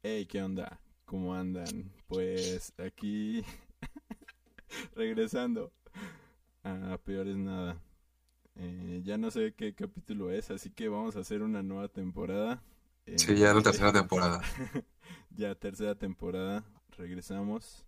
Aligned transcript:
Hey, 0.00 0.26
¿qué 0.26 0.40
onda? 0.40 0.78
¿Cómo 1.06 1.34
andan? 1.34 1.92
Pues 2.06 2.72
aquí 2.78 3.44
regresando 4.94 5.72
a 6.62 6.96
Peor 7.04 7.26
es 7.26 7.36
Nada. 7.36 7.82
Eh, 8.54 9.02
ya 9.04 9.18
no 9.18 9.32
sé 9.32 9.54
qué 9.56 9.74
capítulo 9.74 10.30
es, 10.30 10.52
así 10.52 10.70
que 10.70 10.88
vamos 10.88 11.16
a 11.16 11.20
hacer 11.20 11.42
una 11.42 11.64
nueva 11.64 11.88
temporada. 11.88 12.62
Sí, 13.16 13.34
ya 13.34 13.48
es 13.48 13.56
la 13.56 13.62
tercera 13.62 13.92
temporada. 13.92 14.40
ya 15.36 15.56
tercera 15.56 15.96
temporada. 15.96 16.64
Regresamos 16.96 17.84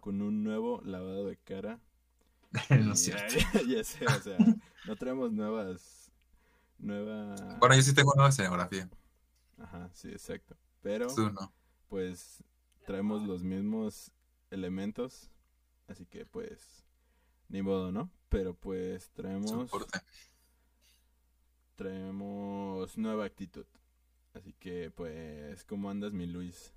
con 0.00 0.22
un 0.22 0.44
nuevo 0.44 0.80
lavado 0.84 1.26
de 1.26 1.38
cara. 1.38 1.80
no 2.70 2.92
es 2.92 3.00
cierto. 3.00 3.34
Ya, 3.54 3.62
ya 3.78 3.84
sé, 3.84 4.06
o 4.06 4.20
sea, 4.20 4.38
no 4.86 4.94
traemos 4.94 5.32
nuevas... 5.32 6.12
Nueva... 6.78 7.34
Bueno, 7.58 7.74
yo 7.74 7.82
sí 7.82 7.92
tengo 7.94 8.12
nueva 8.14 8.28
escenografía. 8.28 8.88
Ajá, 9.58 9.90
sí, 9.92 10.08
exacto. 10.08 10.56
Pero, 10.88 11.06
pues, 11.90 12.42
traemos 12.86 13.22
los 13.22 13.42
mismos 13.42 14.10
elementos. 14.50 15.30
Así 15.86 16.06
que, 16.06 16.24
pues, 16.24 16.82
ni 17.50 17.60
modo, 17.60 17.92
¿no? 17.92 18.10
Pero, 18.30 18.54
pues, 18.54 19.10
traemos, 19.10 19.50
Soporte. 19.50 20.00
traemos 21.76 22.96
nueva 22.96 23.26
actitud. 23.26 23.66
Así 24.32 24.54
que, 24.54 24.90
pues, 24.90 25.62
¿cómo 25.64 25.90
andas, 25.90 26.14
mi 26.14 26.24
Luis? 26.24 26.72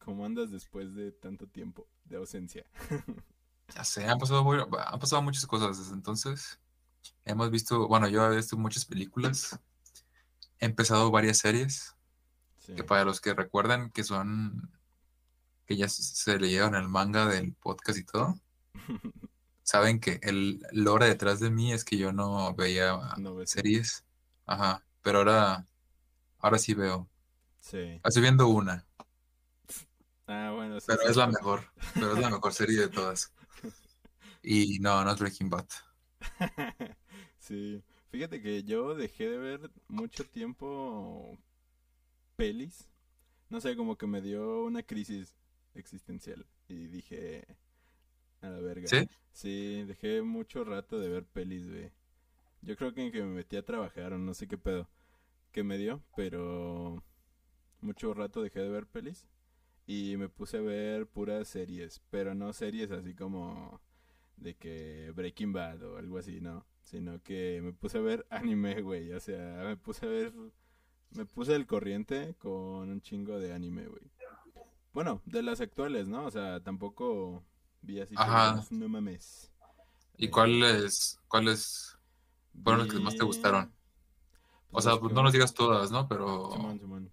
¿Cómo 0.00 0.26
andas 0.26 0.50
después 0.50 0.96
de 0.96 1.12
tanto 1.12 1.46
tiempo 1.46 1.86
de 2.04 2.16
ausencia? 2.16 2.66
Ya 3.74 3.84
sé, 3.84 4.04
han 4.04 4.18
pasado, 4.18 4.44
han 4.50 5.00
pasado 5.00 5.22
muchas 5.22 5.46
cosas 5.46 5.78
desde 5.78 5.94
entonces. 5.94 6.60
Hemos 7.24 7.50
visto, 7.50 7.88
bueno, 7.88 8.06
yo 8.06 8.22
he 8.30 8.36
visto 8.36 8.54
muchas 8.58 8.84
películas. 8.84 9.58
He 10.58 10.66
empezado 10.66 11.10
varias 11.10 11.38
series, 11.38 11.96
Sí. 12.64 12.74
que 12.74 12.84
para 12.84 13.04
los 13.04 13.20
que 13.20 13.34
recuerdan 13.34 13.90
que 13.90 14.04
son, 14.04 14.70
que 15.66 15.76
ya 15.76 15.88
se- 15.88 16.38
leyeron 16.38 16.74
el 16.76 16.88
manga 16.88 17.26
del 17.26 17.54
podcast 17.54 17.98
y 17.98 18.04
todo, 18.04 18.38
saben 19.64 19.98
que 20.00 20.20
el 20.22 20.62
lore 20.72 21.06
detrás 21.06 21.40
de 21.40 21.50
mí 21.50 21.72
es 21.72 21.84
que 21.84 21.96
yo 21.98 22.12
no 22.12 22.54
veía 22.54 22.98
No 23.18 23.44
series. 23.46 24.04
Ajá, 24.46 24.84
pero 25.02 25.18
ahora, 25.18 25.66
ahora 26.38 26.58
sí 26.58 26.74
veo. 26.74 27.08
Sí. 27.60 28.00
Estoy 28.04 28.22
viendo 28.22 28.48
una, 28.48 28.84
Ah, 30.28 30.52
bueno, 30.54 30.78
sí, 30.80 30.86
pero 30.88 31.02
sí. 31.02 31.08
es 31.10 31.16
la 31.16 31.26
mejor, 31.26 31.64
pero 31.94 32.12
es 32.14 32.18
la 32.20 32.30
mejor 32.30 32.52
serie 32.54 32.78
de 32.78 32.88
todas. 32.88 33.32
Y 34.44 34.78
no, 34.80 35.04
no 35.04 35.10
es 35.12 35.18
Breaking 35.20 35.50
Bad. 35.50 35.66
Sí, 37.38 37.82
fíjate 38.10 38.40
que 38.40 38.62
yo 38.62 38.94
dejé 38.94 39.28
de 39.28 39.36
ver 39.36 39.70
mucho 39.88 40.24
tiempo 40.24 41.36
pelis. 42.36 42.88
No 43.50 43.60
sé, 43.60 43.76
como 43.76 43.96
que 43.96 44.06
me 44.06 44.20
dio 44.20 44.64
una 44.64 44.82
crisis 44.82 45.36
existencial 45.74 46.46
y 46.68 46.86
dije 46.86 47.46
a 48.40 48.48
la 48.48 48.60
verga. 48.60 48.88
¿Sí? 48.88 49.08
Sí, 49.32 49.84
dejé 49.84 50.22
mucho 50.22 50.64
rato 50.64 50.98
de 50.98 51.08
ver 51.08 51.24
pelis, 51.24 51.68
güey. 51.68 51.90
Yo 52.62 52.76
creo 52.76 52.94
que 52.94 53.04
en 53.04 53.12
que 53.12 53.22
me 53.22 53.34
metí 53.34 53.56
a 53.56 53.64
trabajar 53.64 54.12
o 54.12 54.18
no 54.18 54.34
sé 54.34 54.46
qué 54.46 54.56
pedo 54.56 54.88
que 55.50 55.62
me 55.62 55.78
dio, 55.78 56.02
pero 56.16 57.02
mucho 57.80 58.14
rato 58.14 58.42
dejé 58.42 58.60
de 58.60 58.68
ver 58.70 58.86
pelis 58.86 59.26
y 59.86 60.16
me 60.16 60.28
puse 60.28 60.58
a 60.58 60.60
ver 60.60 61.06
puras 61.06 61.48
series, 61.48 62.00
pero 62.10 62.34
no 62.34 62.52
series 62.52 62.90
así 62.90 63.14
como 63.14 63.80
de 64.36 64.54
que 64.54 65.12
Breaking 65.14 65.52
Bad 65.52 65.82
o 65.82 65.96
algo 65.98 66.18
así, 66.18 66.40
no, 66.40 66.64
sino 66.84 67.22
que 67.22 67.60
me 67.62 67.72
puse 67.72 67.98
a 67.98 68.02
ver 68.02 68.26
anime, 68.30 68.80
güey, 68.80 69.12
o 69.12 69.20
sea, 69.20 69.62
me 69.64 69.76
puse 69.76 70.06
a 70.06 70.08
ver, 70.08 70.32
me 71.14 71.26
puse 71.26 71.54
al 71.54 71.66
corriente 71.66 72.34
con 72.38 72.88
un 72.90 73.00
chingo 73.02 73.38
de 73.38 73.52
anime, 73.52 73.86
güey. 73.86 74.02
Bueno, 74.92 75.22
de 75.26 75.42
las 75.42 75.60
actuales, 75.60 76.06
¿no? 76.08 76.24
O 76.26 76.30
sea, 76.30 76.60
tampoco 76.62 77.44
vi 77.82 78.00
así 78.00 78.18
que 78.18 78.22
Ajá. 78.22 78.32
digas, 78.32 78.70
no 78.72 78.88
mames. 78.88 79.52
¿Y 80.16 80.28
cuáles, 80.28 81.18
cuáles 81.28 81.98
fueron 82.62 82.80
las 82.80 82.88
que 82.88 83.00
más 83.00 83.16
te 83.16 83.24
Vi, 83.24 83.26
gustaron? 83.26 83.74
O 84.72 84.80
pues, 84.80 84.84
sea, 84.84 84.98
pues 84.98 85.10
que 85.10 85.14
no 85.14 85.22
nos 85.22 85.32
digas 85.32 85.54
todas, 85.54 85.90
¿no? 85.90 86.08
Pero 86.08 86.50
Simón, 86.50 86.78
Simón. 86.78 87.12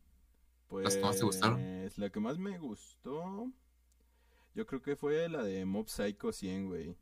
¿Las 0.82 0.98
que 0.98 1.06
más 1.06 1.18
te 1.18 1.26
gustaron? 1.26 1.58
Pues 1.58 1.98
la 1.98 2.10
que 2.10 2.20
más 2.20 2.38
me 2.38 2.58
gustó, 2.60 3.52
yo 4.56 4.66
creo 4.66 4.82
que 4.82 4.96
fue 4.96 5.28
la 5.30 5.44
de 5.44 5.66
Mob 5.66 5.88
Psycho 5.90 6.32
100, 6.32 6.68
güey. 6.68 6.96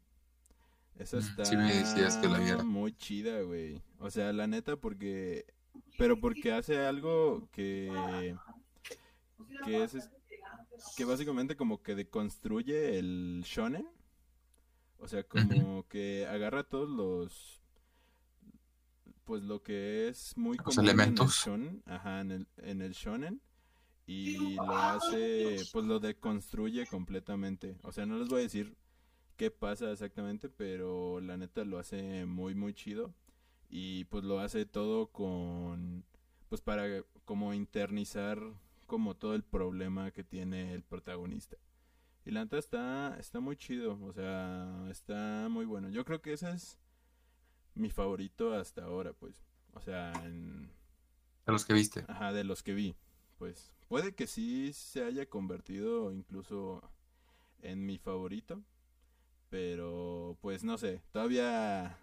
Esa 0.96 1.18
Mm, 1.18 1.20
está 1.20 1.44
sí 1.44 1.56
me 1.58 1.74
decías 1.74 2.18
que 2.18 2.28
la 2.28 2.40
viera. 2.40 2.64
muy 2.64 2.94
chida, 2.96 3.42
güey. 3.42 3.82
O 4.00 4.10
sea, 4.10 4.34
la 4.34 4.48
neta, 4.48 4.76
porque... 4.78 5.46
Pero 5.98 6.20
porque 6.20 6.52
hace 6.52 6.78
algo 6.86 7.48
que... 7.52 8.36
Que 9.66 9.84
es... 9.84 9.96
es- 9.96 10.10
Que 10.96 11.06
básicamente 11.06 11.56
como 11.56 11.82
que 11.82 11.96
deconstruye 11.96 12.98
el 13.00 13.44
shonen. 13.46 13.88
O 15.00 15.08
sea, 15.08 15.24
como 15.24 15.88
que 15.88 16.26
agarra 16.28 16.64
todos 16.64 16.90
los... 16.90 17.62
Pues 19.26 19.44
lo 19.44 19.62
que 19.62 20.08
es 20.08 20.38
muy 20.38 20.56
Los 20.58 20.64
común 20.66 20.90
en 20.90 21.00
el 21.00 21.16
shonen, 21.28 21.84
ajá, 21.86 22.22
en 22.22 22.32
el, 22.32 22.48
en 22.58 22.82
el 22.82 22.94
shonen 22.94 23.42
y 24.06 24.56
lo 24.56 24.72
hace, 24.78 25.58
pues 25.74 25.84
lo 25.86 26.00
deconstruye 26.00 26.88
completamente. 26.88 27.78
O 27.84 27.92
sea, 27.92 28.06
no 28.06 28.18
les 28.18 28.30
voy 28.30 28.40
a 28.40 28.44
decir 28.44 28.78
qué 29.36 29.52
pasa 29.52 29.92
exactamente, 29.92 30.48
pero 30.48 31.20
la 31.20 31.36
neta 31.36 31.66
lo 31.66 31.78
hace 31.78 32.26
muy, 32.26 32.56
muy 32.56 32.74
chido. 32.74 33.14
Y 33.70 34.06
pues 34.06 34.24
lo 34.24 34.40
hace 34.40 34.66
todo 34.66 35.08
con, 35.08 36.06
pues 36.50 36.62
para 36.62 37.04
como 37.26 37.54
internizar 37.54 38.40
como 38.86 39.16
todo 39.16 39.36
el 39.36 39.44
problema 39.44 40.12
que 40.12 40.24
tiene 40.24 40.74
el 40.74 40.84
protagonista. 40.84 41.58
Y 42.26 42.32
la 42.32 42.44
neta 42.44 42.58
está, 42.58 43.18
está 43.20 43.40
muy 43.40 43.56
chido, 43.56 44.00
o 44.02 44.14
sea, 44.14 44.88
está 44.90 45.48
muy 45.50 45.66
bueno. 45.66 45.90
Yo 45.90 46.04
creo 46.06 46.22
que 46.22 46.34
ese 46.34 46.52
es 46.52 46.78
mi 47.76 47.90
favorito 47.90 48.54
hasta 48.54 48.84
ahora, 48.84 49.14
pues. 49.14 49.42
O 49.74 49.82
sea, 49.82 50.12
en, 50.26 50.72
de 51.46 51.54
los 51.54 51.66
que 51.66 51.74
viste. 51.74 52.04
Ajá, 52.08 52.34
de 52.34 52.44
los 52.44 52.64
que 52.64 52.74
vi. 52.74 52.96
Pues 53.38 53.72
puede 53.88 54.14
que 54.14 54.28
sí 54.28 54.74
se 54.74 55.04
haya 55.04 55.26
convertido 55.28 56.12
incluso 56.12 56.82
en 57.62 57.86
mi 57.86 57.98
favorito. 57.98 58.62
Pero 59.50 60.38
pues 60.42 60.66
no 60.66 60.78
sé, 60.78 61.02
todavía 61.14 61.98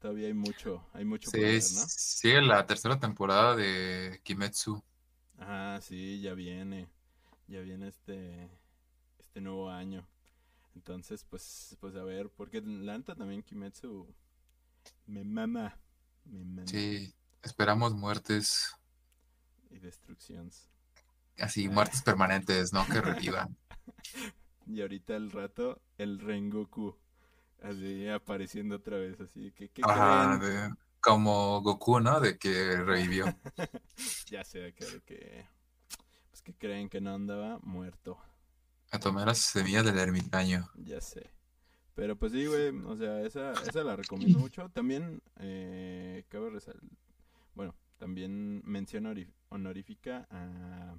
todavía 0.00 0.28
hay 0.28 0.34
mucho, 0.34 0.84
hay 0.94 1.04
mucho 1.04 1.32
por 1.34 1.50
Sí, 1.52 1.60
ver, 1.60 1.70
¿no? 1.72 1.90
sigue 2.18 2.42
la 2.42 2.66
tercera 2.66 2.98
temporada 2.98 3.54
de 3.56 4.20
Kimetsu. 4.24 4.82
Ajá, 5.38 5.80
sí, 5.80 6.20
ya 6.20 6.34
viene. 6.34 6.88
Ya 7.48 7.60
viene 7.60 7.88
este 7.88 8.50
este 9.18 9.40
nuevo 9.40 9.70
año. 9.70 10.06
Entonces, 10.76 11.24
pues 11.24 11.76
pues 11.80 11.96
a 11.96 12.04
ver, 12.04 12.30
porque 12.30 12.62
la 12.62 12.98
neta 12.98 13.14
también 13.16 13.42
Kimetsu 13.44 14.08
me 15.06 15.24
mama, 15.24 15.78
me 16.26 16.44
mama 16.44 16.82
Sí, 16.82 17.14
esperamos 17.42 17.92
muertes, 17.94 18.74
y 19.70 19.78
destrucciones. 19.78 20.68
así, 21.40 21.68
muertes 21.68 22.02
permanentes, 22.02 22.72
¿no? 22.72 22.88
Que 22.88 23.00
revivan. 23.00 23.56
Y 24.66 24.80
ahorita 24.80 25.16
al 25.16 25.30
rato, 25.30 25.82
el 25.98 26.18
Rengoku. 26.18 26.96
Así 27.62 28.08
apareciendo 28.08 28.76
otra 28.76 28.96
vez. 28.98 29.20
Así 29.20 29.52
que, 29.52 29.68
¿qué 29.68 29.82
Ajá, 29.84 30.38
de- 30.38 30.74
como 31.00 31.60
Goku, 31.62 32.00
¿no? 32.00 32.20
De 32.20 32.38
que 32.38 32.76
revivió. 32.82 33.24
Ya 34.30 34.44
sé 34.44 34.72
que, 34.74 35.00
que. 35.04 35.44
Pues 36.30 36.40
que 36.42 36.54
creen 36.54 36.88
que 36.88 37.00
no 37.00 37.14
andaba 37.14 37.58
muerto. 37.62 38.18
A 38.92 38.98
tomar 38.98 39.26
las 39.26 39.38
semillas 39.38 39.84
del 39.84 39.98
ermitaño. 39.98 40.70
Ya 40.76 41.00
sé. 41.00 41.30
Pero 41.94 42.16
pues 42.16 42.32
sí, 42.32 42.46
güey. 42.46 42.68
O 42.86 42.96
sea, 42.96 43.20
esa, 43.22 43.52
esa 43.52 43.82
la 43.84 43.96
recomiendo 43.96 44.38
mucho. 44.38 44.70
También, 44.70 45.20
eh, 45.36 46.24
cabe 46.28 46.50
resaltar. 46.50 46.88
Bueno, 47.54 47.74
también 47.98 48.62
mención 48.64 49.04
honori- 49.04 49.32
honorífica 49.50 50.26
a. 50.30 50.94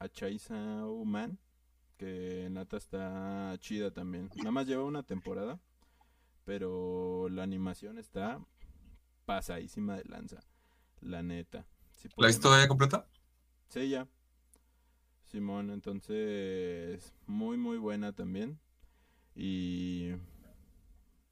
A 0.00 0.08
Chainsaw 0.08 1.04
Man. 1.04 1.38
Que 1.96 2.48
nata 2.50 2.76
está 2.76 3.56
chida 3.60 3.92
también. 3.92 4.30
Nada 4.36 4.50
más 4.50 4.66
lleva 4.66 4.84
una 4.84 5.02
temporada. 5.02 5.60
Pero 6.44 7.28
la 7.28 7.42
animación 7.44 7.98
está 7.98 8.40
pasadísima 9.24 9.96
de 9.96 10.04
lanza. 10.04 10.40
La 11.00 11.22
neta. 11.22 11.64
Si 11.94 12.08
¿La 12.16 12.26
viste 12.26 12.42
todavía 12.42 12.68
completa? 12.68 13.06
Sí, 13.68 13.88
ya. 13.88 14.08
Simón, 15.24 15.70
entonces 15.70 17.14
muy 17.26 17.56
muy 17.56 17.78
buena 17.78 18.12
también. 18.12 18.58
Y 19.34 20.12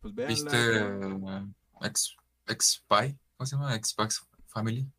pues 0.01 0.15
véanla. 0.15 0.35
¿Viste 0.35 1.57
X, 1.83 2.17
X-Spy? 2.47 3.19
¿Cómo 3.37 3.47
se 3.47 3.57
llama? 3.57 3.75
X-Pax 3.75 4.27
Family. 4.47 4.91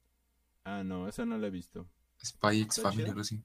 Ah, 0.63 0.83
no, 0.83 1.07
esa 1.07 1.25
no 1.25 1.37
la 1.37 1.47
he 1.47 1.51
visto. 1.51 1.87
Spy 2.23 2.61
X 2.61 2.77
¿Está 2.77 2.89
Family, 2.89 3.09
algo 3.09 3.21
así. 3.21 3.43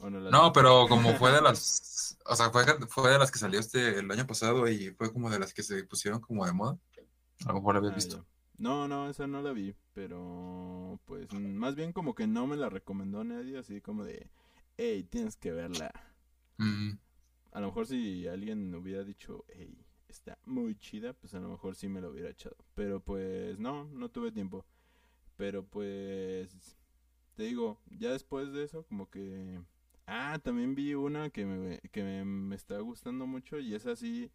¿O 0.00 0.10
no 0.10 0.52
pero 0.52 0.88
como 0.88 1.14
fue 1.14 1.32
de 1.32 1.40
las, 1.42 2.18
o 2.26 2.34
sea, 2.36 2.50
fue, 2.50 2.64
fue 2.88 3.10
de 3.12 3.18
las 3.18 3.30
que 3.30 3.38
salió 3.38 3.60
este 3.60 3.98
el 3.98 4.10
año 4.10 4.26
pasado 4.26 4.68
y 4.68 4.90
fue 4.90 5.12
como 5.12 5.30
de 5.30 5.38
las 5.38 5.54
que 5.54 5.62
se 5.62 5.84
pusieron 5.84 6.20
como 6.20 6.44
de 6.46 6.52
moda. 6.52 6.78
A 7.46 7.48
lo 7.50 7.54
mejor 7.56 7.74
la 7.74 7.78
habías 7.80 7.94
Ah, 7.94 7.96
visto. 7.96 8.26
No, 8.58 8.88
no, 8.88 9.08
esa 9.10 9.26
no 9.26 9.42
la 9.42 9.52
vi, 9.52 9.74
pero 9.92 11.00
pues 11.04 11.32
más 11.32 11.74
bien 11.74 11.92
como 11.92 12.14
que 12.14 12.26
no 12.26 12.46
me 12.46 12.56
la 12.56 12.68
recomendó 12.70 13.22
nadie, 13.24 13.58
así 13.58 13.80
como 13.80 14.04
de, 14.04 14.30
hey, 14.78 15.04
tienes 15.04 15.36
que 15.36 15.52
verla. 15.52 15.92
Mm, 16.60 16.98
A 17.52 17.60
lo 17.60 17.68
mejor 17.68 17.86
si 17.86 18.26
alguien 18.28 18.74
hubiera 18.74 19.02
dicho, 19.04 19.44
hey, 19.48 19.76
está 20.08 20.38
muy 20.44 20.76
chida, 20.78 21.12
pues 21.14 21.34
a 21.34 21.40
lo 21.40 21.48
mejor 21.48 21.74
sí 21.74 21.88
me 21.88 22.00
la 22.00 22.08
hubiera 22.08 22.30
echado. 22.30 22.56
Pero 22.74 23.00
pues 23.00 23.58
no, 23.58 23.84
no 23.86 24.10
tuve 24.10 24.30
tiempo. 24.32 24.64
Pero 25.36 25.64
pues, 25.66 26.76
te 27.36 27.44
digo, 27.44 27.80
ya 27.90 28.12
después 28.12 28.52
de 28.52 28.64
eso, 28.64 28.84
como 28.84 29.10
que... 29.10 29.60
Ah, 30.06 30.38
también 30.42 30.74
vi 30.74 30.94
una 30.94 31.30
que 31.30 31.44
me, 31.46 31.80
que 31.90 32.02
me, 32.04 32.24
me 32.24 32.54
está 32.56 32.78
gustando 32.80 33.26
mucho 33.26 33.58
y 33.58 33.74
esa 33.74 33.96
sí, 33.96 34.30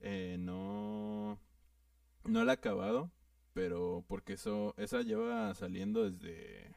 eh, 0.00 0.36
no, 0.40 1.38
no 2.24 2.44
la 2.44 2.52
he 2.52 2.56
acabado, 2.56 3.10
pero 3.54 4.04
porque 4.08 4.34
eso, 4.34 4.74
esa 4.78 5.02
lleva 5.02 5.54
saliendo 5.54 6.10
desde, 6.10 6.74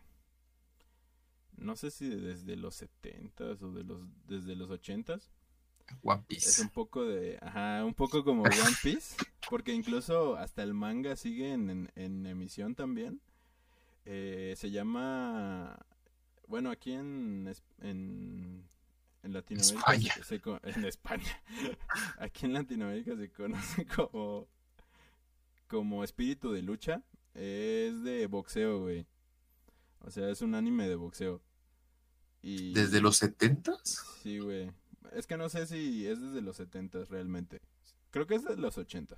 no 1.58 1.76
sé 1.76 1.92
si 1.92 2.10
desde 2.10 2.56
los 2.56 2.76
setentas 2.76 3.62
o 3.62 3.72
de 3.72 3.84
los, 3.84 4.02
desde 4.28 4.56
los 4.56 4.70
ochentas. 4.70 5.32
One 6.04 6.24
Es 6.46 6.60
Piece. 6.60 6.60
un 6.60 6.70
poco 6.70 7.06
de, 7.06 7.38
ajá, 7.42 7.86
un 7.86 7.94
poco 7.94 8.24
como 8.24 8.44
One 8.44 8.78
Piece, 8.82 9.18
porque 9.50 9.74
incluso 9.74 10.36
hasta 10.36 10.64
el 10.64 10.74
manga 10.74 11.16
sigue 11.16 11.54
en, 11.54 11.70
en- 11.70 11.92
en 11.96 12.26
emisión 12.26 12.76
también. 12.76 13.22
Eh, 14.06 14.56
se 14.58 14.72
llama, 14.72 15.78
bueno, 16.48 16.70
aquí 16.72 16.92
en, 16.94 17.52
en, 17.82 18.64
en 19.24 19.34
Latinoamérica, 19.34 19.80
España. 19.94 20.14
se- 20.16 20.24
se 20.24 20.40
co- 20.42 20.60
en 20.64 20.86
España, 20.86 21.42
aquí 22.20 22.46
en 22.46 22.54
Latinoamérica 22.54 23.16
se 23.16 23.32
conoce 23.32 23.86
como, 23.86 24.48
como 25.68 26.04
Espíritu 26.04 26.52
de 26.52 26.62
Lucha. 26.62 27.02
Es 27.34 28.04
de 28.04 28.28
boxeo, 28.28 28.82
güey. 28.82 29.08
O 30.02 30.12
sea, 30.12 30.30
es 30.30 30.42
un 30.42 30.54
anime 30.54 30.88
de 30.88 30.96
boxeo. 30.96 31.42
Y... 32.42 32.74
¿Desde 32.74 33.02
los 33.02 33.18
setentas? 33.18 34.04
Sí, 34.22 34.38
güey. 34.40 34.72
Es 35.14 35.26
que 35.28 35.38
no 35.38 35.50
sé 35.50 35.66
si 35.66 36.06
es 36.06 36.20
desde 36.22 36.42
los 36.42 36.58
70 36.58 37.06
realmente. 37.06 37.62
Creo 38.12 38.28
que 38.28 38.36
es 38.36 38.44
de 38.44 38.56
los 38.58 38.78
80 38.78 39.16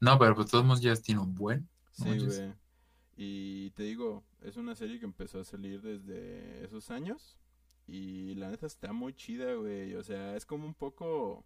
No, 0.00 0.18
pero 0.18 0.34
pues 0.34 0.48
todos 0.50 0.64
modos 0.64 0.80
ya 0.80 0.96
tiene 0.96 1.20
un 1.20 1.34
buen. 1.34 1.68
Sí, 1.92 2.18
güey. 2.18 2.52
Y 3.20 3.70
te 3.70 3.82
digo, 3.82 4.22
es 4.42 4.56
una 4.56 4.76
serie 4.76 5.00
que 5.00 5.04
empezó 5.04 5.40
a 5.40 5.44
salir 5.44 5.82
desde 5.82 6.64
esos 6.64 6.88
años. 6.92 7.36
Y 7.88 8.36
la 8.36 8.48
neta 8.48 8.66
está 8.66 8.92
muy 8.92 9.12
chida, 9.12 9.54
güey. 9.54 9.96
O 9.96 10.04
sea, 10.04 10.36
es 10.36 10.46
como 10.46 10.64
un 10.66 10.74
poco. 10.74 11.44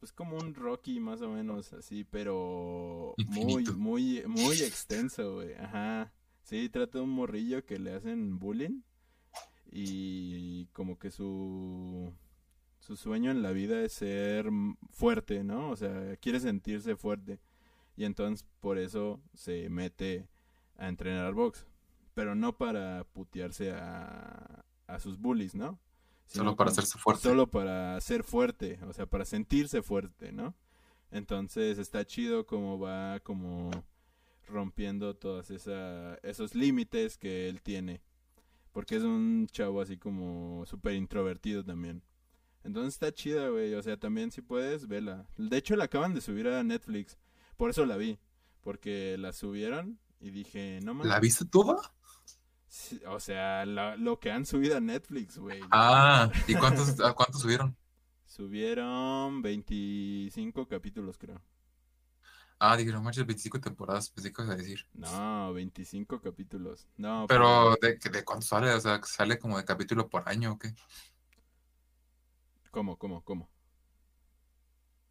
Pues 0.00 0.12
como 0.12 0.36
un 0.36 0.54
Rocky, 0.54 0.98
más 0.98 1.22
o 1.22 1.28
menos, 1.28 1.72
así, 1.72 2.04
pero 2.04 3.14
muy, 3.16 3.40
Infinito. 3.40 3.74
muy, 3.74 4.22
muy 4.26 4.56
extenso, 4.62 5.36
güey. 5.36 5.54
Ajá. 5.54 6.12
Sí, 6.42 6.68
trata 6.68 6.98
de 6.98 7.04
un 7.04 7.10
morrillo 7.10 7.64
que 7.64 7.78
le 7.78 7.94
hacen 7.94 8.40
bullying. 8.40 8.80
Y 9.70 10.66
como 10.72 10.98
que 10.98 11.12
su. 11.12 12.12
Su 12.80 12.96
sueño 12.96 13.30
en 13.30 13.42
la 13.42 13.52
vida 13.52 13.82
es 13.82 13.92
ser 13.92 14.50
fuerte, 14.90 15.44
¿no? 15.44 15.70
O 15.70 15.76
sea, 15.76 16.16
quiere 16.16 16.40
sentirse 16.40 16.96
fuerte. 16.96 17.38
Y 17.96 18.04
entonces 18.04 18.44
por 18.60 18.78
eso 18.78 19.20
se 19.34 19.68
mete 19.68 20.26
a 20.78 20.88
entrenar 20.88 21.26
al 21.26 21.34
box. 21.34 21.66
Pero 22.14 22.34
no 22.34 22.56
para 22.56 23.04
putearse 23.12 23.72
a, 23.72 24.64
a 24.86 24.98
sus 24.98 25.18
bullies, 25.18 25.54
¿no? 25.54 25.78
Sino 26.26 26.44
Solo 26.44 26.56
para 26.56 26.70
como- 26.70 26.72
hacerse 26.80 26.98
fuerte. 26.98 27.22
Solo 27.22 27.46
para 27.50 28.00
ser 28.00 28.24
fuerte, 28.24 28.78
o 28.88 28.92
sea, 28.92 29.06
para 29.06 29.24
sentirse 29.24 29.82
fuerte, 29.82 30.32
¿no? 30.32 30.54
Entonces 31.10 31.78
está 31.78 32.04
chido 32.04 32.44
como 32.46 32.78
va 32.78 33.20
como 33.20 33.70
rompiendo 34.46 35.14
todos 35.16 35.50
esos 35.50 36.54
límites 36.54 37.18
que 37.18 37.48
él 37.48 37.62
tiene. 37.62 38.00
Porque 38.72 38.96
es 38.96 39.02
un 39.02 39.46
chavo 39.50 39.80
así 39.80 39.96
como 39.96 40.64
súper 40.66 40.94
introvertido 40.94 41.64
también. 41.64 42.02
Entonces 42.64 42.94
está 42.94 43.12
chida, 43.12 43.48
güey. 43.48 43.74
O 43.74 43.82
sea, 43.82 43.96
también 43.96 44.30
si 44.30 44.42
puedes, 44.42 44.86
vela. 44.88 45.26
De 45.36 45.56
hecho, 45.56 45.76
la 45.76 45.84
acaban 45.84 46.14
de 46.14 46.20
subir 46.20 46.48
a 46.48 46.62
Netflix. 46.62 47.16
Por 47.56 47.70
eso 47.70 47.86
la 47.86 47.96
vi. 47.96 48.18
Porque 48.60 49.16
la 49.18 49.32
subieron 49.32 49.98
y 50.20 50.30
dije, 50.30 50.80
no 50.82 50.94
mames. 50.94 51.08
¿La 51.08 51.18
viste 51.20 51.44
toda? 51.44 51.76
O 53.06 53.18
sea, 53.20 53.64
la- 53.66 53.96
lo 53.96 54.20
que 54.20 54.30
han 54.30 54.46
subido 54.46 54.76
a 54.76 54.80
Netflix, 54.80 55.38
güey. 55.38 55.62
Ah, 55.70 56.30
¿y 56.46 56.54
cuántos, 56.56 56.94
cuántos 57.16 57.40
subieron? 57.42 57.76
Subieron 58.26 59.42
25 59.42 60.68
capítulos, 60.68 61.18
creo. 61.18 61.42
Ah, 62.60 62.76
dije, 62.76 62.92
no 62.92 63.02
manches, 63.02 63.26
25 63.26 63.60
temporadas, 63.60 64.10
pensé 64.10 64.32
que 64.32 64.42
a 64.42 64.44
decir. 64.56 64.86
No, 64.94 65.52
25 65.54 66.20
capítulos. 66.20 66.86
No, 66.96 67.26
Pero, 67.26 67.76
¿de, 67.80 67.96
de 68.10 68.24
cuánto 68.24 68.46
sale? 68.46 68.72
O 68.72 68.80
sea, 68.80 69.00
¿sale 69.04 69.38
como 69.38 69.56
de 69.58 69.64
capítulo 69.64 70.08
por 70.08 70.28
año 70.28 70.52
o 70.52 70.58
qué? 70.58 70.74
¿Cómo, 72.70 72.96
cómo, 72.98 73.22
cómo? 73.24 73.50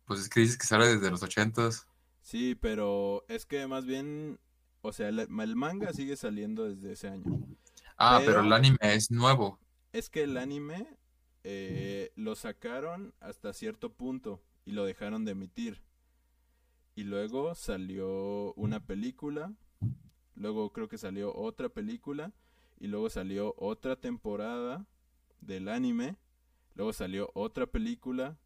Pues 0.06 0.22
es 0.22 0.28
que 0.30 0.40
dices 0.40 0.58
que 0.58 0.66
sale 0.66 0.88
desde 0.88 1.12
los 1.12 1.22
ochentas. 1.22 1.88
Sí, 2.22 2.56
pero 2.56 3.26
es 3.30 3.46
que 3.46 3.66
más 3.68 3.86
bien, 3.86 4.40
o 4.82 4.92
sea, 4.94 5.10
el 5.10 5.56
manga 5.56 5.94
sigue 5.94 6.16
saliendo 6.16 6.64
desde 6.66 6.92
ese 6.94 7.08
año. 7.10 7.26
Ah, 7.98 8.18
pero, 8.20 8.34
Pero- 8.34 8.46
el 8.46 8.54
anime 8.54 8.78
es 8.82 9.12
nuevo. 9.12 9.60
Es 9.94 10.10
que 10.10 10.24
el 10.24 10.38
anime 10.38 10.88
eh, 11.44 12.12
lo 12.16 12.36
sacaron 12.36 13.14
hasta 13.20 13.54
cierto 13.54 13.92
punto 13.94 14.42
y 14.66 14.72
lo 14.72 14.86
dejaron 14.86 15.26
de 15.26 15.32
emitir. 15.32 15.82
Y 16.96 17.04
luego 17.04 17.56
salió 17.56 18.54
una 18.56 18.80
película, 18.86 19.54
luego 20.36 20.72
creo 20.74 20.88
que 20.88 20.98
salió 20.98 21.34
otra 21.36 21.70
película 21.70 22.34
y 22.80 22.88
luego 22.88 23.10
salió 23.10 23.56
otra 23.58 23.96
temporada 23.96 24.86
del 25.42 25.70
anime, 25.70 26.18
luego 26.76 26.94
salió 26.94 27.32
otra 27.34 27.66
película 27.68 28.38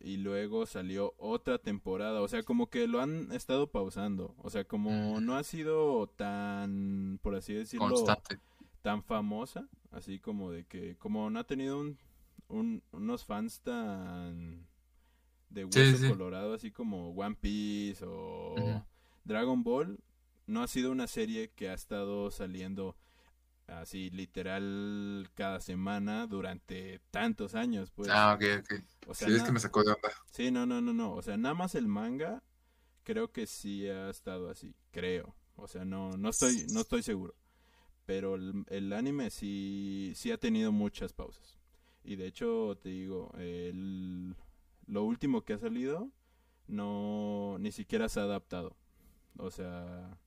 y 0.00 0.16
luego 0.18 0.66
salió 0.66 1.14
otra 1.18 1.58
temporada. 1.58 2.20
O 2.22 2.28
sea, 2.28 2.42
como 2.42 2.68
que 2.68 2.86
lo 2.86 3.00
han 3.00 3.32
estado 3.32 3.66
pausando. 3.70 4.34
O 4.42 4.50
sea, 4.50 4.64
como 4.64 4.90
Mm. 5.20 5.24
no 5.24 5.36
ha 5.36 5.42
sido 5.42 6.06
tan, 6.08 7.18
por 7.22 7.34
así 7.34 7.54
decirlo, 7.54 7.88
Constante. 7.88 8.38
tan 8.82 9.02
famosa, 9.02 9.68
así 9.90 10.18
como 10.18 10.50
de 10.50 10.64
que, 10.64 10.96
como 10.96 11.28
no 11.30 11.40
ha 11.40 11.44
tenido 11.44 11.78
un, 11.78 11.98
un- 12.48 12.82
unos 12.92 13.24
fans 13.24 13.60
tan 13.60 14.66
de 15.50 15.64
hueso 15.64 15.96
sí. 15.98 16.08
colorado, 16.08 16.54
así 16.54 16.70
como 16.70 17.10
One 17.10 17.36
Piece 17.40 18.04
o. 18.06 18.82
Dragon 19.24 19.62
Ball, 19.64 19.98
no 20.46 20.62
ha 20.62 20.68
sido 20.68 20.92
una 20.92 21.06
serie 21.08 21.50
que 21.50 21.68
ha 21.68 21.74
estado 21.74 22.30
saliendo 22.30 22.94
así 23.68 24.10
literal 24.10 25.28
cada 25.34 25.60
semana 25.60 26.26
durante 26.26 27.00
tantos 27.10 27.54
años, 27.54 27.90
pues. 27.90 28.08
Ah, 28.10 28.34
ok, 28.34 28.44
ok. 28.60 28.80
o 29.08 29.14
sea, 29.14 29.28
Sí, 29.28 29.34
es 29.34 29.42
que 29.42 29.52
me 29.52 29.60
sacó 29.60 29.82
de 29.82 29.92
onda. 29.92 30.10
Sí, 30.30 30.50
no, 30.50 30.66
no, 30.66 30.80
no, 30.80 30.92
no. 30.92 31.12
O 31.12 31.22
sea, 31.22 31.36
nada 31.36 31.54
más 31.54 31.74
el 31.74 31.88
manga 31.88 32.42
creo 33.04 33.32
que 33.32 33.46
sí 33.46 33.88
ha 33.88 34.10
estado 34.10 34.50
así, 34.50 34.74
creo. 34.90 35.34
O 35.56 35.68
sea, 35.68 35.84
no, 35.84 36.10
no 36.16 36.30
estoy, 36.30 36.66
no 36.72 36.80
estoy 36.80 37.02
seguro. 37.02 37.34
Pero 38.04 38.36
el, 38.36 38.64
el 38.68 38.92
anime 38.92 39.30
sí, 39.30 40.12
sí 40.16 40.30
ha 40.30 40.38
tenido 40.38 40.72
muchas 40.72 41.12
pausas. 41.12 41.58
Y 42.04 42.16
de 42.16 42.26
hecho, 42.26 42.78
te 42.80 42.90
digo, 42.90 43.32
el, 43.38 44.36
lo 44.86 45.02
último 45.02 45.42
que 45.44 45.54
ha 45.54 45.58
salido 45.58 46.10
no 46.68 47.56
ni 47.58 47.72
siquiera 47.72 48.08
se 48.08 48.20
ha 48.20 48.24
adaptado. 48.24 48.76
O 49.38 49.50
sea, 49.50 50.18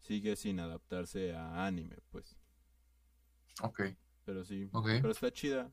sigue 0.00 0.36
sin 0.36 0.60
adaptarse 0.60 1.34
a 1.34 1.66
anime, 1.66 1.96
pues. 2.10 2.36
Ok, 3.60 3.80
Pero 4.24 4.44
sí, 4.44 4.68
ok. 4.72 4.88
pero 5.00 5.10
está 5.10 5.32
chida. 5.32 5.70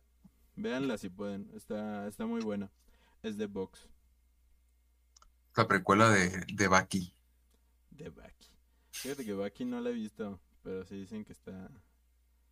Véanla 0.56 0.98
si 0.98 1.10
pueden. 1.10 1.50
Está, 1.56 2.08
está 2.08 2.26
muy 2.26 2.42
buena. 2.42 2.72
Es 3.24 3.38
de 3.38 3.48
box. 3.48 3.88
La 5.56 5.68
precuela 5.68 6.10
de, 6.10 6.46
de 6.54 6.68
Baki. 6.68 7.14
De 7.92 8.10
Baki. 8.10 8.50
Fíjate 8.92 9.26
que 9.26 9.34
Baki 9.34 9.66
no 9.66 9.80
la 9.82 9.90
he 9.90 9.94
visto, 9.94 10.40
pero 10.64 10.84
sí 10.86 10.96
dicen 10.96 11.24
que 11.24 11.34
está. 11.34 11.70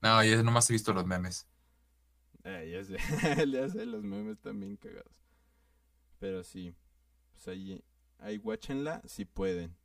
No, 0.01 0.24
yo 0.24 0.43
nomás 0.43 0.69
he 0.69 0.74
visto 0.74 0.93
los 0.93 1.05
memes. 1.05 1.48
Eh, 2.43 2.69
ya 2.72 2.84
sé, 2.84 2.98
ya 3.51 3.69
sé, 3.69 3.86
los 3.86 4.03
memes 4.03 4.39
también 4.39 4.77
cagados. 4.77 5.22
Pero 6.19 6.43
sí, 6.43 6.74
pues 7.31 7.48
ahí, 7.48 7.84
ahí 8.19 8.38
guáchenla 8.38 9.01
si 9.05 9.25
pueden. 9.25 9.75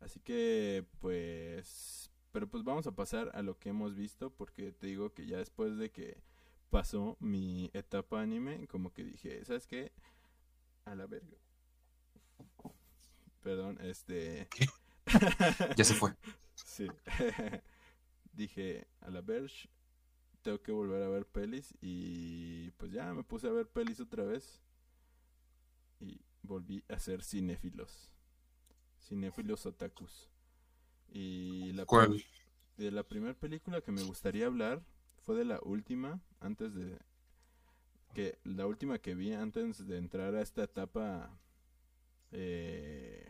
Así 0.00 0.20
que, 0.20 0.84
pues. 1.00 2.09
Pero 2.32 2.48
pues 2.48 2.64
vamos 2.64 2.86
a 2.86 2.94
pasar 2.94 3.30
a 3.34 3.42
lo 3.42 3.58
que 3.58 3.70
hemos 3.70 3.94
visto, 3.96 4.30
porque 4.30 4.72
te 4.72 4.86
digo 4.86 5.12
que 5.12 5.26
ya 5.26 5.38
después 5.38 5.76
de 5.76 5.90
que 5.90 6.22
pasó 6.70 7.16
mi 7.20 7.70
etapa 7.74 8.20
anime, 8.20 8.66
como 8.68 8.92
que 8.92 9.04
dije, 9.04 9.44
¿sabes 9.44 9.66
qué? 9.66 9.92
A 10.84 10.94
la 10.94 11.06
verga. 11.06 11.36
Perdón, 13.42 13.78
este. 13.80 14.48
Ya 15.76 15.84
se 15.84 15.94
fue. 15.94 16.14
Sí. 16.54 16.86
Dije, 18.32 18.86
a 19.00 19.10
la 19.10 19.22
Verge, 19.22 19.68
tengo 20.42 20.62
que 20.62 20.70
volver 20.70 21.02
a 21.02 21.08
ver 21.08 21.26
pelis. 21.26 21.74
Y 21.80 22.70
pues 22.72 22.92
ya 22.92 23.12
me 23.12 23.24
puse 23.24 23.48
a 23.48 23.52
ver 23.52 23.66
pelis 23.66 23.98
otra 23.98 24.24
vez. 24.24 24.60
Y 25.98 26.20
volví 26.42 26.84
a 26.88 26.98
ser 27.00 27.24
cinéfilos. 27.24 28.12
cinéfilos 29.00 29.66
otakus. 29.66 30.29
Y 31.12 31.72
la 31.72 31.84
¿Cuál? 31.84 32.24
de 32.76 32.90
la 32.90 33.02
primera 33.02 33.34
película 33.34 33.80
que 33.80 33.92
me 33.92 34.02
gustaría 34.02 34.46
hablar 34.46 34.82
fue 35.24 35.36
de 35.36 35.44
la 35.44 35.60
última, 35.62 36.20
antes 36.40 36.74
de 36.74 36.98
que 38.14 38.38
la 38.44 38.66
última 38.66 38.98
que 38.98 39.14
vi 39.14 39.32
antes 39.32 39.86
de 39.86 39.98
entrar 39.98 40.34
a 40.34 40.42
esta 40.42 40.64
etapa 40.64 41.30
eh, 42.32 43.28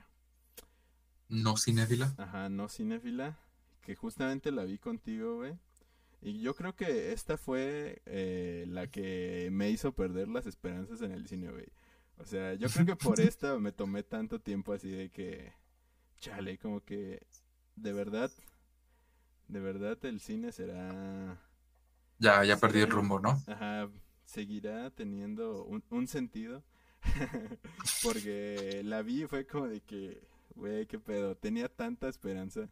No 1.29 1.57
cinéfila. 1.57 2.15
Ajá, 2.19 2.49
no 2.49 2.69
cinéfila, 2.69 3.39
que 3.83 3.95
justamente 3.95 4.53
la 4.53 4.65
vi 4.65 4.79
contigo, 4.79 5.37
güey. 5.37 5.59
Y 6.23 6.41
yo 6.41 6.55
creo 6.55 6.77
que 6.77 7.13
esta 7.13 7.39
fue 7.39 8.03
eh, 8.07 8.67
la 8.69 8.87
que 8.89 9.49
me 9.53 9.71
hizo 9.71 9.93
perder 9.93 10.29
las 10.29 10.47
esperanzas 10.47 11.01
en 11.03 11.13
el 11.13 11.27
cine, 11.27 11.51
güey. 11.51 11.67
O 12.19 12.27
sea, 12.27 12.55
yo 12.55 12.69
creo 12.69 12.85
que 12.87 12.97
por 12.97 13.19
esta 13.21 13.59
me 13.59 13.73
tomé 13.73 14.03
tanto 14.03 14.39
tiempo 14.39 14.73
así 14.75 14.91
de 14.91 15.11
que, 15.11 15.53
chale, 16.19 16.59
como 16.59 16.85
que 16.85 17.27
de 17.83 17.93
verdad, 17.93 18.31
de 19.49 19.61
verdad 19.61 19.99
el 20.05 20.21
cine 20.21 20.53
será, 20.53 21.39
Ya, 22.19 22.45
ya 22.45 22.57
perdí 22.59 22.81
el 22.81 22.91
rumbo, 22.91 23.19
¿no? 23.21 23.43
ajá, 23.47 23.89
seguirá 24.25 24.91
teniendo 24.91 25.65
un, 25.65 25.83
un 25.91 26.07
sentido. 26.07 26.63
Porque 28.03 28.83
la 28.85 29.03
vi 29.03 29.23
y 29.25 29.27
fue 29.27 29.47
como 29.47 29.69
de 29.69 29.81
que, 29.81 30.21
güey, 30.55 30.87
qué 30.87 30.99
pedo, 30.99 31.35
tenía 31.37 31.69
tanta 31.69 32.09
esperanza, 32.09 32.69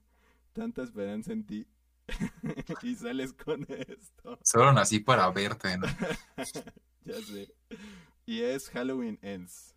tanta 0.53 0.83
esperanza 0.83 1.33
en 1.33 1.47
ti. 1.47 1.67
y 2.83 2.95
sales 2.95 3.33
con 3.33 3.67
esto. 3.69 4.39
Solo 4.43 4.73
nací 4.73 5.01
para 5.01 5.31
verte, 5.31 5.77
¿no? 5.79 5.87
ya 7.05 7.15
sé. 7.23 7.55
Y 8.27 8.43
es 8.43 8.69
Halloween 8.71 9.19
Ends. 9.23 9.75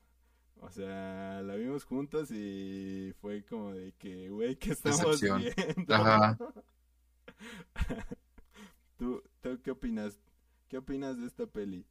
O 0.61 0.69
sea, 0.69 1.41
la 1.41 1.55
vimos 1.55 1.83
juntos 1.83 2.29
y 2.31 3.13
fue 3.19 3.43
como 3.43 3.73
de 3.73 3.93
que, 3.93 4.29
güey, 4.29 4.55
¿qué 4.57 4.71
estamos 4.71 5.19
Decepción. 5.19 5.41
viendo? 5.41 5.95
Ajá. 5.95 6.37
¿Tú, 8.97 9.23
¿Tú 9.41 9.59
qué 9.63 9.71
opinas? 9.71 10.19
¿Qué 10.69 10.77
opinas 10.77 11.17
de 11.19 11.25
esta 11.25 11.47
peli? 11.47 11.85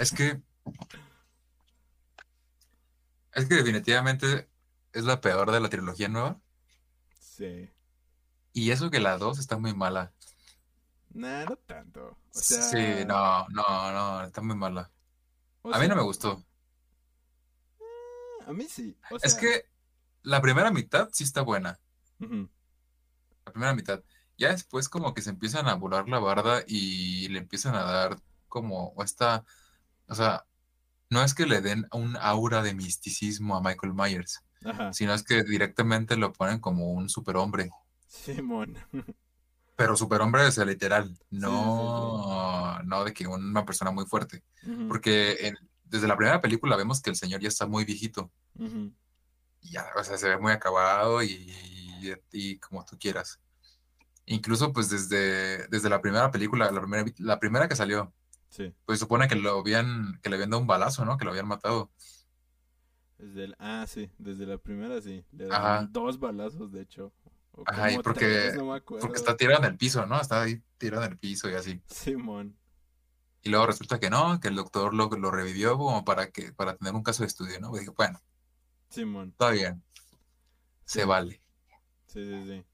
Es 0.00 0.10
que. 0.10 0.42
Es 3.32 3.46
que 3.46 3.54
definitivamente 3.54 4.48
es 4.92 5.04
la 5.04 5.20
peor 5.20 5.52
de 5.52 5.60
la 5.60 5.68
trilogía 5.68 6.08
nueva. 6.08 6.40
Sí. 7.20 7.70
Y 8.52 8.72
eso 8.72 8.90
que 8.90 8.98
la 8.98 9.18
2 9.18 9.38
está 9.38 9.56
muy 9.56 9.72
mala. 9.72 10.12
Nah, 11.14 11.44
no 11.44 11.56
tanto. 11.56 12.06
O 12.08 12.16
sea, 12.32 12.60
Sí, 12.62 13.04
no, 13.06 13.46
no, 13.48 13.92
no, 13.92 14.24
está 14.24 14.40
muy 14.42 14.56
mala. 14.56 14.90
o 15.62 15.72
A 15.72 15.78
mí 15.78 15.86
no 15.88 15.94
me 15.96 16.02
gustó. 16.02 16.44
A 18.46 18.52
mí 18.52 18.64
sí. 18.68 18.96
O 19.10 19.16
Es 19.22 19.34
que 19.34 19.66
la 20.22 20.40
primera 20.42 20.70
mitad 20.70 21.08
sí 21.12 21.24
está 21.24 21.42
buena. 21.42 21.78
La 22.18 23.52
primera 23.52 23.74
mitad. 23.74 24.02
Ya 24.36 24.50
después 24.50 24.88
como 24.88 25.14
que 25.14 25.22
se 25.22 25.30
empiezan 25.30 25.68
a 25.68 25.74
volar 25.74 26.08
la 26.08 26.18
barda 26.18 26.62
y 26.66 27.28
le 27.28 27.38
empiezan 27.38 27.74
a 27.76 27.82
dar 27.84 28.18
como 28.48 28.92
esta, 29.02 29.44
o 30.08 30.14
sea, 30.14 30.44
no 31.10 31.22
es 31.22 31.34
que 31.34 31.46
le 31.46 31.60
den 31.60 31.86
un 31.92 32.16
aura 32.16 32.62
de 32.62 32.74
misticismo 32.74 33.56
a 33.56 33.60
Michael 33.60 33.94
Myers, 33.94 34.42
Ajá. 34.64 34.92
sino 34.92 35.14
es 35.14 35.22
que 35.22 35.44
directamente 35.44 36.16
lo 36.16 36.32
ponen 36.32 36.58
como 36.58 36.90
un 36.92 37.08
superhombre. 37.08 37.70
Simón. 38.08 38.76
Pero 39.76 39.96
superhombre 39.96 40.46
es 40.46 40.56
literal, 40.58 41.08
sí, 41.08 41.24
no, 41.30 42.78
no 42.84 43.04
de 43.04 43.12
que 43.12 43.26
una 43.26 43.64
persona 43.64 43.90
muy 43.90 44.06
fuerte. 44.06 44.42
Porque 44.88 45.48
en- 45.48 45.58
desde 45.84 46.06
la 46.08 46.16
primera 46.16 46.40
película 46.40 46.76
vemos 46.76 47.00
que 47.00 47.10
el 47.10 47.16
señor 47.16 47.40
ya 47.40 47.48
está 47.48 47.66
muy 47.66 47.84
viejito. 47.84 48.30
Y 49.60 49.70
ya, 49.70 49.86
o 49.96 50.04
sea, 50.04 50.16
se 50.16 50.28
ve 50.28 50.38
muy 50.38 50.52
acabado 50.52 51.22
y, 51.22 51.52
y 52.32 52.58
como 52.58 52.84
tú 52.84 52.96
quieras. 52.98 53.40
Incluso 54.26 54.72
pues 54.72 54.88
desde, 54.90 55.66
desde 55.68 55.88
la 55.90 56.00
primera 56.00 56.30
película, 56.30 56.70
la 56.70 56.80
primera, 56.80 57.04
la 57.18 57.38
primera 57.40 57.68
que 57.68 57.76
salió, 57.76 58.12
Sí. 58.50 58.72
pues 58.86 59.00
supone 59.00 59.26
que 59.26 59.34
lo 59.34 59.58
habían, 59.58 60.20
que 60.22 60.30
le 60.30 60.36
habían 60.36 60.50
dado 60.50 60.60
un 60.60 60.68
balazo, 60.68 61.04
¿no? 61.04 61.18
Que 61.18 61.24
lo 61.24 61.32
habían 61.32 61.48
matado. 61.48 61.90
Desde 63.18 63.44
el... 63.44 63.56
Ah, 63.58 63.84
sí. 63.88 64.10
Desde 64.18 64.46
la 64.46 64.58
primera 64.58 65.00
sí. 65.02 65.24
Le 65.32 65.46
dan 65.46 65.92
dos 65.92 66.18
balazos, 66.20 66.70
de 66.70 66.82
hecho. 66.82 67.12
Ajá, 67.66 67.92
y 67.92 67.98
porque- 67.98 68.20
tres, 68.20 68.54
no 68.56 68.66
me 68.66 68.76
acuerdo. 68.76 69.06
Porque 69.06 69.18
está 69.18 69.36
tirado 69.36 69.58
en 69.64 69.70
el 69.70 69.76
piso, 69.76 70.06
¿no? 70.06 70.20
Está 70.20 70.42
ahí 70.42 70.62
tirado 70.78 71.04
en 71.04 71.12
el 71.12 71.18
piso 71.18 71.48
y 71.50 71.54
así. 71.54 71.80
Simón. 71.86 72.56
Y 73.42 73.50
luego 73.50 73.66
resulta 73.66 74.00
que 74.00 74.08
no, 74.10 74.40
que 74.40 74.48
el 74.48 74.56
doctor 74.56 74.94
lo, 74.94 75.08
lo 75.10 75.30
revivió 75.30 75.76
como 75.76 76.04
para 76.04 76.30
que, 76.30 76.52
para 76.52 76.76
tener 76.76 76.94
un 76.94 77.02
caso 77.02 77.22
de 77.22 77.26
estudio, 77.28 77.60
¿no? 77.60 77.74
Y 77.76 77.80
dije, 77.80 77.92
bueno, 77.96 78.20
Simón. 78.88 79.28
está 79.30 79.50
bien. 79.50 79.82
Se 80.84 81.00
Sí. 81.02 81.06
vale. 81.06 81.40
Sí, 82.06 82.24
sí, 82.24 82.44
sí. 82.48 82.64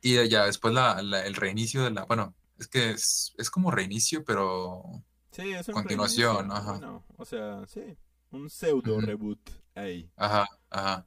Y 0.00 0.28
ya 0.28 0.44
después 0.44 0.72
la, 0.74 1.02
la- 1.02 1.24
el 1.26 1.34
reinicio 1.34 1.82
de 1.84 1.90
la, 1.90 2.04
bueno, 2.04 2.34
es 2.58 2.68
que 2.68 2.90
es, 2.90 3.34
es 3.38 3.50
como 3.50 3.70
reinicio, 3.70 4.24
pero 4.24 4.82
Sí, 5.32 5.52
es 5.52 5.68
un 5.68 5.74
Continuación, 5.74 6.36
reinicio, 6.48 6.56
ajá. 6.56 6.72
Bueno, 6.72 7.04
o 7.16 7.24
sea, 7.24 7.66
sí. 7.66 7.96
Un 8.30 8.50
pseudo 8.50 9.00
reboot 9.00 9.40
ahí. 9.74 10.10
Ajá, 10.16 10.46
ajá. 10.70 11.06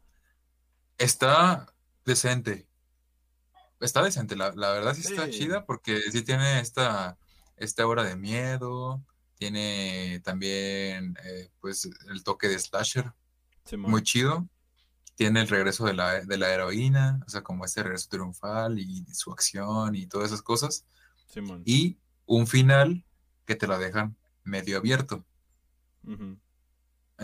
Está 0.97 1.67
decente. 2.05 2.67
Está 3.81 4.03
decente, 4.03 4.35
la, 4.35 4.53
la 4.55 4.71
verdad 4.71 4.93
sí 4.93 5.01
está 5.01 5.29
chida 5.29 5.65
porque 5.65 6.00
sí 6.11 6.21
tiene 6.21 6.59
esta, 6.59 7.17
esta 7.57 7.88
hora 7.88 8.03
de 8.03 8.15
miedo, 8.15 9.03
tiene 9.35 10.21
también 10.23 11.17
eh, 11.23 11.50
pues 11.59 11.89
el 12.09 12.23
toque 12.23 12.47
de 12.47 12.59
slasher 12.59 13.11
muy 13.77 14.03
chido, 14.03 14.47
tiene 15.15 15.41
el 15.41 15.47
regreso 15.47 15.85
de 15.85 15.93
la, 15.93 16.21
de 16.21 16.38
la 16.38 16.50
heroína, 16.51 17.19
o 17.25 17.29
sea, 17.29 17.41
como 17.41 17.65
este 17.65 17.81
regreso 17.81 18.07
triunfal 18.09 18.77
y 18.79 19.03
su 19.13 19.31
acción 19.31 19.95
y 19.95 20.05
todas 20.05 20.27
esas 20.27 20.41
cosas, 20.41 20.85
y 21.65 21.97
un 22.25 22.45
final 22.45 23.03
que 23.45 23.55
te 23.55 23.67
la 23.67 23.77
dejan 23.77 24.15
medio 24.43 24.77
abierto. 24.77 25.25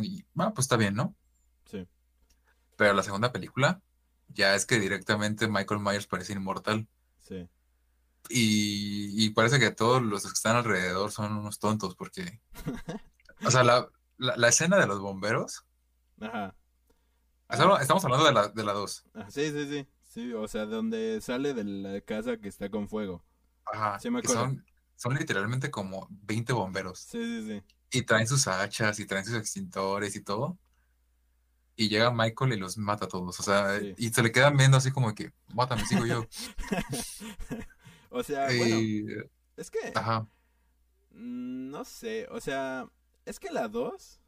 Y, 0.02 0.26
bueno, 0.34 0.54
pues 0.54 0.66
está 0.66 0.78
bien, 0.78 0.96
¿no? 0.96 1.16
Sí. 1.66 1.88
Pero 2.78 2.94
la 2.94 3.04
segunda 3.04 3.32
película 3.32 3.82
ya 4.30 4.56
es 4.56 4.66
que 4.66 4.80
directamente 4.80 5.48
Michael 5.48 5.82
Myers 5.82 6.08
parece 6.08 6.34
inmortal. 6.34 6.88
Sí. 7.20 7.48
Y, 8.30 9.26
y 9.26 9.30
parece 9.32 9.60
que 9.60 9.72
todos 9.72 10.02
los 10.02 10.24
que 10.24 10.34
están 10.34 10.56
alrededor 10.56 11.12
son 11.12 11.38
unos 11.38 11.60
tontos 11.60 11.96
porque... 11.96 12.42
O 13.46 13.52
sea, 13.52 13.64
la, 13.64 13.88
la, 14.18 14.36
la 14.36 14.48
escena 14.48 14.78
de 14.78 14.88
los 14.88 15.00
bomberos... 15.00 15.64
Ajá. 16.20 16.56
Estamos, 17.50 17.82
estamos 17.82 18.04
hablando 18.04 18.26
de 18.26 18.34
la, 18.34 18.48
de 18.50 18.64
la 18.64 18.74
2. 18.74 19.06
Ah, 19.14 19.28
sí, 19.30 19.52
sí, 19.52 19.68
sí. 19.70 19.88
Sí, 20.04 20.34
o 20.34 20.48
sea, 20.48 20.66
donde 20.66 21.22
sale 21.22 21.54
de 21.54 21.64
la 21.64 22.02
casa 22.02 22.38
que 22.38 22.50
está 22.50 22.70
con 22.70 22.90
fuego. 22.90 23.24
Ajá. 23.66 24.00
Sí, 24.00 24.10
me 24.10 24.20
acuerdo. 24.20 24.42
son, 24.42 24.66
son 24.96 25.14
literalmente 25.16 25.70
como 25.70 26.08
20 26.10 26.54
bomberos. 26.54 27.00
Sí, 27.00 27.24
sí, 27.24 27.48
sí. 27.48 27.64
Y 27.92 28.02
traen 28.02 28.28
sus 28.28 28.48
hachas 28.48 29.00
y 29.00 29.06
traen 29.06 29.26
sus 29.26 29.36
extintores 29.36 30.16
y 30.16 30.24
todo. 30.24 30.58
Y 31.80 31.90
llega 31.90 32.12
Michael 32.12 32.54
y 32.54 32.58
los 32.58 32.78
mata 32.78 33.06
a 33.06 33.08
todos. 33.08 33.40
O 33.40 33.44
sea, 33.44 33.80
Sí. 33.80 33.94
y 33.98 34.10
se 34.10 34.24
le 34.24 34.32
quedan 34.32 34.58
viendo 34.58 34.76
así 34.78 34.92
como 34.92 35.14
que, 35.16 35.32
mátame, 35.54 35.86
sigo 35.86 36.06
yo. 36.08 36.26
o 38.10 38.24
sea, 38.24 38.48
bueno, 38.48 38.80
Y- 38.82 39.06
es 39.56 39.70
que 39.72 39.80
ajá. 39.96 40.28
mm, 41.12 41.70
no 41.70 41.86
sé, 41.86 42.28
o 42.32 42.42
sea, 42.42 42.88
es 43.26 43.40
que 43.40 43.52
la 43.52 43.68
2, 43.68 44.20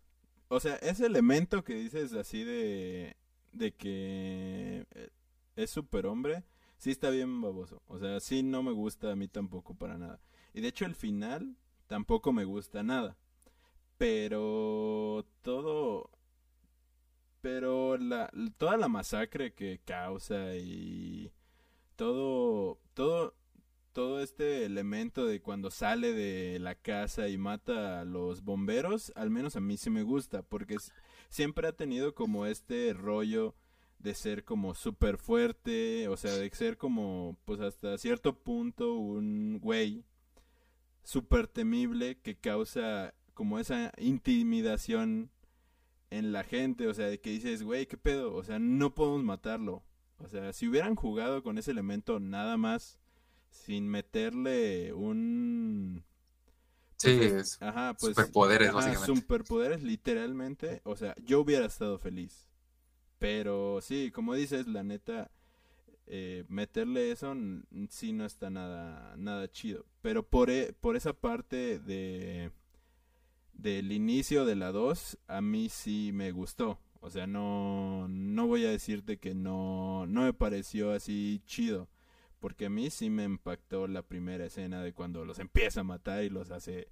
o 0.48 0.60
sea, 0.60 0.76
ese 0.76 1.06
elemento 1.06 1.64
que 1.64 1.74
dices 1.76 2.14
así 2.14 2.44
de 2.44 3.16
de 3.52 3.74
que 3.74 4.86
eh, 4.92 5.10
es 5.56 5.72
superhombre, 5.72 6.44
sí 6.78 6.92
está 6.92 7.10
bien 7.10 7.42
baboso. 7.42 7.82
O 7.88 7.98
sea, 7.98 8.20
sí 8.20 8.44
no 8.44 8.62
me 8.62 8.72
gusta 8.72 9.12
a 9.12 9.16
mí 9.16 9.28
tampoco 9.28 9.74
para 9.74 9.98
nada. 9.98 10.20
Y 10.54 10.62
de 10.62 10.68
hecho 10.68 10.86
el 10.86 10.94
final 10.94 11.58
tampoco 11.88 12.32
me 12.32 12.46
gusta 12.46 12.84
nada. 12.84 13.18
Pero 13.98 15.26
todo 15.42 16.10
pero 17.42 17.98
la 17.98 18.32
toda 18.58 18.78
la 18.78 18.88
masacre 18.88 19.54
que 19.54 19.80
causa 19.86 20.56
y 20.56 21.32
todo 21.96 22.80
todo 22.94 23.36
todo 23.94 24.22
este 24.22 24.66
elemento 24.66 25.26
de 25.26 25.42
cuando 25.42 25.72
sale 25.72 26.14
de 26.14 26.60
la 26.60 26.76
casa 26.76 27.28
y 27.28 27.38
mata 27.38 28.02
a 28.02 28.06
los 28.06 28.44
bomberos, 28.44 29.12
al 29.16 29.30
menos 29.30 29.56
a 29.56 29.60
mí 29.60 29.78
sí 29.78 29.90
me 29.90 30.04
gusta, 30.04 30.44
porque 30.44 30.78
siempre 31.30 31.68
ha 31.68 31.74
tenido 31.74 32.16
como 32.16 32.46
este 32.46 32.94
rollo 32.94 33.56
de 33.98 34.14
ser 34.16 34.46
como 34.46 34.76
súper 34.76 35.18
fuerte, 35.18 36.08
o 36.08 36.16
sea, 36.18 36.32
de 36.34 36.50
ser 36.52 36.78
como, 36.78 37.38
pues 37.46 37.60
hasta 37.60 37.98
cierto 37.98 38.38
punto, 38.38 38.94
un 38.94 39.60
güey 39.60 40.06
súper 41.04 41.48
temible 41.48 42.20
que 42.20 42.38
causa 42.38 43.14
como 43.34 43.60
esa 43.60 43.92
intimidación 43.98 45.32
en 46.12 46.32
la 46.32 46.44
gente, 46.44 46.88
o 46.88 46.94
sea, 46.94 47.08
de 47.08 47.20
que 47.20 47.30
dices, 47.32 47.64
güey, 47.64 47.88
¿qué 47.88 47.98
pedo? 47.98 48.36
O 48.36 48.44
sea, 48.44 48.60
no 48.60 48.94
podemos 48.96 49.24
matarlo. 49.24 49.84
O 50.18 50.28
sea, 50.28 50.52
si 50.54 50.68
hubieran 50.68 50.96
jugado 50.96 51.44
con 51.44 51.58
ese 51.58 51.72
elemento 51.72 52.20
nada 52.20 52.58
más, 52.58 53.00
sin 53.52 53.88
meterle 53.88 54.94
un... 54.94 56.04
Sí, 56.98 57.16
Pues 57.18 57.32
es 57.34 57.62
Ajá, 57.62 57.94
pues. 58.00 58.16
superpoderes, 58.16 58.70
ajá, 58.70 58.78
básicamente. 58.78 59.16
Superpoderes, 59.22 59.84
literalmente. 59.84 60.82
O 60.84 60.96
sea, 60.98 61.16
yo 61.24 61.40
hubiera 61.42 61.66
estado 61.66 61.98
feliz. 61.98 62.50
Pero 63.20 63.80
sí, 63.82 64.12
como 64.12 64.34
dices, 64.34 64.68
la 64.68 64.84
neta, 64.84 65.32
eh, 66.08 66.46
meterle 66.50 67.12
eso 67.12 67.36
sí 67.90 68.14
no 68.14 68.26
está 68.26 68.50
nada, 68.50 69.16
nada 69.18 69.50
chido. 69.52 69.86
Pero 70.02 70.24
por, 70.28 70.50
e- 70.50 70.74
por 70.74 70.96
esa 70.96 71.14
parte 71.14 71.80
de 71.80 72.52
del 73.62 73.92
inicio 73.92 74.46
de 74.46 74.56
la 74.56 74.72
2, 74.72 75.18
a 75.28 75.42
mí 75.42 75.70
sí 75.70 76.12
me 76.14 76.32
gustó. 76.32 76.80
O 77.02 77.10
sea, 77.10 77.28
no, 77.28 78.08
no 78.10 78.48
voy 78.48 78.66
a 78.66 78.70
decirte 78.70 79.18
que 79.18 79.34
no, 79.34 80.06
no 80.08 80.24
me 80.24 80.34
pareció 80.34 80.92
así 80.92 81.42
chido. 81.46 81.88
Porque 82.40 82.68
a 82.68 82.70
mí 82.70 82.90
sí 82.90 83.10
me 83.10 83.24
impactó 83.24 83.88
la 83.88 84.02
primera 84.02 84.46
escena 84.46 84.82
de 84.82 84.94
cuando 84.94 85.26
los 85.26 85.40
empieza 85.40 85.82
a 85.82 85.84
matar 85.84 86.24
y 86.24 86.30
los 86.30 86.52
hace 86.52 86.88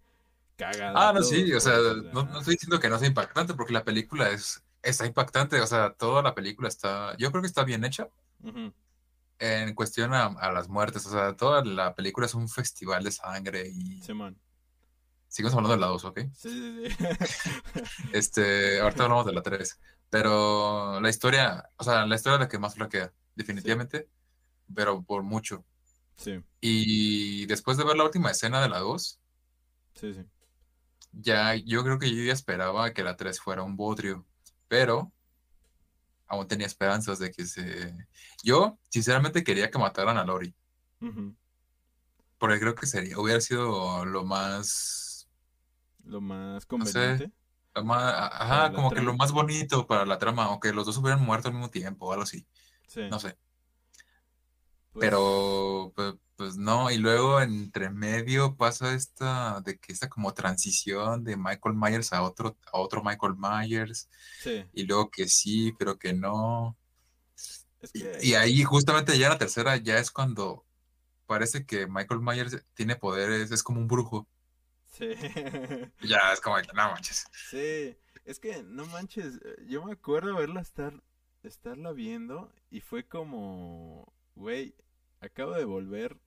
cagada. 0.57 1.09
Ah, 1.09 1.13
no, 1.13 1.23
sí, 1.23 1.53
o 1.53 1.59
sea, 1.59 1.77
no, 2.13 2.21
estoy 2.39 2.55
diciendo 2.55 2.79
que 2.79 2.89
no 2.89 2.99
sea 2.99 3.07
impactante, 3.07 3.53
porque 3.53 3.73
la 3.73 3.85
película 3.85 4.29
es, 4.29 4.63
está 4.81 5.05
impactante, 5.05 5.61
o 5.61 5.67
sea, 5.67 5.93
toda 5.93 6.21
la 6.21 6.35
película 6.35 6.67
está, 6.67 7.15
yo 7.17 7.31
creo 7.31 7.41
que 7.41 7.47
está 7.47 7.63
bien 7.63 7.85
hecha 7.85 8.09
en 9.39 9.75
cuestión 9.75 10.13
a, 10.13 10.25
a 10.25 10.51
las 10.51 10.67
muertes, 10.67 11.05
o 11.05 11.11
sea, 11.11 11.35
toda 11.35 11.63
la 11.63 11.95
película 11.95 12.25
es 12.25 12.33
un 12.33 12.49
festival 12.49 13.03
de 13.03 13.11
sangre 13.11 13.67
y 13.69 14.01
Simón. 14.01 14.37
Seguimos 15.37 15.53
hablando 15.55 15.75
de 15.75 15.81
la 15.81 15.87
2, 15.87 16.05
¿ok? 16.05 16.19
Sí, 16.33 16.49
sí, 16.49 16.89
sí. 16.89 16.97
Este, 18.11 18.79
ahorita 18.79 19.03
hablamos 19.03 19.25
de 19.25 19.33
la 19.33 19.41
3, 19.43 19.79
pero 20.09 20.99
la 21.01 21.09
historia, 21.09 21.69
o 21.77 21.83
sea, 21.83 22.05
la 22.05 22.15
historia 22.15 22.35
es 22.35 22.41
la 22.41 22.47
que 22.49 22.59
más 22.59 22.75
flaquea, 22.75 23.13
definitivamente, 23.35 24.09
pero 24.73 25.03
por 25.03 25.23
mucho. 25.23 25.65
sí, 26.17 26.43
Y 26.61 27.45
después 27.47 27.77
de 27.77 27.85
ver 27.85 27.97
la 27.97 28.05
última 28.05 28.31
escena 28.31 28.61
de 28.61 28.69
la 28.69 28.79
2, 28.79 29.21
sí, 29.95 30.13
sí. 30.13 30.21
ya 31.11 31.55
yo 31.55 31.83
creo 31.83 31.99
que 31.99 32.09
yo 32.15 32.23
ya 32.23 32.33
esperaba 32.33 32.93
que 32.93 33.03
la 33.03 33.15
3 33.17 33.39
fuera 33.39 33.63
un 33.63 33.75
bodrio, 33.77 34.25
pero 34.67 35.13
aún 36.27 36.47
tenía 36.47 36.67
esperanzas 36.67 37.19
de 37.19 37.31
que 37.31 37.45
se... 37.45 37.95
Yo, 38.43 38.79
sinceramente, 38.89 39.43
quería 39.43 39.71
que 39.71 39.79
mataran 39.79 40.17
a 40.17 40.25
Lori, 40.25 40.55
porque 42.37 42.59
creo 42.59 42.75
que 42.75 42.85
sería, 42.87 43.19
hubiera 43.19 43.41
sido 43.41 44.05
lo 44.05 44.23
más... 44.25 45.06
Lo 46.07 46.21
más 46.21 46.67
No 46.77 46.85
sé, 46.85 47.19
conveniente. 47.19 47.31
lo 47.75 47.83
más 47.85 48.13
ajá, 48.33 48.73
como 48.73 48.91
que 48.91 49.01
lo 49.01 49.15
más 49.15 49.31
bonito 49.31 49.87
para 49.87 50.05
la 50.05 50.17
trama, 50.19 50.45
aunque 50.45 50.73
los 50.73 50.85
dos 50.85 50.97
hubieran 50.97 51.23
muerto 51.23 51.47
al 51.49 51.53
mismo 51.55 51.69
tiempo 51.69 52.07
o 52.07 52.11
algo 52.13 52.23
así, 52.23 52.45
Sí. 52.87 53.01
no 53.09 53.19
sé. 53.19 53.37
pues, 54.93 55.01
Pero, 55.05 55.93
pues, 55.95 56.15
pues 56.35 56.57
no, 56.57 56.89
y 56.91 56.97
luego 56.97 57.41
entre 57.41 57.89
medio 57.89 58.55
pasa 58.57 58.93
esta, 58.93 59.61
de 59.61 59.77
que 59.79 59.93
esta 59.93 60.09
como 60.09 60.33
transición 60.33 61.23
de 61.23 61.37
Michael 61.37 61.75
Myers 61.75 62.13
a 62.13 62.23
otro, 62.23 62.57
a 62.71 62.79
otro 62.79 63.03
Michael 63.03 63.35
Myers, 63.37 64.09
Sí. 64.39 64.65
y 64.73 64.83
luego 64.85 65.09
que 65.11 65.27
sí, 65.27 65.73
pero 65.77 65.97
que 65.97 66.13
no. 66.13 66.77
Es 67.81 67.91
Y, 67.93 68.01
que. 68.01 68.19
y 68.23 68.33
ahí 68.35 68.63
justamente 68.63 69.17
ya 69.19 69.29
la 69.29 69.37
tercera 69.37 69.77
ya 69.77 69.97
es 69.99 70.11
cuando 70.11 70.65
parece 71.27 71.65
que 71.65 71.87
Michael 71.87 72.21
Myers 72.21 72.63
tiene 72.73 72.95
poderes, 72.95 73.51
es 73.51 73.63
como 73.63 73.79
un 73.81 73.87
brujo. 73.87 74.27
Sí. 74.97 75.09
Ya 76.01 76.31
es 76.33 76.41
como 76.41 76.57
que 76.57 76.67
no 76.73 76.89
manches. 76.91 77.25
Sí, 77.31 77.95
es 78.25 78.39
que 78.39 78.63
no 78.63 78.85
manches, 78.87 79.39
yo 79.67 79.83
me 79.85 79.93
acuerdo 79.93 80.35
verla 80.35 80.61
estar, 80.61 81.01
estarla 81.43 81.91
viendo 81.91 82.51
y 82.69 82.81
fue 82.81 83.07
como, 83.07 84.13
güey, 84.35 84.75
acabo 85.21 85.53
de 85.53 85.65
volver 85.65 86.17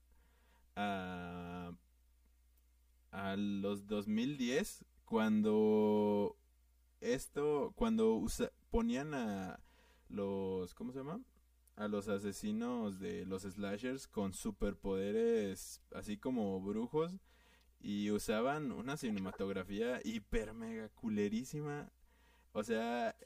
a, 0.77 1.73
a 3.11 3.37
los 3.37 3.87
2010 3.87 4.85
cuando 5.05 6.37
esto, 7.01 7.73
cuando 7.77 8.15
usa- 8.15 8.53
ponían 8.71 9.15
a 9.15 9.61
los, 10.09 10.75
¿cómo 10.75 10.93
se 10.93 10.99
llama? 10.99 11.21
A 11.77 11.89
los 11.89 12.09
asesinos 12.09 12.99
de 13.01 13.25
los 13.27 13.43
slashers 13.43 14.07
con 14.07 14.33
superpoderes 14.35 15.81
así 15.95 16.19
como 16.19 16.61
brujos 16.61 17.13
y 17.81 18.11
usaban 18.11 18.73
una 18.73 18.97
cinematografía 18.97 20.01
hiper 20.05 20.53
mega 20.53 20.89
culerísima. 20.91 21.91
O 22.53 22.63
sea, 22.63 23.17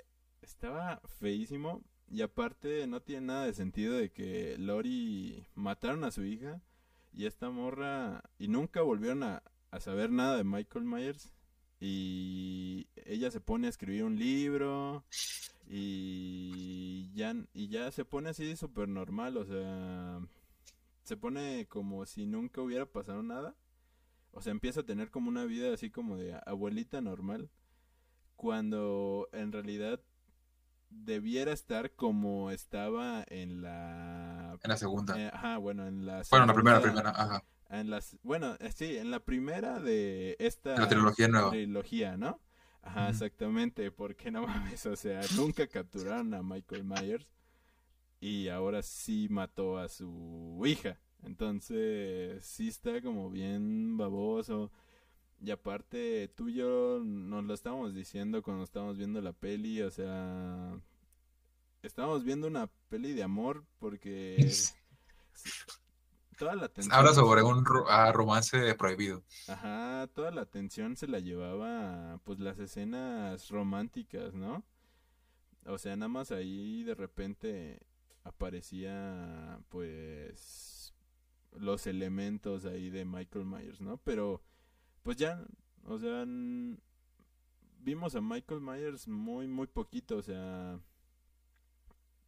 estaba 0.43 1.01
feísimo. 1.19 1.83
Y 2.09 2.23
aparte 2.23 2.87
no 2.87 3.01
tiene 3.01 3.27
nada 3.27 3.47
de 3.47 3.55
sentido 3.55 3.95
de 3.95 4.11
que 4.11 4.57
Lori 4.59 5.47
mataron 5.55 6.05
a 6.05 6.11
su 6.11 6.23
hija 6.25 6.61
y 7.13 7.27
esta 7.27 7.51
morra 7.51 8.23
y 8.39 8.49
nunca 8.49 8.83
volvieron 8.83 9.23
a, 9.23 9.43
a 9.71 9.81
saber 9.81 10.11
nada 10.11 10.37
de 10.37 10.45
Michael 10.45 10.85
Myers. 10.85 11.33
Y 11.81 12.87
ella 13.05 13.31
se 13.31 13.41
pone 13.41 13.67
a 13.67 13.71
escribir 13.71 14.05
un 14.05 14.19
libro 14.19 15.05
y 15.67 17.11
ya, 17.15 17.35
y 17.53 17.69
ya 17.69 17.91
se 17.91 18.05
pone 18.05 18.31
así 18.31 18.55
súper 18.57 18.89
normal. 18.89 19.37
O 19.37 19.45
sea, 19.45 20.21
se 21.03 21.17
pone 21.17 21.67
como 21.67 22.07
si 22.07 22.27
nunca 22.27 22.61
hubiera 22.61 22.87
pasado 22.87 23.23
nada. 23.23 23.55
O 24.35 24.43
sea, 24.43 24.51
empieza 24.51 24.81
a 24.81 24.85
tener 24.87 25.11
como 25.11 25.29
una 25.29 25.45
vida 25.45 25.73
así 25.73 25.91
como 25.91 26.17
de 26.17 26.39
abuelita 26.47 27.01
normal. 27.01 27.51
Cuando 28.37 29.29
en 29.33 29.53
realidad 29.53 30.01
debiera 30.91 31.53
estar 31.53 31.93
como 31.93 32.51
estaba 32.51 33.25
en 33.29 33.63
la... 33.63 34.59
En 34.63 34.69
la 34.71 34.77
segunda. 34.77 35.19
eh, 35.19 35.31
ajá, 35.33 35.59
bueno, 35.59 35.87
en 35.87 36.05
la... 36.07 36.23
Bueno, 36.31 36.47
la 36.47 36.55
primera, 36.55 36.81
segunda- 36.81 37.03
primera, 37.03 37.23
ajá. 37.23 37.45
En 37.71 37.91
las, 37.91 38.17
bueno, 38.23 38.57
eh, 38.61 38.71
sí, 38.73 38.97
en 38.97 39.11
la 39.11 39.21
primera 39.21 39.81
de 39.81 40.37
esta... 40.39 40.77
La 40.79 40.89
trilogía 40.89 41.29
nueva. 41.29 41.51
trilogía, 41.51 42.17
¿no? 42.17 42.41
Ajá, 42.83 43.09
exactamente, 43.09 43.91
porque 43.91 44.31
no 44.31 44.43
mames, 44.47 44.85
o 44.87 44.95
sea, 44.97 45.21
nunca 45.37 45.67
capturaron 45.67 46.35
a 46.35 46.43
Michael 46.43 46.85
Myers 46.85 47.27
y 48.21 48.49
ahora 48.49 48.83
sí 48.83 49.29
mató 49.31 49.79
a 49.79 49.89
su 49.89 50.61
hija. 50.67 50.99
Entonces, 51.25 52.45
sí 52.45 52.69
está 52.69 53.01
como 53.03 53.31
bien 53.31 53.97
baboso. 53.97 54.71
Y 55.41 55.51
aparte, 55.51 56.29
tú 56.37 56.49
y 56.49 56.55
yo 56.55 57.01
nos 57.05 57.45
lo 57.45 57.55
estábamos 57.55 57.95
diciendo 57.95 58.43
cuando 58.43 58.65
estábamos 58.65 58.99
viendo 58.99 59.21
la 59.23 59.33
peli, 59.33 59.83
o 59.83 59.91
sea, 59.91 60.81
estábamos 61.83 62.25
viendo 62.25 62.47
una 62.49 62.69
peli 62.89 63.13
de 63.13 63.23
amor 63.23 63.65
porque 63.79 64.65
toda 66.39 66.55
la 66.57 66.67
atención 66.67 66.95
Habla 66.99 67.15
sobre 67.15 67.43
un 67.43 67.65
ro- 67.65 67.87
ah, 67.89 68.13
romance 68.13 68.75
prohibido. 68.75 69.23
Ajá, 69.47 70.07
toda 70.15 70.31
la 70.31 70.43
atención 70.43 70.97
se 70.97 71.07
la 71.07 71.19
llevaba 71.19 72.19
pues 72.25 72.41
las 72.41 72.59
escenas 72.59 73.49
románticas, 73.51 74.35
¿no? 74.35 74.65
O 75.67 75.79
sea, 75.79 75.97
nada 75.97 76.09
más 76.09 76.31
ahí 76.31 76.83
de 76.85 76.95
repente 76.95 77.81
aparecía 78.25 79.59
pues 79.71 80.74
los 81.55 81.87
elementos 81.87 82.65
ahí 82.65 82.91
de 82.91 83.05
Michael 83.05 83.45
Myers, 83.45 83.81
¿no? 83.81 83.99
Pero 83.99 84.43
pues 85.03 85.17
ya, 85.17 85.45
o 85.85 85.99
sea, 85.99 86.25
vimos 87.81 88.15
a 88.15 88.21
Michael 88.21 88.61
Myers 88.61 89.09
muy 89.09 89.47
muy 89.47 89.67
poquito, 89.67 90.17
o 90.17 90.23
sea, 90.23 90.81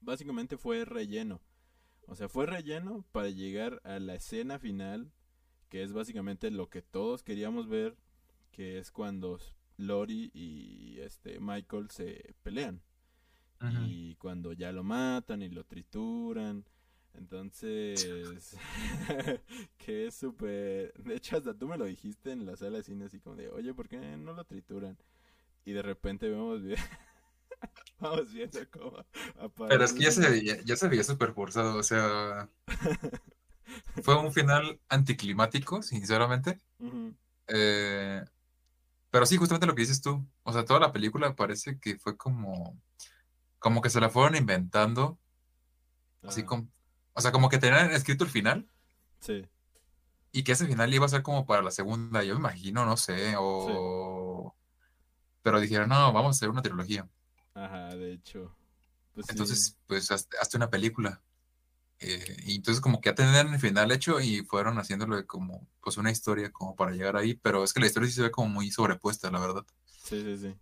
básicamente 0.00 0.56
fue 0.56 0.84
relleno. 0.84 1.40
O 2.08 2.14
sea, 2.14 2.28
fue 2.28 2.46
relleno 2.46 3.04
para 3.10 3.30
llegar 3.30 3.80
a 3.84 3.98
la 3.98 4.14
escena 4.14 4.58
final 4.60 5.12
que 5.68 5.82
es 5.82 5.92
básicamente 5.92 6.50
lo 6.50 6.68
que 6.68 6.82
todos 6.82 7.22
queríamos 7.22 7.68
ver, 7.68 7.96
que 8.52 8.78
es 8.78 8.90
cuando 8.90 9.38
Lori 9.76 10.30
y 10.32 10.98
este 11.00 11.40
Michael 11.40 11.90
se 11.90 12.34
pelean 12.42 12.82
y 13.86 14.14
cuando 14.16 14.52
ya 14.52 14.70
lo 14.70 14.84
matan 14.84 15.42
y 15.42 15.48
lo 15.48 15.64
trituran. 15.64 16.64
Entonces, 17.18 18.56
que 19.78 20.06
es 20.06 20.14
súper... 20.14 20.92
De 20.94 21.16
hecho, 21.16 21.36
hasta 21.36 21.54
tú 21.54 21.68
me 21.68 21.78
lo 21.78 21.84
dijiste 21.86 22.32
en 22.32 22.46
la 22.46 22.56
sala 22.56 22.78
de 22.78 22.82
cine, 22.84 23.06
así 23.06 23.20
como 23.20 23.36
de, 23.36 23.48
oye, 23.50 23.72
¿por 23.74 23.88
qué 23.88 23.98
no 24.16 24.32
lo 24.32 24.44
trituran? 24.44 24.96
Y 25.64 25.72
de 25.72 25.82
repente 25.82 26.28
vemos, 26.30 26.62
vi- 26.62 26.76
vamos 28.00 28.32
viendo 28.32 28.60
cómo 28.70 28.98
Pero 29.68 29.84
es 29.84 29.92
que 29.92 30.04
ya 30.04 30.10
se 30.12 30.20
aparece. 30.20 30.30
veía, 30.30 30.62
ya 30.64 30.76
se 30.76 30.88
veía 30.88 31.04
súper 31.04 31.32
forzado, 31.32 31.76
o 31.78 31.82
sea, 31.82 32.48
fue 34.02 34.16
un 34.18 34.32
final 34.32 34.80
anticlimático, 34.88 35.82
sinceramente. 35.82 36.60
Eh, 37.48 38.24
pero 39.10 39.26
sí, 39.26 39.36
justamente 39.36 39.66
lo 39.66 39.74
que 39.74 39.82
dices 39.82 40.02
tú, 40.02 40.26
o 40.44 40.52
sea, 40.52 40.64
toda 40.64 40.80
la 40.80 40.92
película 40.92 41.34
parece 41.36 41.78
que 41.78 41.98
fue 41.98 42.16
como, 42.16 42.80
como 43.58 43.82
que 43.82 43.90
se 43.90 44.00
la 44.00 44.10
fueron 44.10 44.36
inventando, 44.36 45.18
así 46.26 46.44
como, 46.44 46.68
o 47.16 47.20
sea, 47.20 47.32
como 47.32 47.48
que 47.48 47.58
tenían 47.58 47.90
escrito 47.90 48.24
el 48.24 48.30
final 48.30 48.68
Sí, 49.18 49.44
y 50.36 50.44
que 50.44 50.52
ese 50.52 50.66
final 50.66 50.92
iba 50.92 51.06
a 51.06 51.08
ser 51.08 51.22
como 51.22 51.46
para 51.46 51.62
la 51.62 51.70
segunda, 51.70 52.22
yo 52.22 52.34
me 52.34 52.40
imagino, 52.40 52.84
no 52.84 52.98
sé, 52.98 53.30
sí, 53.30 53.34
o... 53.38 54.54
Pero 55.40 55.60
dijeron, 55.60 55.88
no, 55.88 56.12
vamos 56.12 56.26
a 56.26 56.36
hacer 56.36 56.50
una 56.50 56.60
trilogía. 56.60 57.08
ajá, 57.54 57.94
de 57.96 58.12
hecho. 58.12 58.54
Pues 59.14 59.24
sí. 59.24 59.32
Entonces, 59.32 59.78
pues, 59.86 60.10
hazte, 60.10 60.36
hazte 60.38 60.58
una 60.58 60.68
película. 60.68 61.22
Eh, 62.00 62.36
y 62.44 62.56
entonces 62.56 62.82
como 62.82 63.00
que 63.00 63.08
ya 63.08 63.14
tenían 63.14 63.54
el 63.54 63.58
final 63.58 63.90
hecho 63.90 64.20
y 64.20 64.44
fueron 64.44 64.78
haciéndolo 64.78 65.26
como 65.26 65.66
pues 65.80 65.96
una 65.96 66.10
historia 66.10 66.52
como 66.52 66.76
para 66.76 66.92
llegar 66.92 67.16
ahí, 67.16 67.32
pero 67.32 67.64
es 67.64 67.72
que 67.72 67.80
la 67.80 67.86
historia 67.86 68.10
sí 68.10 68.16
se 68.16 68.22
ve 68.24 68.30
como 68.30 68.48
muy 68.50 68.70
sobrepuesta, 68.70 69.30
la 69.30 69.40
verdad. 69.40 69.64
Sí, 69.86 70.22
sí, 70.22 70.36
sí. 70.36 70.54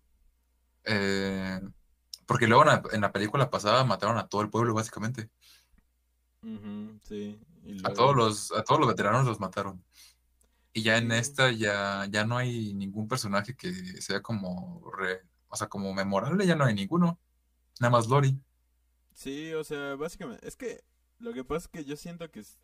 Eh, 0.84 1.60
porque 2.26 2.46
luego 2.46 2.62
en 2.62 2.68
la, 2.68 2.82
en 2.92 3.00
la 3.00 3.10
película 3.10 3.50
pasada 3.50 3.82
mataron 3.82 4.18
a 4.18 4.28
todo 4.28 4.42
el 4.42 4.50
pueblo, 4.50 4.72
básicamente. 4.72 5.30
Ujú, 6.44 6.98
sí. 7.02 7.38
Y 7.64 7.74
A 7.83 7.92
todos 7.92 8.16
los, 8.16 8.52
a 8.52 8.62
todos 8.64 8.80
los 8.80 8.88
veteranos 8.88 9.26
los 9.26 9.40
mataron. 9.40 9.85
Y 10.72 10.83
ya 10.83 10.98
en 10.98 11.12
esta 11.12 11.52
ya, 11.52 12.07
ya 12.11 12.24
no 12.26 12.38
hay 12.38 12.74
ningún 12.74 13.09
personaje 13.09 13.57
que 13.57 13.72
sea 14.02 14.22
como 14.22 14.83
re- 14.96 15.22
o 15.48 15.57
sea, 15.57 15.68
como 15.68 15.94
memorable, 15.94 16.46
ya 16.46 16.57
no 16.57 16.64
hay 16.66 16.74
ninguno. 16.74 17.20
Nada 17.80 17.92
más 17.92 18.09
Lori. 18.09 18.40
Sí, 19.12 19.52
o 19.54 19.64
sea, 19.64 19.94
básicamente, 19.96 20.46
es 20.46 20.57
que 20.57 20.83
lo 21.18 21.33
que 21.33 21.44
pasa 21.44 21.66
es 21.66 21.68
que 21.68 21.85
yo 21.85 21.96
siento 21.96 22.30
que 22.30 22.40
es 22.40 22.59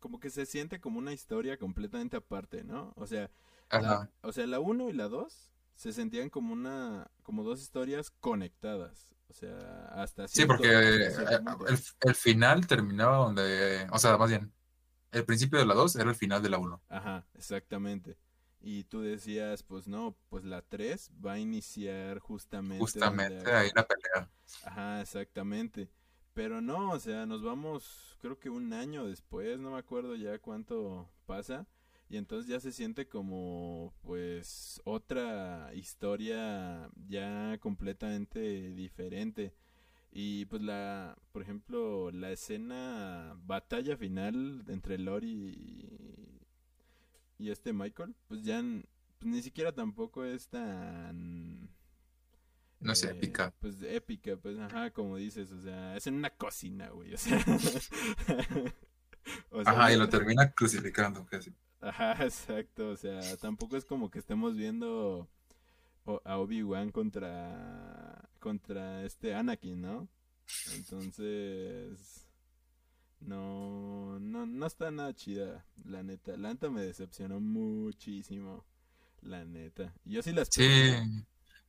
como 0.00 0.20
que 0.20 0.30
se 0.30 0.46
siente 0.46 0.80
como 0.80 1.00
una 1.00 1.14
historia 1.14 1.58
completamente 1.58 2.18
aparte, 2.18 2.64
¿no? 2.64 2.94
O 2.96 3.06
sea, 3.08 3.30
la, 3.76 4.00
o 4.22 4.32
sea, 4.32 4.46
la 4.48 4.60
1 4.60 4.90
y 4.90 4.94
la 4.94 5.08
2 5.08 5.50
se 5.76 5.92
sentían 5.94 6.30
como 6.30 6.54
una 6.54 7.10
como 7.24 7.44
dos 7.44 7.62
historias 7.62 8.12
conectadas, 8.12 9.15
o 9.28 9.32
sea, 9.32 9.86
hasta 9.94 10.28
Sí, 10.28 10.44
porque 10.46 10.68
eh, 10.68 11.10
punto. 11.44 11.66
el, 11.68 11.78
el 12.00 12.14
final 12.14 12.66
terminaba 12.66 13.16
donde, 13.18 13.86
o 13.90 13.98
sea, 13.98 14.16
más 14.18 14.30
bien, 14.30 14.52
el 15.12 15.24
principio 15.24 15.58
de 15.58 15.66
la 15.66 15.74
2 15.74 15.96
era 15.96 16.10
el 16.10 16.16
final 16.16 16.42
de 16.42 16.50
la 16.50 16.58
1. 16.58 16.82
Ajá, 16.88 17.26
exactamente. 17.34 18.18
Y 18.60 18.84
tú 18.84 19.00
decías, 19.02 19.62
pues 19.62 19.86
no, 19.88 20.16
pues 20.28 20.44
la 20.44 20.62
3 20.62 21.10
va 21.24 21.34
a 21.34 21.38
iniciar 21.38 22.18
justamente 22.18 22.80
Justamente 22.80 23.34
donde 23.36 23.54
ahí 23.54 23.70
la 23.74 23.86
pelea. 23.86 24.30
Ajá, 24.64 25.00
exactamente. 25.00 25.88
Pero 26.34 26.60
no, 26.60 26.90
o 26.90 26.98
sea, 26.98 27.26
nos 27.26 27.42
vamos, 27.42 28.16
creo 28.20 28.38
que 28.38 28.50
un 28.50 28.72
año 28.72 29.06
después, 29.06 29.58
no 29.58 29.70
me 29.72 29.78
acuerdo 29.78 30.16
ya 30.16 30.38
cuánto 30.38 31.08
pasa. 31.26 31.66
Y 32.08 32.16
entonces 32.18 32.48
ya 32.48 32.60
se 32.60 32.72
siente 32.72 33.08
como, 33.08 33.92
pues, 34.02 34.80
otra 34.84 35.72
historia 35.74 36.88
ya 37.08 37.58
completamente 37.60 38.72
diferente. 38.74 39.52
Y 40.12 40.46
pues 40.46 40.62
la, 40.62 41.16
por 41.32 41.42
ejemplo, 41.42 42.10
la 42.12 42.30
escena 42.32 43.36
batalla 43.46 43.96
final 43.96 44.64
entre 44.68 44.98
Lori 44.98 45.28
y, 45.28 46.40
y 47.38 47.50
este 47.50 47.72
Michael, 47.72 48.14
pues 48.28 48.42
ya 48.42 48.62
pues 49.18 49.30
ni 49.32 49.42
siquiera 49.42 49.72
tampoco 49.72 50.24
es 50.24 50.48
tan 50.48 51.68
No 52.80 52.94
sé, 52.94 53.10
eh, 53.10 53.14
pica. 53.14 53.52
pues 53.60 53.76
épica, 53.82 54.36
pues 54.36 54.58
ajá, 54.58 54.90
como 54.90 55.16
dices, 55.16 55.50
o 55.52 55.60
sea, 55.60 55.96
es 55.96 56.06
en 56.06 56.14
una 56.14 56.30
cocina, 56.30 56.88
güey, 56.90 57.14
o 57.14 57.18
sea. 57.18 57.44
o 59.50 59.64
sea, 59.64 59.66
Ajá, 59.72 59.92
y 59.92 59.96
lo 59.98 60.08
termina 60.08 60.50
crucificando, 60.52 61.26
casi. 61.26 61.54
Ajá, 61.80 62.16
exacto, 62.24 62.90
o 62.90 62.96
sea, 62.96 63.36
tampoco 63.36 63.76
es 63.76 63.84
como 63.84 64.10
que 64.10 64.18
estemos 64.18 64.56
viendo 64.56 65.28
a 66.24 66.38
Obi-Wan 66.38 66.90
contra 66.92 68.28
contra 68.40 69.04
este 69.04 69.34
Anakin, 69.34 69.82
¿no? 69.82 70.08
Entonces 70.66 72.28
no 73.20 74.18
no 74.20 74.46
no 74.46 74.66
está 74.66 74.90
nada 74.90 75.14
chida, 75.14 75.66
la 75.84 76.02
neta. 76.02 76.36
La 76.36 76.50
neta 76.50 76.70
me 76.70 76.82
decepcionó 76.82 77.40
muchísimo, 77.40 78.64
la 79.22 79.44
neta. 79.44 79.94
Yo 80.04 80.22
sí 80.22 80.32
las 80.32 80.50
Sí, 80.50 80.62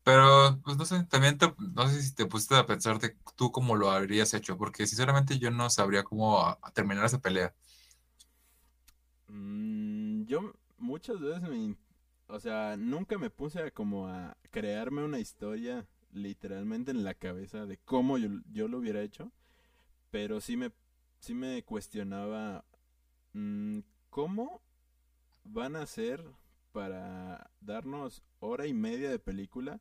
pero 0.03 0.59
pues 0.63 0.77
no 0.77 0.85
sé, 0.85 1.03
también 1.05 1.37
te- 1.37 1.53
no 1.75 1.87
sé 1.89 2.01
si 2.01 2.13
te 2.15 2.25
pusiste 2.25 2.55
a 2.55 2.65
pensar 2.65 2.99
de 2.99 3.17
tú 3.35 3.51
cómo 3.51 3.75
lo 3.75 3.91
habrías 3.91 4.33
hecho, 4.33 4.57
porque 4.57 4.87
sinceramente 4.87 5.39
yo 5.39 5.51
no 5.51 5.69
sabría 5.69 6.03
cómo 6.03 6.39
a- 6.41 6.59
a 6.61 6.71
terminar 6.71 7.05
esa 7.05 7.19
pelea. 7.19 7.53
Mm, 9.31 9.66
yo 10.27 10.53
muchas 10.77 11.19
veces 11.19 11.43
me, 11.49 11.75
o 12.27 12.39
sea, 12.39 12.75
nunca 12.77 13.17
me 13.17 13.29
puse 13.29 13.61
a 13.61 13.71
como 13.71 14.07
a 14.07 14.37
crearme 14.51 15.03
una 15.03 15.19
historia 15.19 15.87
literalmente 16.11 16.91
en 16.91 17.03
la 17.03 17.13
cabeza 17.13 17.65
de 17.65 17.77
cómo 17.77 18.17
yo, 18.17 18.29
yo 18.51 18.67
lo 18.67 18.79
hubiera 18.79 19.01
hecho, 19.01 19.31
pero 20.11 20.41
sí 20.41 20.57
me, 20.57 20.71
sí 21.19 21.33
me 21.33 21.63
cuestionaba 21.63 22.65
mm, 23.33 23.79
cómo 24.09 24.61
van 25.43 25.75
a 25.75 25.83
hacer 25.83 26.23
para 26.71 27.49
darnos 27.61 28.23
hora 28.39 28.67
y 28.67 28.73
media 28.73 29.09
de 29.09 29.19
película 29.19 29.79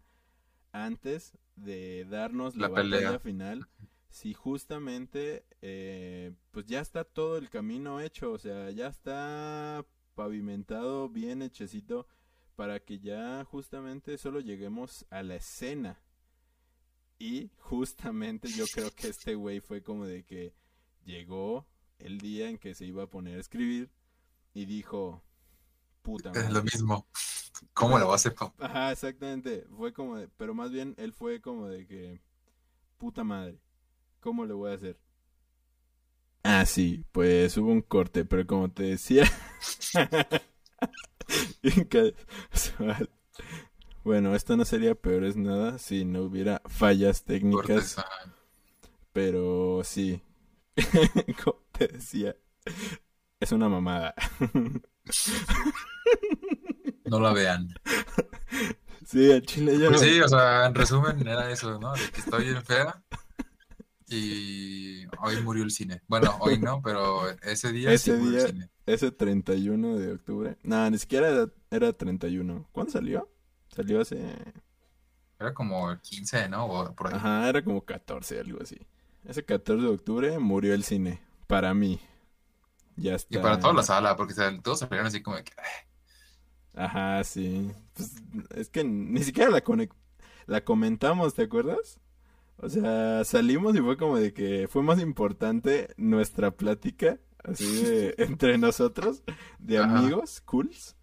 antes 0.72 1.36
de 1.56 2.06
darnos 2.08 2.56
la, 2.56 2.68
La 2.68 2.74
pelea. 2.74 3.12
batalla 3.12 3.18
final 3.18 3.68
si 4.10 4.32
justamente 4.34 5.44
eh, 5.62 6.32
pues 6.50 6.66
ya 6.66 6.80
está 6.80 7.04
todo 7.04 7.36
el 7.36 7.50
camino 7.50 8.00
hecho, 8.00 8.32
o 8.32 8.38
sea, 8.38 8.70
ya 8.70 8.88
está 8.88 9.84
pavimentado, 10.16 11.08
bien 11.08 11.42
hechecito, 11.42 12.08
para 12.56 12.80
que 12.80 12.98
ya 12.98 13.44
justamente 13.44 14.18
solo 14.18 14.40
lleguemos 14.40 15.06
a 15.10 15.22
la 15.22 15.36
escena. 15.36 16.00
Y 17.18 17.50
justamente 17.58 18.48
yo 18.52 18.66
creo 18.66 18.90
que 18.90 19.08
este 19.08 19.36
güey 19.36 19.60
fue 19.60 19.82
como 19.82 20.04
de 20.06 20.24
que 20.24 20.54
llegó 21.04 21.66
el 21.98 22.18
día 22.18 22.48
en 22.48 22.58
que 22.58 22.74
se 22.74 22.84
iba 22.84 23.04
a 23.04 23.10
poner 23.10 23.36
a 23.36 23.40
escribir 23.40 23.90
y 24.54 24.64
dijo, 24.64 25.22
puta 26.02 26.34
Es 26.34 26.48
lo 26.50 26.62
madre. 26.62 26.62
mismo. 26.62 27.06
¿Cómo 27.72 27.98
lo 27.98 28.06
va 28.08 28.14
a 28.14 28.16
hacer? 28.16 28.34
Ajá, 28.58 28.92
exactamente. 28.92 29.66
Fue 29.76 29.92
como 29.92 30.16
de, 30.16 30.28
pero 30.28 30.54
más 30.54 30.70
bien 30.72 30.94
él 30.98 31.12
fue 31.12 31.40
como 31.40 31.68
de 31.68 31.86
que, 31.86 32.20
puta 32.98 33.24
madre, 33.24 33.60
¿cómo 34.20 34.44
le 34.44 34.52
voy 34.54 34.72
a 34.72 34.74
hacer? 34.74 34.98
Ah, 36.48 36.64
sí, 36.64 37.04
pues 37.10 37.56
hubo 37.56 37.72
un 37.72 37.82
corte, 37.82 38.24
pero 38.24 38.46
como 38.46 38.70
te 38.70 38.84
decía, 38.84 39.24
bueno, 44.04 44.36
esto 44.36 44.56
no 44.56 44.64
sería 44.64 44.94
peor 44.94 45.24
es 45.24 45.36
nada 45.36 45.80
si 45.80 46.04
no 46.04 46.22
hubiera 46.22 46.62
fallas 46.66 47.24
técnicas, 47.24 47.98
ajá. 47.98 48.08
pero 49.12 49.82
sí, 49.82 50.22
como 51.44 51.64
te 51.72 51.88
decía, 51.88 52.36
es 53.40 53.50
una 53.50 53.68
mamada. 53.68 54.14
No 57.06 57.18
la 57.18 57.32
vean. 57.32 57.74
sí, 59.04 59.32
al 59.32 59.42
chile 59.42 59.80
ya 59.80 59.88
Pues 59.88 60.00
sí, 60.00 60.20
o 60.20 60.28
sea, 60.28 60.66
en 60.66 60.76
resumen 60.76 61.26
era 61.26 61.50
eso, 61.50 61.76
¿no? 61.80 61.92
De 61.92 62.08
que 62.10 62.20
estoy 62.20 62.44
bien 62.44 62.64
fea 62.64 63.02
y 64.08 65.04
hoy 65.20 65.40
murió 65.42 65.64
el 65.64 65.70
cine. 65.70 66.02
Bueno, 66.06 66.36
hoy 66.40 66.58
no, 66.58 66.80
pero 66.82 67.28
ese 67.42 67.72
día 67.72 67.90
sí 67.90 67.94
Ese 68.10 68.16
murió 68.16 68.30
día- 68.30 68.40
el 68.42 68.52
cine. 68.52 68.70
Ese 68.86 69.10
31 69.10 69.96
de 69.98 70.12
octubre. 70.12 70.56
No, 70.62 70.88
ni 70.90 70.98
siquiera 70.98 71.28
era, 71.28 71.48
era 71.70 71.92
31. 71.92 72.68
¿Cuándo 72.72 72.92
salió? 72.92 73.28
Salió 73.68 74.00
hace... 74.00 74.32
Era 75.38 75.52
como 75.52 75.90
el 75.90 76.00
15, 76.00 76.48
¿no? 76.48 76.66
O 76.66 76.94
por 76.94 77.08
ahí. 77.08 77.14
Ajá, 77.16 77.48
era 77.48 77.62
como 77.64 77.84
14, 77.84 78.38
algo 78.40 78.58
así. 78.62 78.78
Ese 79.24 79.44
14 79.44 79.82
de 79.82 79.88
octubre 79.88 80.38
murió 80.38 80.72
el 80.72 80.84
cine. 80.84 81.20
Para 81.46 81.74
mí. 81.74 82.00
Ya 82.96 83.14
está. 83.16 83.36
Y 83.38 83.42
para 83.42 83.58
toda 83.58 83.74
la 83.74 83.82
sala, 83.82 84.16
porque 84.16 84.34
todos 84.62 84.78
salieron 84.78 85.06
así 85.06 85.20
como 85.22 85.36
que, 85.36 85.52
"Ay, 85.58 86.84
Ajá, 86.84 87.24
sí. 87.24 87.70
Pues, 87.94 88.14
es 88.54 88.68
que 88.70 88.84
ni 88.84 89.22
siquiera 89.24 89.50
la, 89.50 89.62
la 90.46 90.64
comentamos, 90.64 91.34
¿te 91.34 91.42
acuerdas? 91.42 91.98
O 92.58 92.68
sea, 92.68 93.22
salimos 93.24 93.76
y 93.76 93.80
fue 93.80 93.96
como 93.96 94.16
de 94.18 94.32
que 94.32 94.66
fue 94.68 94.82
más 94.82 95.00
importante 95.00 95.88
nuestra 95.96 96.50
plática, 96.52 97.18
así 97.44 97.66
de 97.84 98.14
entre 98.18 98.58
nosotros, 98.58 99.22
de 99.58 99.78
Ajá. 99.78 99.98
amigos, 99.98 100.40
cools, 100.40 100.96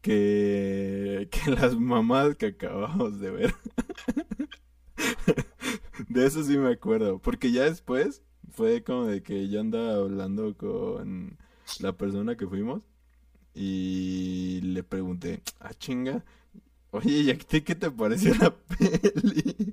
que, 0.00 1.28
que 1.30 1.50
las 1.50 1.76
mamás 1.78 2.36
que 2.36 2.46
acabamos 2.46 3.20
de 3.20 3.30
ver. 3.30 3.54
De 6.08 6.26
eso 6.26 6.42
sí 6.42 6.56
me 6.58 6.72
acuerdo, 6.72 7.18
porque 7.20 7.52
ya 7.52 7.64
después 7.64 8.22
fue 8.50 8.82
como 8.82 9.06
de 9.06 9.22
que 9.22 9.48
yo 9.48 9.60
andaba 9.60 9.94
hablando 9.94 10.56
con 10.56 11.38
la 11.80 11.96
persona 11.96 12.36
que 12.36 12.46
fuimos 12.46 12.82
y 13.54 14.60
le 14.62 14.82
pregunté, 14.82 15.42
ah, 15.60 15.72
chinga, 15.74 16.24
oye, 16.90 17.10
¿y 17.20 17.30
a 17.30 17.38
ti 17.38 17.62
qué 17.62 17.74
te 17.74 17.90
pareció 17.90 18.34
la 18.34 18.54
peli? 18.78 19.72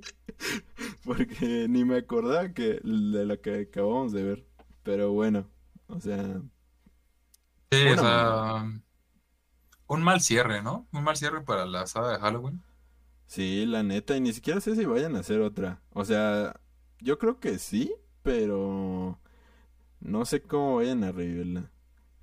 Porque 1.04 1.66
ni 1.68 1.84
me 1.84 1.96
acordaba 1.98 2.52
que 2.52 2.80
de 2.82 3.26
la 3.26 3.36
que 3.38 3.62
acabamos 3.62 4.12
de 4.12 4.22
ver, 4.24 4.46
pero 4.82 5.12
bueno, 5.12 5.48
o 5.88 6.00
sea, 6.00 6.42
Sí, 7.72 7.78
Una 7.86 7.92
o 7.92 7.96
sea, 7.96 8.82
un 9.86 10.02
mal 10.02 10.20
cierre, 10.20 10.60
¿no? 10.62 10.88
Un 10.92 11.04
mal 11.04 11.16
cierre 11.16 11.42
para 11.44 11.66
la 11.66 11.86
saga 11.86 12.10
de 12.12 12.18
Halloween. 12.18 12.62
sí, 13.26 13.66
la 13.66 13.82
neta, 13.82 14.16
y 14.16 14.20
ni 14.20 14.32
siquiera 14.32 14.60
sé 14.60 14.76
si 14.76 14.84
vayan 14.84 15.16
a 15.16 15.20
hacer 15.20 15.40
otra, 15.40 15.82
o 15.90 16.04
sea, 16.04 16.60
yo 17.00 17.18
creo 17.18 17.40
que 17.40 17.58
sí, 17.58 17.94
pero 18.22 19.20
no 20.00 20.24
sé 20.26 20.42
cómo 20.42 20.76
vayan 20.76 21.04
a 21.04 21.12
revivirla. 21.12 21.72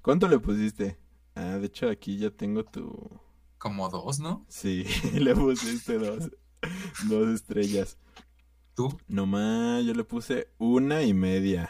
¿Cuánto 0.04 0.28
le 0.30 0.40
pusiste? 0.40 1.00
Ah, 1.36 1.58
de 1.60 1.68
hecho 1.68 1.90
aquí 1.90 2.18
ya 2.20 2.32
tengo 2.32 2.66
tu... 2.66 3.22
Como 3.60 3.90
dos, 3.90 4.20
¿no? 4.20 4.48
Sí, 4.48 4.84
le 5.14 5.36
pusiste 5.36 5.98
dos, 5.98 6.30
dos 7.00 7.30
estrellas. 7.30 7.98
Tú. 8.80 8.98
Nomás 9.10 9.84
yo 9.84 9.94
le 9.94 10.06
puse 10.06 10.48
una 10.58 11.04
y 11.04 11.14
media. 11.14 11.70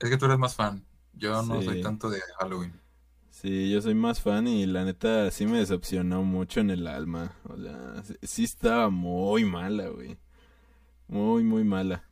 Es 0.00 0.10
que 0.10 0.16
tú 0.16 0.24
eres 0.24 0.36
más 0.36 0.56
fan. 0.56 0.84
Yo 1.12 1.44
no 1.44 1.62
soy 1.62 1.80
tanto 1.80 2.10
de 2.10 2.20
Halloween. 2.40 2.72
Sí, 3.30 3.70
yo 3.70 3.80
soy 3.80 3.94
más 3.94 4.20
fan 4.20 4.48
y 4.48 4.66
la 4.66 4.84
neta 4.84 5.30
sí 5.30 5.46
me 5.46 5.58
decepcionó 5.58 6.24
mucho 6.24 6.58
en 6.58 6.70
el 6.70 6.88
alma. 6.88 7.36
O 7.44 7.56
sea, 7.56 8.02
sí, 8.02 8.16
sí 8.22 8.42
estaba 8.42 8.90
muy 8.90 9.44
mala, 9.44 9.90
güey. 9.90 10.18
Muy, 11.06 11.44
muy 11.44 11.62
mala. 11.62 12.02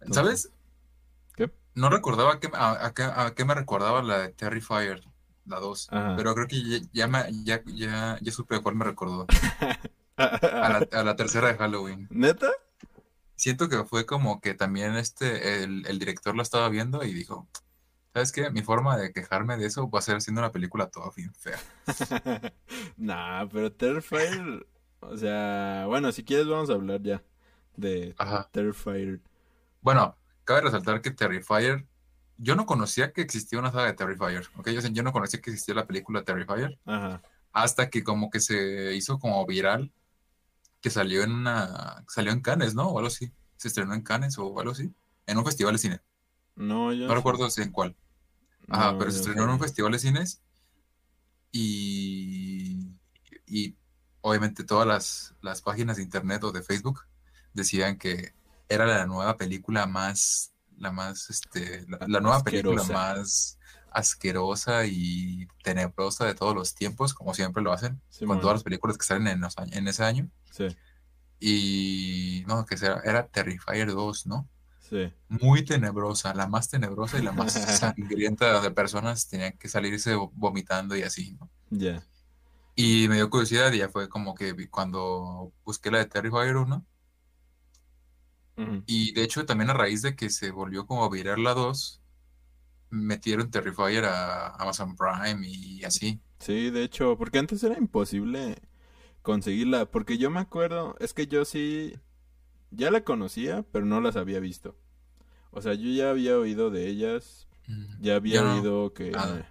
Entonces, 0.00 0.14
¿Sabes? 0.14 0.52
¿qué? 1.34 1.50
No 1.74 1.90
recordaba 1.90 2.38
que, 2.38 2.48
a, 2.54 2.86
a 2.86 2.94
qué, 2.94 3.02
a 3.02 3.34
qué 3.34 3.44
me 3.44 3.56
recordaba 3.56 4.04
la 4.04 4.18
de 4.20 4.28
Terrifier, 4.28 5.02
la 5.46 5.58
2. 5.58 5.88
Ajá. 5.90 6.14
Pero 6.16 6.32
creo 6.36 6.46
que 6.46 6.62
ya, 6.62 6.78
ya, 6.92 7.06
me- 7.08 7.26
ya, 7.42 7.60
ya, 7.66 8.18
ya 8.22 8.30
supe 8.30 8.54
a 8.54 8.60
cuál 8.60 8.76
me 8.76 8.84
recordó. 8.84 9.26
A 10.16 10.68
la, 10.68 10.86
a 10.92 11.02
la 11.02 11.16
tercera 11.16 11.48
de 11.48 11.54
Halloween. 11.58 12.06
¿Neta? 12.10 12.50
Siento 13.40 13.70
que 13.70 13.82
fue 13.84 14.04
como 14.04 14.38
que 14.42 14.52
también 14.52 14.96
este, 14.96 15.64
el, 15.64 15.86
el 15.86 15.98
director 15.98 16.36
lo 16.36 16.42
estaba 16.42 16.68
viendo 16.68 17.02
y 17.04 17.14
dijo, 17.14 17.48
¿sabes 18.12 18.32
qué? 18.32 18.50
Mi 18.50 18.60
forma 18.60 18.98
de 18.98 19.14
quejarme 19.14 19.56
de 19.56 19.64
eso 19.64 19.88
va 19.88 20.00
a 20.00 20.02
ser 20.02 20.16
haciendo 20.16 20.42
una 20.42 20.52
película 20.52 20.90
toda 20.90 21.10
bien 21.16 21.32
fea. 21.34 21.58
Nah, 22.98 23.46
pero 23.46 23.72
Terrifier, 23.72 24.66
o 25.00 25.16
sea, 25.16 25.84
bueno, 25.86 26.12
si 26.12 26.22
quieres 26.22 26.48
vamos 26.48 26.68
a 26.68 26.74
hablar 26.74 27.00
ya 27.02 27.22
de 27.78 28.14
Ajá. 28.18 28.50
Terrifier. 28.52 29.20
Bueno, 29.80 30.18
cabe 30.44 30.60
resaltar 30.60 31.00
que 31.00 31.10
Terrifier, 31.10 31.86
yo 32.36 32.56
no 32.56 32.66
conocía 32.66 33.10
que 33.14 33.22
existía 33.22 33.58
una 33.58 33.72
saga 33.72 33.86
de 33.86 33.94
Terrifier, 33.94 34.46
¿ok? 34.58 34.68
O 34.76 34.80
sea, 34.82 34.90
yo 34.90 35.02
no 35.02 35.12
conocía 35.12 35.40
que 35.40 35.48
existía 35.48 35.74
la 35.74 35.86
película 35.86 36.24
Terrifier 36.24 36.78
Ajá. 36.84 37.22
hasta 37.54 37.88
que 37.88 38.04
como 38.04 38.28
que 38.28 38.40
se 38.40 38.94
hizo 38.94 39.18
como 39.18 39.46
viral, 39.46 39.90
que 40.80 40.90
salió 40.90 41.22
en 41.22 41.32
una, 41.32 42.04
salió 42.08 42.32
en 42.32 42.40
Cannes, 42.40 42.74
¿no? 42.74 42.88
O 42.88 42.98
algo 42.98 43.08
así. 43.08 43.32
Se 43.56 43.68
estrenó 43.68 43.94
en 43.94 44.02
Cannes 44.02 44.38
o 44.38 44.58
algo 44.58 44.72
así, 44.72 44.94
en 45.26 45.38
un 45.38 45.44
festival 45.44 45.74
de 45.74 45.78
cine. 45.78 46.00
No, 46.56 46.92
yo 46.92 47.06
No 47.06 47.14
recuerdo 47.14 47.48
si 47.50 47.62
en 47.62 47.70
cuál. 47.72 47.96
Ajá, 48.68 48.92
no, 48.92 48.98
pero 48.98 49.10
se 49.10 49.18
estrenó 49.18 49.44
en 49.44 49.50
un 49.50 49.60
festival 49.60 49.92
de 49.92 49.98
cines 49.98 50.42
y, 51.52 52.86
y 53.46 53.76
obviamente 54.20 54.64
todas 54.64 54.86
las, 54.86 55.34
las 55.42 55.62
páginas 55.62 55.96
de 55.96 56.02
internet 56.02 56.44
o 56.44 56.52
de 56.52 56.62
Facebook 56.62 57.00
decían 57.52 57.98
que 57.98 58.34
era 58.68 58.86
la 58.86 59.06
nueva 59.06 59.36
película 59.36 59.86
más, 59.86 60.52
la 60.78 60.92
más, 60.92 61.28
este, 61.30 61.84
la, 61.88 61.98
la 62.06 62.20
nueva 62.20 62.42
película 62.44 62.82
Asquerosa. 62.82 62.92
más 62.92 63.58
asquerosa 63.92 64.86
y 64.86 65.48
tenebrosa 65.64 66.24
de 66.24 66.34
todos 66.34 66.54
los 66.54 66.74
tiempos, 66.74 67.12
como 67.12 67.34
siempre 67.34 67.62
lo 67.62 67.72
hacen, 67.72 68.00
con 68.28 68.38
Simón. 68.38 68.40
todas 68.40 68.54
las 68.56 68.62
películas 68.62 68.96
que 68.96 69.04
salen 69.04 69.26
en, 69.26 69.40
los 69.40 69.54
en 69.58 69.88
ese 69.88 70.04
año. 70.04 70.30
Sí, 70.50 70.66
Y 71.38 72.44
no, 72.46 72.64
que 72.66 72.74
era, 72.76 73.00
era 73.04 73.26
Terrifier 73.28 73.88
2, 73.92 74.26
¿no? 74.26 74.48
sí. 74.78 75.12
muy 75.28 75.64
tenebrosa, 75.64 76.34
la 76.34 76.46
más 76.48 76.68
tenebrosa 76.70 77.18
y 77.18 77.22
la 77.22 77.32
más 77.32 77.52
sangrienta 77.80 78.60
de 78.60 78.70
personas 78.72 79.28
tenían 79.28 79.56
que 79.58 79.68
salirse 79.68 80.14
vomitando 80.34 80.96
y 80.96 81.02
así, 81.02 81.34
¿no? 81.40 81.50
Ya. 81.70 82.02
Y 82.74 83.06
me 83.08 83.16
dio 83.16 83.30
curiosidad 83.30 83.72
y 83.72 83.78
ya 83.78 83.88
fue 83.88 84.08
como 84.08 84.34
que 84.34 84.54
cuando 84.70 85.52
busqué 85.64 85.90
la 85.90 85.98
de 85.98 86.06
Terrifier 86.06 86.56
1 86.56 86.84
Ujú. 88.56 88.82
y 88.86 89.12
de 89.14 89.22
hecho 89.24 89.46
también 89.46 89.70
a 89.70 89.74
raíz 89.74 90.02
de 90.02 90.14
que 90.16 90.30
se 90.30 90.50
volvió 90.50 90.86
como 90.86 91.08
viral 91.10 91.42
la 91.44 91.54
2, 91.54 92.02
metieron 92.90 93.50
Terrifier 93.50 94.04
a 94.06 94.48
Amazon 94.56 94.96
Prime 94.96 95.46
y 95.48 95.84
así. 95.84 96.20
Sí, 96.38 96.70
de 96.70 96.84
hecho, 96.84 97.16
porque 97.18 97.38
antes 97.38 97.62
era 97.62 97.76
imposible 97.78 98.56
conseguirla, 99.30 99.86
porque 99.90 100.18
yo 100.18 100.30
me 100.30 100.40
acuerdo, 100.40 100.96
es 101.00 101.14
que 101.14 101.26
yo 101.28 101.44
sí, 101.44 101.94
ya 102.70 102.90
la 102.90 103.04
conocía, 103.04 103.64
pero 103.72 103.86
no 103.86 104.00
las 104.00 104.16
había 104.16 104.40
visto. 104.40 104.76
O 105.52 105.62
sea, 105.62 105.74
yo 105.74 105.88
ya 105.90 106.10
había 106.10 106.36
oído 106.38 106.70
de 106.70 106.88
ellas, 106.88 107.46
Mm, 107.68 108.02
ya 108.02 108.16
había 108.16 108.42
no. 108.42 108.54
oído 108.54 108.92
que, 108.94 109.12
Ah. 109.14 109.46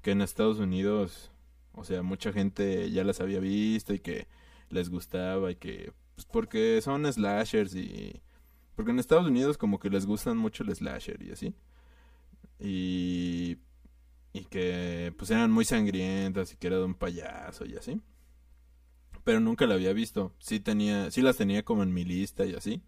que 0.00 0.12
en 0.12 0.22
Estados 0.22 0.58
Unidos, 0.58 1.30
o 1.72 1.84
sea, 1.84 2.02
mucha 2.02 2.32
gente 2.32 2.90
ya 2.90 3.04
las 3.04 3.20
había 3.20 3.40
visto 3.40 3.92
y 3.92 3.98
que 4.00 4.26
les 4.70 4.88
gustaba 4.88 5.50
y 5.50 5.56
que, 5.56 5.92
pues 6.14 6.26
porque 6.26 6.80
son 6.82 7.04
slashers 7.12 7.74
y, 7.74 8.20
porque 8.74 8.90
en 8.92 8.98
Estados 8.98 9.26
Unidos 9.26 9.58
como 9.58 9.78
que 9.78 9.90
les 9.90 10.06
gustan 10.06 10.38
mucho 10.38 10.64
el 10.64 10.74
slasher 10.74 11.22
y 11.22 11.32
así. 11.32 11.54
Y, 12.58 13.58
y 14.32 14.44
que 14.46 15.12
pues 15.18 15.30
eran 15.30 15.50
muy 15.50 15.64
sangrientas 15.64 16.52
y 16.52 16.56
que 16.56 16.66
era 16.68 16.76
de 16.78 16.84
un 16.84 16.94
payaso 16.94 17.66
y 17.66 17.76
así. 17.76 18.00
Pero 19.24 19.40
nunca 19.40 19.66
la 19.66 19.74
había 19.74 19.92
visto. 19.92 20.32
Sí 20.38 20.60
tenía, 20.60 21.10
sí 21.10 21.22
las 21.22 21.36
tenía 21.36 21.64
como 21.64 21.82
en 21.82 21.94
mi 21.94 22.04
lista 22.04 22.44
y 22.44 22.54
así. 22.54 22.82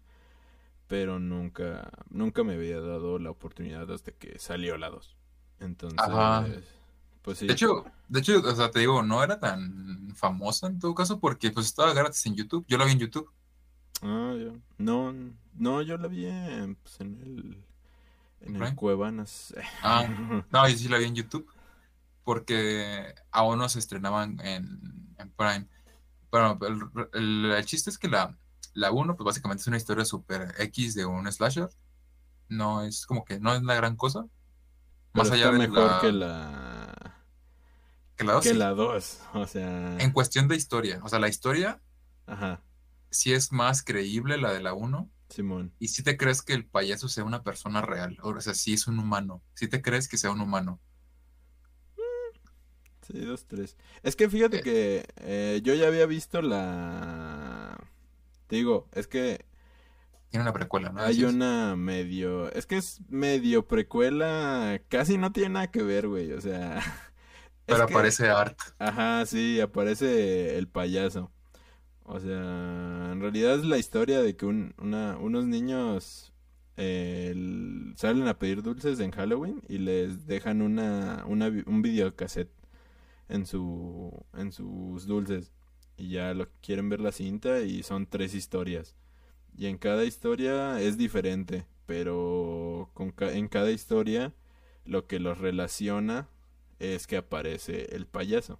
Pero 0.87 1.19
nunca, 1.19 1.89
nunca 2.09 2.43
me 2.43 2.53
había 2.53 2.79
dado 2.79 3.17
la 3.19 3.31
oportunidad 3.31 3.89
hasta 3.91 4.11
que 4.11 4.37
salió 4.37 4.77
la 4.77 4.89
2. 4.89 5.15
Entonces, 5.61 5.99
Ajá. 5.99 6.45
pues 7.21 7.39
sí. 7.39 7.47
De 7.47 7.53
hecho, 7.53 7.85
de 8.07 8.19
hecho, 8.19 8.39
o 8.39 8.55
sea, 8.55 8.69
te 8.69 8.79
digo, 8.79 9.01
no 9.01 9.23
era 9.23 9.39
tan 9.39 10.13
famosa 10.15 10.67
en 10.67 10.79
todo 10.79 10.93
caso 10.93 11.19
porque 11.19 11.51
pues 11.51 11.65
estaba 11.67 11.93
gratis 11.93 12.25
en 12.25 12.35
YouTube. 12.35 12.65
Yo 12.67 12.77
la 12.77 12.85
vi 12.85 12.91
en 12.91 12.99
YouTube. 12.99 13.31
Ah, 14.01 14.35
ya. 14.37 14.51
No, 14.77 15.13
no, 15.53 15.81
yo 15.81 15.97
la 15.97 16.07
vi 16.07 16.25
en, 16.27 16.75
pues, 16.75 16.99
en 16.99 17.21
el, 17.21 17.63
en 18.41 18.61
el. 18.61 18.75
Cuevanas. 18.75 19.55
Ah, 19.81 20.05
no, 20.51 20.67
yo 20.67 20.77
sí 20.77 20.87
la 20.87 20.97
vi 20.97 21.05
en 21.05 21.15
YouTube 21.15 21.49
porque 22.25 23.13
aún 23.31 23.59
no 23.59 23.69
se 23.69 23.79
estrenaban 23.79 24.39
en, 24.41 25.15
en 25.17 25.29
Prime. 25.31 25.67
Bueno, 26.31 26.57
el, 26.61 26.81
el- 27.13 27.51
el 27.51 27.65
chiste 27.65 27.89
es 27.89 27.97
que 27.97 28.07
la, 28.09 28.37
la 28.73 28.91
1, 28.91 29.15
pues 29.15 29.25
básicamente 29.25 29.61
es 29.61 29.67
una 29.67 29.77
historia 29.77 30.05
super 30.05 30.53
X 30.59 30.95
de 30.95 31.05
un 31.05 31.31
slasher. 31.31 31.69
No 32.49 32.83
es 32.83 33.05
como 33.05 33.25
que 33.25 33.39
no 33.39 33.53
es 33.55 33.63
la 33.63 33.75
gran 33.75 33.95
cosa. 33.95 34.25
Más 35.13 35.29
Pero 35.29 35.33
allá 35.33 35.49
está 35.49 35.51
de 35.51 35.59
mejor 35.59 35.97
la, 35.97 35.99
que 36.01 36.11
la, 36.11 37.23
que 38.15 38.23
la 38.23 38.33
dos, 38.33 38.43
que 38.43 38.49
sí. 38.51 38.55
la 38.55 38.69
2. 38.71 39.21
O 39.33 39.47
sea, 39.47 39.97
En 39.99 40.11
cuestión 40.11 40.47
de 40.47 40.55
historia. 40.55 40.99
O 41.03 41.09
sea, 41.09 41.19
la 41.19 41.27
historia 41.29 41.81
ajá, 42.27 42.61
sí 43.09 43.33
es 43.33 43.51
más 43.51 43.83
creíble 43.83 44.37
la 44.37 44.53
de 44.53 44.61
la 44.61 44.73
1. 44.73 45.09
Simón. 45.29 45.73
Y 45.79 45.89
si 45.89 46.03
te 46.03 46.17
crees 46.17 46.41
que 46.41 46.53
el 46.53 46.65
payaso 46.67 47.07
sea 47.09 47.23
una 47.23 47.43
persona 47.43 47.81
real. 47.81 48.17
O 48.23 48.39
sea, 48.41 48.53
sí 48.53 48.73
es 48.73 48.87
un 48.87 48.99
humano. 48.99 49.43
Si 49.55 49.67
te 49.67 49.81
crees 49.81 50.07
que 50.07 50.17
sea 50.17 50.31
un 50.31 50.41
humano. 50.41 50.79
Sí, 53.07 53.19
dos, 53.19 53.45
tres. 53.45 53.77
Es 54.03 54.15
que 54.15 54.29
fíjate 54.29 54.57
Eh. 54.57 54.61
que 54.61 55.05
eh, 55.17 55.61
yo 55.63 55.73
ya 55.75 55.87
había 55.87 56.05
visto 56.05 56.41
la... 56.41 57.77
Te 58.47 58.55
digo, 58.57 58.87
es 58.93 59.07
que 59.07 59.45
Tiene 60.29 60.43
una 60.43 60.53
precuela, 60.53 60.89
¿no? 60.89 61.01
hay 61.01 61.23
una 61.23 61.75
medio... 61.75 62.51
Es 62.51 62.65
que 62.65 62.77
es 62.77 62.99
medio 63.09 63.67
precuela, 63.67 64.81
casi 64.89 65.17
no 65.17 65.31
tiene 65.31 65.49
nada 65.49 65.71
que 65.71 65.83
ver, 65.83 66.07
güey. 66.07 66.31
O 66.33 66.41
sea... 66.41 66.81
Pero 67.65 67.87
que- 67.87 67.93
aparece 67.93 68.29
Art. 68.29 68.57
Ajá, 68.79 69.25
sí, 69.25 69.59
aparece 69.59 70.57
el 70.57 70.67
payaso. 70.67 71.31
O 72.03 72.19
sea, 72.19 73.09
en 73.11 73.19
realidad 73.19 73.55
es 73.55 73.65
la 73.65 73.77
historia 73.79 74.21
de 74.21 74.35
que 74.35 74.45
un- 74.45 74.75
una- 74.77 75.17
unos 75.17 75.45
niños 75.45 76.31
eh, 76.77 77.29
el- 77.31 77.93
salen 77.97 78.27
a 78.27 78.37
pedir 78.37 78.61
dulces 78.61 78.99
en 78.99 79.09
Halloween 79.11 79.61
y 79.67 79.79
les 79.79 80.27
dejan 80.27 80.61
una, 80.61 81.23
una 81.27 81.47
un 81.65 81.81
videocassette 81.81 82.51
en 83.29 83.45
su 83.45 84.25
en 84.33 84.51
sus 84.51 85.05
dulces 85.07 85.51
y 85.97 86.09
ya 86.09 86.33
lo 86.33 86.47
quieren 86.61 86.89
ver 86.89 87.01
la 87.01 87.11
cinta 87.11 87.61
y 87.61 87.83
son 87.83 88.07
tres 88.07 88.33
historias 88.33 88.95
y 89.57 89.67
en 89.67 89.77
cada 89.77 90.03
historia 90.03 90.81
es 90.81 90.97
diferente, 90.97 91.65
pero 91.85 92.89
con 92.93 93.13
en 93.19 93.47
cada 93.47 93.71
historia 93.71 94.33
lo 94.85 95.07
que 95.07 95.19
los 95.19 95.37
relaciona 95.37 96.27
es 96.79 97.07
que 97.07 97.17
aparece 97.17 97.95
el 97.95 98.05
payaso. 98.05 98.59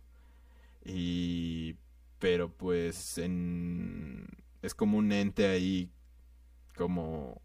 Y 0.86 1.75
pero 2.19 2.49
pues 2.49 3.17
en 3.17 4.28
es 4.62 4.73
como 4.73 4.97
un 4.97 5.12
ente 5.12 5.47
ahí 5.47 5.91
como 6.78 7.41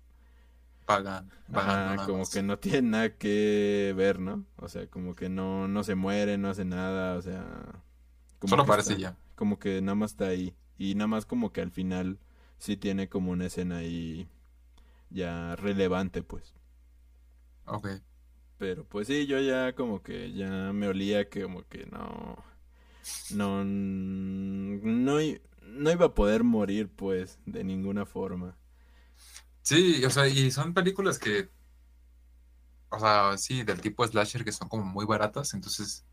Ajá, 1.53 1.97
nada 1.97 2.07
como 2.07 2.19
más. 2.19 2.31
que 2.31 2.43
no 2.43 2.59
tiene 2.59 2.83
nada 2.91 3.17
que 3.17 3.95
ver, 3.97 4.21
¿no? 4.21 4.45
O 4.57 4.69
sea, 4.69 4.87
como 4.89 5.15
que 5.15 5.29
no 5.29 5.69
no 5.69 5.85
se 5.85 5.95
muere, 5.95 6.39
no 6.39 6.49
hace 6.51 6.65
nada, 6.65 7.17
o 7.17 7.23
sea, 7.23 7.83
como 8.41 8.51
Solo 8.51 8.63
aparece 8.65 8.97
está- 8.97 8.99
ya. 8.99 9.17
como 9.37 9.59
que 9.59 9.81
nada 9.83 9.95
más 9.97 10.13
está 10.13 10.29
ahí 10.29 10.55
y 10.79 10.95
nada 10.97 11.09
más 11.09 11.27
como 11.27 11.53
que 11.53 11.63
al 11.63 11.71
final 11.73 12.19
sí 12.59 12.77
tiene 12.79 13.09
como 13.09 13.33
una 13.33 13.47
escena 13.47 13.79
ahí 13.79 14.29
ya 15.11 15.57
relevante, 15.57 16.23
pues. 16.25 16.55
Ok. 17.67 17.89
Pero 18.59 18.85
pues 18.85 19.07
sí, 19.09 19.27
yo 19.27 19.41
ya 19.41 19.75
como 19.75 20.03
que 20.03 20.33
ya 20.33 20.73
me 20.73 20.89
olía 20.89 21.29
que 21.29 21.43
como 21.43 21.67
que 21.69 21.87
no, 21.87 22.37
no, 23.31 23.65
no, 23.65 25.19
no 25.63 25.91
iba 25.93 26.07
a 26.07 26.15
poder 26.15 26.45
morir 26.45 26.91
pues 26.91 27.41
de 27.47 27.65
ninguna 27.65 28.07
forma. 28.07 28.57
Sí, 29.71 30.05
o 30.05 30.11
sea, 30.11 30.27
y 30.27 30.51
son 30.51 30.75
películas 30.75 31.19
que, 31.21 31.49
o 32.91 32.99
sea, 32.99 33.37
sí, 33.39 33.63
del 33.63 33.81
tipo 33.81 34.07
slasher 34.07 34.45
que 34.45 34.53
son 34.53 34.69
como 34.69 34.85
muy 34.85 35.05
baratas, 35.07 35.55
entonces 35.55 36.05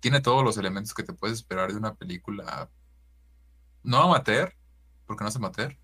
tiene 0.00 0.20
todos 0.20 0.44
los 0.44 0.56
elementos 0.58 0.94
que 0.94 1.02
te 1.02 1.12
puedes 1.12 1.36
esperar 1.38 1.70
de 1.70 1.76
una 1.78 1.94
película, 1.94 2.70
no 3.82 4.02
amateur, 4.02 4.52
porque 5.06 5.24
no 5.24 5.28
es 5.28 5.36
amateur, 5.36 5.76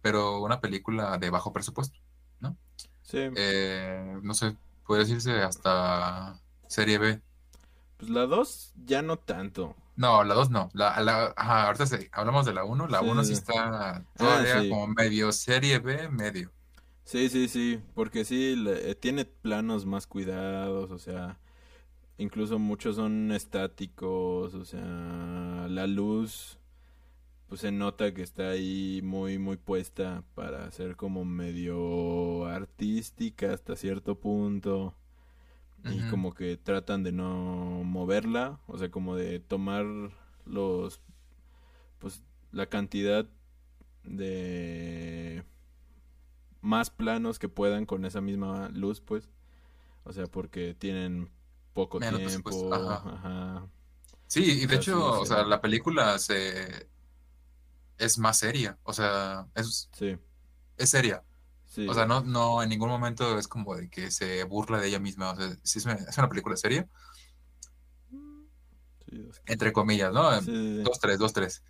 pero 0.00 0.40
una 0.42 0.60
película 0.60 1.18
de 1.18 1.30
bajo 1.30 1.52
presupuesto, 1.52 1.98
¿no? 2.40 2.56
Sí, 3.02 3.18
Eh, 3.36 4.18
no 4.22 4.34
sé, 4.34 4.56
puede 4.86 5.02
decirse 5.02 5.32
hasta 5.42 6.40
serie 6.68 6.98
B. 6.98 7.22
Pues 7.98 8.10
la 8.10 8.26
2 8.26 8.72
ya 8.84 9.02
no 9.02 9.18
tanto. 9.18 9.76
No, 10.02 10.24
la 10.24 10.34
2 10.34 10.50
no. 10.50 10.68
La, 10.72 11.00
la, 11.00 11.32
ajá, 11.36 11.66
ahorita 11.66 11.86
sí, 11.86 12.08
hablamos 12.12 12.46
de 12.46 12.54
la 12.54 12.64
1. 12.64 12.86
La 12.88 13.00
Sí, 13.00 13.10
1 13.12 13.22
sí 13.24 13.32
sí. 13.34 13.34
está 13.34 14.04
todavía 14.16 14.66
sí. 14.66 14.66
como 14.66 14.88
medio 14.88 15.30
serie 15.32 15.78
B, 15.78 16.08
medio. 16.10 16.52
Sí, 17.04 17.28
sí, 17.28 17.48
sí, 17.48 17.80
porque 17.94 18.24
sí, 18.24 18.54
le- 18.56 18.94
tiene 18.94 19.24
planos 19.24 19.84
más 19.84 20.06
cuidados, 20.06 20.90
o 20.92 20.98
sea, 20.98 21.40
incluso 22.18 22.58
muchos 22.58 22.96
son 22.96 23.32
estáticos, 23.32 24.54
o 24.54 24.64
sea, 24.64 25.66
la 25.70 25.86
luz, 25.88 26.58
pues 27.48 27.62
se 27.62 27.72
nota 27.72 28.14
que 28.14 28.22
está 28.22 28.50
ahí 28.50 29.00
muy, 29.04 29.38
muy 29.38 29.56
puesta 29.58 30.24
para 30.34 30.70
ser 30.72 30.96
como 30.96 31.24
medio 31.26 32.46
artística 32.46 33.52
hasta 33.54 33.76
cierto 33.76 34.20
punto, 34.20 34.94
y 35.84 36.00
como 36.10 36.34
que 36.34 36.56
tratan 36.56 37.02
de 37.02 37.12
no 37.12 37.82
moverla, 37.84 38.60
o 38.66 38.78
sea, 38.78 38.90
como 38.90 39.16
de 39.16 39.40
tomar 39.40 39.84
los, 40.44 41.00
pues, 41.98 42.22
la 42.52 42.66
cantidad 42.66 43.26
de 44.04 45.44
más 46.60 46.90
planos 46.90 47.38
que 47.38 47.48
puedan 47.48 47.86
con 47.86 48.04
esa 48.04 48.20
misma 48.20 48.68
luz, 48.70 49.00
pues. 49.00 49.28
O 50.04 50.12
sea, 50.12 50.26
porque 50.26 50.74
tienen 50.74 51.30
poco 51.72 52.00
Menos 52.00 52.20
tiempo. 52.26 52.74
ajá. 52.74 53.02
Ajá. 53.14 53.68
Sí, 54.26 54.62
y 54.62 54.66
de 54.66 54.76
hecho, 54.76 55.20
o 55.20 55.26
sea, 55.26 55.44
la 55.44 55.60
película 55.60 56.18
se 56.18 56.88
es 57.98 58.18
más 58.18 58.38
seria. 58.38 58.78
O 58.84 58.92
sea, 58.92 59.46
es, 59.54 59.88
Sí, 59.92 60.16
es 60.76 60.90
seria. 60.90 61.22
Sí. 61.70 61.88
O 61.88 61.94
sea, 61.94 62.06
no, 62.06 62.22
no 62.22 62.62
en 62.62 62.68
ningún 62.68 62.88
momento 62.90 63.38
es 63.38 63.48
como 63.48 63.74
de 63.76 63.88
que 63.90 64.10
se 64.10 64.44
burla 64.44 64.78
de 64.80 64.88
ella 64.88 65.00
misma. 65.00 65.30
O 65.32 65.36
sea, 65.36 65.56
sí 65.62 65.78
es 65.78 65.84
una, 65.86 65.94
es 65.94 66.18
una 66.18 66.28
película 66.28 66.56
seria, 66.56 66.88
Sí, 69.10 69.28
entre 69.46 69.72
comillas, 69.72 70.12
¿no? 70.12 70.40
sí. 70.40 70.82
Dos, 70.82 71.00
tres, 71.00 71.18
dos, 71.18 71.32
tres. 71.32 71.64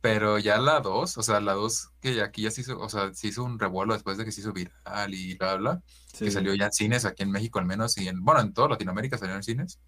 Pero 0.00 0.38
ya 0.38 0.58
la 0.58 0.80
dos, 0.80 1.16
o 1.16 1.22
sea, 1.22 1.40
la 1.40 1.54
dos 1.54 1.90
que 2.00 2.20
aquí 2.20 2.42
ya 2.42 2.50
se 2.50 2.60
hizo, 2.60 2.78
o 2.78 2.88
sea, 2.90 3.14
se 3.14 3.28
hizo 3.28 3.42
un 3.42 3.58
revuelo 3.58 3.94
después 3.94 4.18
de 4.18 4.26
que 4.26 4.32
se 4.32 4.42
hizo 4.42 4.52
viral 4.52 5.14
y 5.14 5.34
bla, 5.36 5.56
bla, 5.56 5.82
que 6.18 6.30
salió 6.30 6.54
ya 6.54 6.66
en 6.66 6.72
cines, 6.72 7.06
aquí 7.06 7.22
en 7.22 7.30
México 7.30 7.58
al 7.58 7.64
menos, 7.64 7.96
y 7.96 8.08
en, 8.08 8.22
bueno, 8.22 8.42
en 8.42 8.52
toda 8.52 8.68
Latinoamérica 8.68 9.16
salió 9.16 9.34
en 9.34 9.42
cines. 9.42 9.80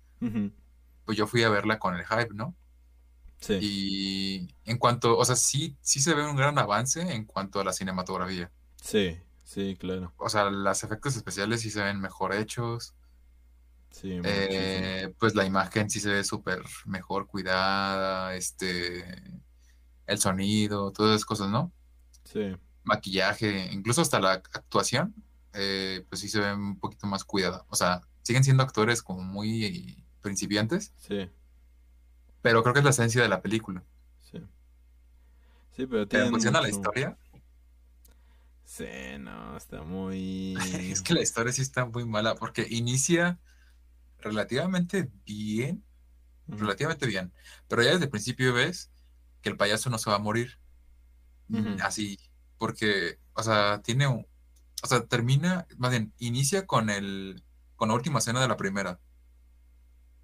Pues 1.04 1.18
yo 1.18 1.26
fui 1.26 1.42
a 1.42 1.50
verla 1.50 1.78
con 1.78 1.94
el 1.94 2.06
hype, 2.06 2.34
¿no? 2.34 2.56
Sí, 3.40 3.58
Y 3.60 4.54
en 4.64 4.78
cuanto, 4.78 5.18
o 5.18 5.24
sea, 5.26 5.36
sí, 5.36 5.76
sí 5.82 6.00
se 6.00 6.14
ve 6.14 6.26
un 6.26 6.36
gran 6.36 6.58
avance 6.58 7.02
en 7.02 7.26
cuanto 7.26 7.60
a 7.60 7.64
la 7.64 7.74
cinematografía. 7.74 8.50
Sí, 8.86 9.18
sí, 9.44 9.76
claro. 9.76 10.12
O 10.16 10.28
sea, 10.28 10.50
los 10.50 10.84
efectos 10.84 11.16
especiales 11.16 11.60
sí 11.60 11.70
se 11.70 11.82
ven 11.82 12.00
mejor 12.00 12.32
hechos. 12.34 12.94
Sí. 13.90 14.20
Eh, 14.24 15.12
pues 15.18 15.34
la 15.34 15.44
imagen 15.44 15.88
sí 15.90 16.00
se 16.00 16.10
ve 16.10 16.24
súper 16.24 16.62
mejor 16.84 17.26
cuidada, 17.26 18.34
este, 18.34 19.04
el 20.06 20.18
sonido, 20.18 20.92
todas 20.92 21.12
esas 21.16 21.24
cosas, 21.24 21.48
¿no? 21.50 21.72
Sí, 22.24 22.56
Maquillaje, 22.84 23.70
incluso 23.72 24.02
hasta 24.02 24.20
la 24.20 24.32
actuación, 24.32 25.14
eh, 25.54 26.04
pues 26.08 26.20
sí 26.20 26.28
se 26.28 26.40
ve 26.40 26.52
un 26.52 26.78
poquito 26.78 27.06
más 27.06 27.24
cuidada. 27.24 27.64
O 27.68 27.76
sea, 27.76 28.02
siguen 28.22 28.44
siendo 28.44 28.62
actores 28.62 29.02
como 29.02 29.22
muy 29.22 30.04
principiantes, 30.20 30.92
sí, 30.96 31.30
pero 32.42 32.62
creo 32.62 32.74
que 32.74 32.80
es 32.80 32.84
la 32.84 32.90
esencia 32.90 33.22
de 33.22 33.28
la 33.28 33.40
película. 33.42 33.82
sí. 34.20 34.38
Sí, 35.76 35.86
pero 35.86 36.06
Pero 36.06 36.08
tienen 36.08 36.26
en 36.28 36.32
función 36.32 36.56
a 36.56 36.60
la 36.62 36.68
historia, 36.70 37.18
Sí, 38.66 38.84
no, 39.20 39.56
está 39.56 39.82
muy... 39.84 40.54
es 40.74 41.00
que 41.00 41.14
la 41.14 41.22
historia 41.22 41.52
sí 41.52 41.62
está 41.62 41.86
muy 41.86 42.04
mala 42.04 42.34
porque 42.34 42.66
inicia 42.68 43.38
relativamente 44.18 45.08
bien, 45.24 45.84
relativamente 46.48 47.06
bien, 47.06 47.32
pero 47.68 47.82
ya 47.82 47.92
desde 47.92 48.04
el 48.04 48.10
principio 48.10 48.52
ves 48.52 48.90
que 49.40 49.50
el 49.50 49.56
payaso 49.56 49.88
no 49.88 49.98
se 49.98 50.10
va 50.10 50.16
a 50.16 50.20
morir. 50.20 50.58
Así, 51.80 52.18
porque, 52.58 53.20
o 53.34 53.42
sea, 53.44 53.80
tiene 53.82 54.08
un, 54.08 54.26
o 54.82 54.86
sea, 54.88 55.06
termina, 55.06 55.64
más 55.78 55.92
bien, 55.92 56.12
inicia 56.18 56.66
con 56.66 56.90
el, 56.90 57.44
con 57.76 57.88
la 57.88 57.94
última 57.94 58.18
escena 58.18 58.40
de 58.40 58.48
la 58.48 58.56
primera, 58.56 58.98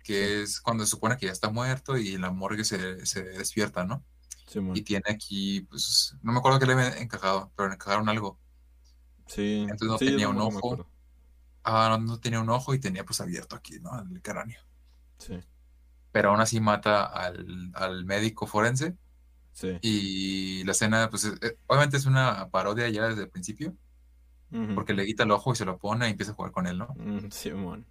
que 0.03 0.43
es 0.43 0.61
cuando 0.61 0.85
se 0.85 0.91
supone 0.91 1.17
que 1.17 1.27
ya 1.27 1.33
está 1.33 1.49
muerto 1.49 1.97
y 1.97 2.19
la 2.19 2.33
morgue 2.33 2.65
se, 2.65 3.07
se 3.07 3.23
despierta, 3.23 3.85
¿no? 3.85 4.05
Y 4.75 4.83
tiene 4.83 5.05
aquí, 5.09 5.63
pues, 5.63 6.17
no 6.23 6.33
me 6.33 6.39
acuerdo 6.39 6.59
qué 6.59 6.67
le 6.67 6.73
habían 6.75 6.97
encajado, 6.99 7.53
pero 7.57 7.69
le 7.69 7.75
encajaron 7.77 8.09
algo. 8.09 8.39
Sí, 9.27 9.63
entonces 9.63 9.89
no 9.89 9.99
sí, 9.99 10.07
tenía 10.07 10.29
un 10.29 10.41
ojo. 10.41 10.87
Ah, 11.65 11.89
no, 11.91 11.99
no 11.99 12.21
tenía 12.21 12.41
un 12.41 12.51
ojo 12.51 12.75
y 12.75 12.81
tenía 12.81 13.05
pues 13.05 13.21
abierto 13.21 13.57
aquí, 13.57 13.81
¿no? 13.81 13.99
El 14.01 14.23
cráneo. 14.23 14.61
Sí, 15.19 15.43
Pero 16.11 16.31
aún 16.31 16.41
así 16.41 16.61
mata 16.61 17.05
al, 17.05 17.71
al 17.75 18.05
médico 18.05 18.47
forense 18.47 18.97
sí. 19.53 19.83
y 19.83 20.65
la 20.65 20.73
escena, 20.73 21.11
pues, 21.11 21.25
es- 21.25 21.43
eh, 21.43 21.59
obviamente 21.69 21.99
es 21.99 22.07
una 22.07 22.51
parodia 22.51 22.89
ya 22.91 23.09
desde 23.09 23.25
el 23.25 23.31
principio, 23.31 23.77
porque 24.75 24.95
le 24.95 25.07
quita 25.07 25.25
el 25.25 25.31
ojo 25.33 25.53
y 25.53 25.57
se 25.57 25.65
lo 25.65 25.79
pone 25.79 26.09
y 26.09 26.11
empieza 26.13 26.33
a 26.33 26.35
jugar 26.35 26.53
con 26.53 26.67
él, 26.67 26.79
¿no? 26.79 26.89
Mm, 26.95 27.31
Simón. 27.31 27.87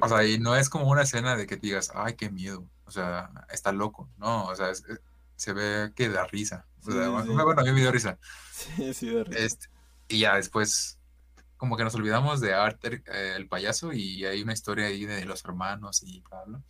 O 0.00 0.08
Simón. 0.08 0.08
sea, 0.08 0.24
y 0.26 0.38
no 0.38 0.56
es 0.56 0.68
como 0.68 0.88
una 0.90 1.02
escena 1.02 1.36
de 1.36 1.46
que 1.46 1.56
digas, 1.56 1.92
ay, 1.94 2.14
qué 2.16 2.30
miedo, 2.30 2.68
o 2.84 2.90
sea, 2.90 3.30
está 3.50 3.72
loco, 3.72 4.10
no, 4.18 4.46
o 4.46 4.54
sea, 4.56 4.70
es- 4.70 4.84
es- 4.88 5.00
se 5.42 5.52
ve 5.52 5.92
que 5.96 6.08
da 6.08 6.26
risa. 6.26 6.68
O 6.86 6.90
Sí, 6.90 6.92
sea, 6.92 7.08
sí, 7.08 7.10
bueno, 7.10 7.32
sí. 7.32 7.32
bueno, 7.44 7.60
a 7.60 7.64
mí 7.64 7.72
me 7.72 7.80
dio 7.80 7.92
risa. 7.92 8.18
Sí, 8.50 8.94
sí, 8.94 9.08
de 9.10 9.24
risa. 9.24 9.40
Este, 9.40 9.66
y 10.08 10.20
ya 10.20 10.36
después, 10.36 11.00
como 11.56 11.76
que 11.76 11.84
nos 11.84 11.94
olvidamos 11.94 12.40
de 12.40 12.54
Arthur, 12.54 12.94
eh, 13.06 13.34
el 13.36 13.48
payaso, 13.48 13.92
y 13.92 14.24
hay 14.24 14.42
una 14.42 14.52
historia 14.52 14.86
ahí 14.86 15.04
de 15.06 15.24
los 15.24 15.44
hermanos 15.44 16.02
y 16.02 16.20
bla, 16.22 16.44
bla. 16.44 16.62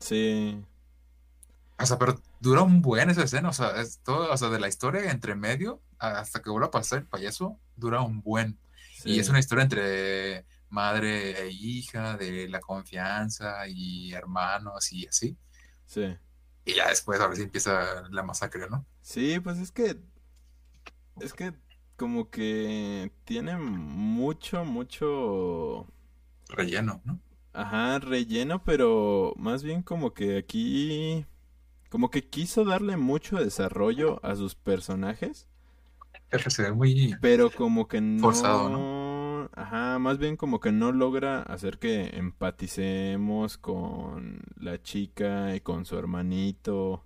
Sí, 0.00 0.64
O 1.78 1.86
sea, 1.86 1.98
pero 1.98 2.20
dura 2.40 2.62
un 2.62 2.80
buen 2.82 3.10
esa 3.10 3.24
escena, 3.24 3.48
o 3.48 3.52
sea, 3.52 3.80
es 3.80 4.00
todo, 4.02 4.32
o 4.32 4.36
sea, 4.36 4.48
de 4.50 4.60
la 4.60 4.68
historia 4.68 5.10
entre 5.10 5.34
medio 5.34 5.82
hasta 5.98 6.40
que 6.42 6.50
vuelva 6.50 6.68
a 6.68 6.70
pasar 6.70 7.00
el 7.00 7.06
payaso, 7.08 7.60
dura 7.76 8.00
un 8.02 8.20
buen. 8.22 8.58
Y 9.04 9.18
es 9.18 9.28
una 9.28 9.40
historia 9.40 9.64
entre 9.64 10.46
madre 10.68 11.40
e 11.42 11.50
hija, 11.50 12.16
de 12.16 12.48
la 12.48 12.60
confianza 12.60 13.66
y 13.68 14.12
hermanos 14.12 14.92
y 14.92 15.06
así. 15.08 15.36
Sí. 15.86 16.16
Y 16.64 16.74
ya 16.74 16.88
después, 16.88 17.20
ahora 17.20 17.34
sí 17.36 17.42
empieza 17.42 18.08
la 18.10 18.22
masacre, 18.22 18.68
¿no? 18.70 18.86
Sí, 19.00 19.40
pues 19.40 19.58
es 19.58 19.72
que 19.72 19.98
es 21.20 21.34
que 21.34 21.52
como 21.96 22.30
que 22.30 23.12
tiene 23.24 23.56
mucho, 23.56 24.64
mucho, 24.64 25.86
Relleno, 26.48 27.00
¿no? 27.04 27.20
ajá, 27.52 27.98
relleno, 27.98 28.62
pero 28.64 29.34
más 29.36 29.62
bien 29.62 29.82
como 29.82 30.14
que 30.14 30.38
aquí, 30.38 31.26
como 31.88 32.10
que 32.10 32.28
quiso 32.28 32.64
darle 32.64 32.96
mucho 32.96 33.36
desarrollo 33.36 34.24
a 34.24 34.36
sus 34.36 34.54
personajes, 34.54 35.48
Pero 36.30 36.50
se 36.50 36.62
ve 36.62 36.72
muy... 36.72 37.16
pero 37.20 37.50
como 37.50 37.88
que 37.88 38.00
no, 38.00 38.22
Forzado, 38.22 38.68
ajá, 39.52 39.98
más 39.98 40.18
bien 40.18 40.36
como 40.36 40.60
que 40.60 40.72
no 40.72 40.92
logra 40.92 41.42
hacer 41.42 41.78
que 41.78 42.16
empaticemos 42.16 43.58
con 43.58 44.42
la 44.56 44.82
chica 44.82 45.54
y 45.54 45.60
con 45.60 45.84
su 45.86 45.98
hermanito, 45.98 47.04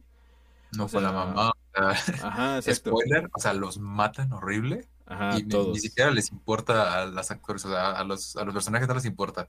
No 0.72 0.84
o 0.86 0.88
con 0.88 1.02
la 1.02 1.12
mamá. 1.12 1.52
ajá, 2.20 2.56
exacto, 2.58 2.90
Spoiler, 2.90 3.28
o 3.32 3.38
sea, 3.40 3.52
los 3.54 3.78
matan 3.78 4.32
horrible 4.32 4.88
ajá, 5.06 5.38
y 5.38 5.44
ni, 5.44 5.66
ni 5.68 5.78
siquiera 5.80 6.10
les 6.10 6.30
importa 6.32 7.02
a 7.02 7.06
los 7.06 7.30
actores, 7.30 7.64
o 7.64 7.68
sea, 7.70 7.92
a 7.92 8.04
los, 8.04 8.36
a 8.36 8.44
los 8.44 8.54
personajes 8.54 8.88
no 8.88 8.94
les 8.94 9.04
importa. 9.04 9.46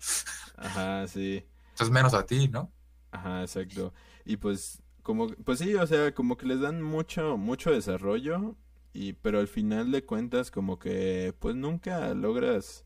ajá, 0.58 1.08
sí. 1.08 1.46
Entonces 1.72 1.92
menos 1.94 2.14
a 2.14 2.26
ti, 2.26 2.48
¿no? 2.50 2.72
Ajá, 3.12 3.42
exacto. 3.42 3.94
Y 4.26 4.38
pues, 4.38 4.84
como, 5.04 5.28
pues 5.30 5.60
sí, 5.60 5.76
o 5.76 5.88
sea, 5.88 6.14
como 6.14 6.38
que 6.38 6.46
les 6.46 6.60
dan 6.62 6.82
mucho, 6.82 7.38
mucho 7.38 7.72
desarrollo, 7.72 8.56
y, 8.94 9.14
pero 9.14 9.40
al 9.40 9.48
final 9.48 9.92
de 9.92 10.06
cuentas, 10.06 10.52
como 10.52 10.80
que, 10.80 11.34
pues 11.40 11.56
nunca 11.56 12.14
logras, 12.14 12.86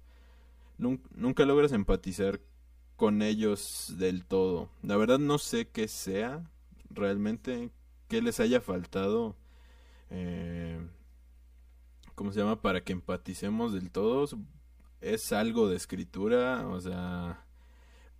nun- 0.82 1.02
nunca 1.16 1.46
logras 1.46 1.72
empatizar 1.72 2.42
con 2.98 3.22
ellos 3.22 3.96
del 3.98 4.26
todo. 4.26 4.70
La 4.84 4.98
verdad 4.98 5.20
no 5.20 5.38
sé 5.38 5.70
qué 5.70 5.88
sea 5.88 6.50
realmente, 6.90 7.72
qué 8.10 8.22
les 8.22 8.40
haya 8.40 8.62
faltado, 8.62 9.36
eh, 10.10 10.80
¿cómo 12.16 12.32
se 12.32 12.40
llama? 12.40 12.62
Para 12.62 12.84
que 12.84 12.94
empaticemos 12.94 13.74
del 13.74 13.92
todo. 13.92 14.28
Es 15.02 15.32
algo 15.34 15.68
de 15.70 15.78
escritura, 15.78 16.68
o 16.68 16.80
sea, 16.82 17.46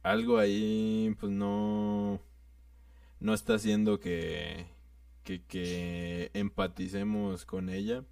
algo 0.04 0.38
ahí, 0.40 1.16
pues 1.20 1.32
no, 1.32 2.20
no 3.20 3.34
está 3.34 3.56
haciendo 3.56 4.00
que, 4.00 4.66
que 5.24 6.32
empaticemos 6.34 7.46
con 7.46 7.70
ella. 7.70 8.04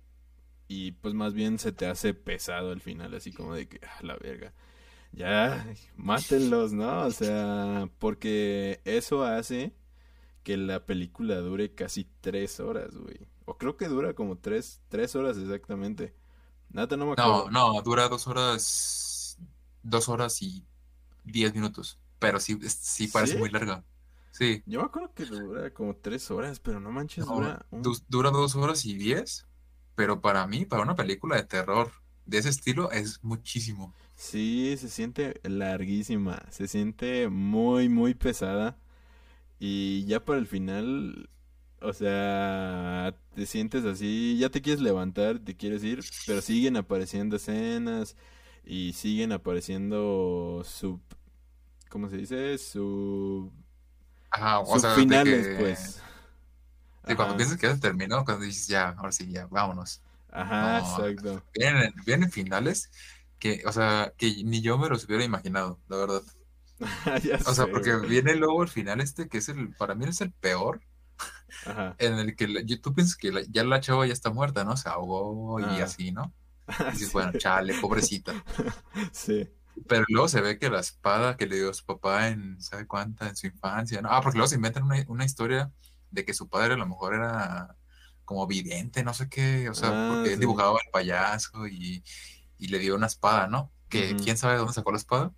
Y 0.70 0.94
pues 0.94 1.16
más 1.16 1.34
bien 1.36 1.60
se 1.60 1.74
te 1.74 1.88
hace 1.88 2.16
pesado 2.16 2.72
al 2.74 2.82
final, 2.82 3.16
así 3.16 3.34
como 3.34 3.56
de 3.56 3.70
que, 3.70 3.82
ah, 3.88 4.00
la 4.04 4.18
verga. 4.18 4.54
Ya, 5.14 5.66
mátenlos, 5.98 6.74
¿no? 6.74 7.06
O 7.08 7.12
sea, 7.14 7.90
porque 8.00 8.82
eso 8.86 9.24
hace 9.26 9.74
que 10.44 10.58
la 10.58 10.86
película 10.86 11.38
dure 11.38 11.76
casi 11.76 12.08
tres 12.22 12.60
horas, 12.62 12.96
güey. 12.98 13.20
O 13.46 13.58
creo 13.58 13.78
que 13.78 13.88
dura 13.90 14.14
como 14.16 14.38
tres, 14.38 14.82
tres 14.90 15.16
horas 15.16 15.38
exactamente. 15.38 16.14
Nada, 16.72 16.98
no 16.98 17.08
me 17.08 17.14
No, 17.18 17.46
acuerdo. 17.46 17.50
no, 17.50 17.82
dura 17.82 18.08
dos 18.08 18.28
horas 18.28 19.38
dos 19.84 20.10
horas 20.10 20.42
y 20.42 20.66
diez 21.24 21.54
minutos. 21.54 22.00
Pero 22.20 22.40
sí, 22.40 22.60
sí 22.70 23.08
parece 23.10 23.36
¿Sí? 23.36 23.40
muy 23.40 23.50
larga. 23.52 23.86
Sí. 24.32 24.66
Yo 24.66 24.80
me 24.80 24.86
acuerdo 24.86 25.14
que 25.14 25.26
dura 25.26 25.74
como 25.74 25.96
tres 25.98 26.32
horas, 26.32 26.60
pero 26.62 26.80
no 26.80 26.92
manches, 26.92 27.30
No, 27.30 27.34
dura 27.34 27.66
un- 27.72 27.94
dura 28.08 28.32
dos 28.32 28.56
horas 28.56 28.86
y 28.86 28.96
diez, 28.96 29.46
pero 30.00 30.22
para 30.22 30.48
mí, 30.48 30.64
para 30.64 30.82
una 30.82 30.96
película 30.96 31.36
de 31.36 31.44
terror 31.44 31.92
de 32.26 32.38
ese 32.38 32.48
estilo, 32.48 32.90
es 32.90 33.22
muchísimo. 33.22 33.94
Sí, 34.16 34.74
se 34.78 34.88
siente 34.88 35.42
larguísima, 35.44 36.42
se 36.52 36.70
siente 36.70 37.28
muy, 37.28 37.90
muy 37.90 38.14
pesada. 38.14 38.78
Y 39.60 40.06
ya 40.06 40.24
para 40.24 40.40
el 40.40 40.48
final, 40.48 41.30
o 41.82 41.92
sea, 41.92 43.14
te 43.36 43.46
sientes 43.46 43.84
así, 43.84 44.38
ya 44.40 44.50
te 44.50 44.62
quieres 44.62 44.82
levantar, 44.82 45.40
te 45.40 45.58
quieres 45.58 45.84
ir, 45.84 46.00
pero 46.26 46.42
siguen 46.42 46.78
apareciendo 46.78 47.36
escenas 47.36 48.16
y 48.64 48.94
siguen 48.94 49.34
apareciendo 49.34 50.62
sub, 50.64 51.02
¿cómo 51.90 52.08
se 52.10 52.16
dice? 52.16 52.58
Sub, 52.58 53.52
Ajá, 54.32 54.62
o 54.62 54.80
sea, 54.80 54.96
subfinales, 54.96 55.48
que, 55.50 55.56
pues. 55.56 56.02
De 57.10 57.18
cuando 57.18 57.36
Ajá, 57.36 57.38
piensas 57.38 57.58
que 57.60 57.68
ya 57.68 57.76
se 57.76 57.82
terminó, 57.82 58.26
cuando 58.26 58.46
dices, 58.46 58.68
ya, 58.68 58.90
ahora 58.92 59.12
sí, 59.14 59.32
ya, 59.32 59.48
vámonos. 59.48 60.04
ajá, 60.32 60.80
No, 60.80 60.80
exacto. 60.80 61.44
vienen, 61.54 61.94
vienen 62.06 62.32
finales 62.32 62.92
que, 63.40 63.64
o 63.68 63.72
sea, 63.74 64.14
que 64.18 64.44
ni 64.46 64.62
yo 64.62 64.78
me 64.78 64.90
los 64.90 65.06
hubiera 65.06 65.24
imaginado, 65.26 65.82
la 65.88 65.98
verdad. 65.98 66.24
Ya 67.24 67.38
O 67.46 67.54
sea, 67.54 67.68
sé, 67.68 67.70
porque 67.70 67.96
güey. 67.98 67.98
viene 67.98 68.36
luego 68.36 68.64
el 68.64 68.70
final 68.70 69.02
este, 69.02 69.28
que 69.30 69.40
es 69.40 69.50
el, 69.50 69.74
para 69.76 69.94
mí 69.96 70.06
es 70.06 70.22
el 70.22 70.32
peor, 70.34 70.82
Ajá, 71.62 71.98
en 71.98 72.14
el 72.20 72.36
que 72.36 72.48
la- 72.48 72.62
tú 72.82 72.94
piensas 72.94 73.16
que 73.18 73.32
la- 73.32 73.44
ya 73.50 73.64
la 73.64 73.80
chava 73.82 74.06
ya 74.08 74.14
está 74.14 74.32
muerta, 74.32 74.64
¿no? 74.64 74.78
Se 74.78 74.90
ahogó 74.90 75.60
y 75.60 75.80
ah, 75.80 75.82
así, 75.82 76.12
¿no? 76.12 76.34
Y 76.88 76.92
dices, 76.94 77.12
sí, 77.12 77.12
bueno, 77.12 77.34
chale, 77.38 77.76
pobrecita. 77.76 78.42
sí, 79.14 79.50
Pero 79.88 80.04
luego 80.10 80.28
se 80.28 80.42
ve 80.42 80.60
que 80.60 80.70
la 80.70 80.80
espada 80.82 81.38
que 81.38 81.48
le 81.48 81.56
dio 81.58 81.74
su 81.74 81.86
papá 81.86 82.28
en, 82.30 82.62
¿sabe 82.62 82.86
cuánta? 82.88 83.30
En 83.30 83.36
su 83.36 83.48
infancia, 83.48 84.02
¿no? 84.02 84.10
Ah, 84.12 84.22
porque 84.22 84.38
luego 84.38 84.48
se 84.50 84.56
inventan 84.56 84.84
una, 84.84 85.04
una 85.08 85.26
historia 85.26 85.72
de 86.12 86.26
que 86.26 86.34
su 86.34 86.50
padre 86.50 86.74
a 86.74 86.78
lo 86.78 86.88
mejor 86.88 87.14
era 87.14 87.76
como 88.26 88.46
vidente, 88.46 89.04
no 89.04 89.14
sé 89.14 89.28
qué, 89.28 89.70
o 89.70 89.74
sea, 89.74 89.90
ah, 89.90 90.14
porque 90.14 90.30
él 90.30 90.36
sí, 90.36 90.42
dibujaba 90.42 90.78
el 90.86 90.92
payaso 90.92 91.68
y, 91.68 92.04
y 92.60 92.68
le 92.68 92.80
dio 92.80 92.96
una 92.96 93.08
espada, 93.08 93.48
¿no? 93.48 93.72
Que 93.90 94.16
quién 94.16 94.38
sabe 94.38 94.54
de 94.54 94.60
dónde 94.60 94.74
sacó 94.74 94.92
la 94.92 95.00
espada. 95.00 95.34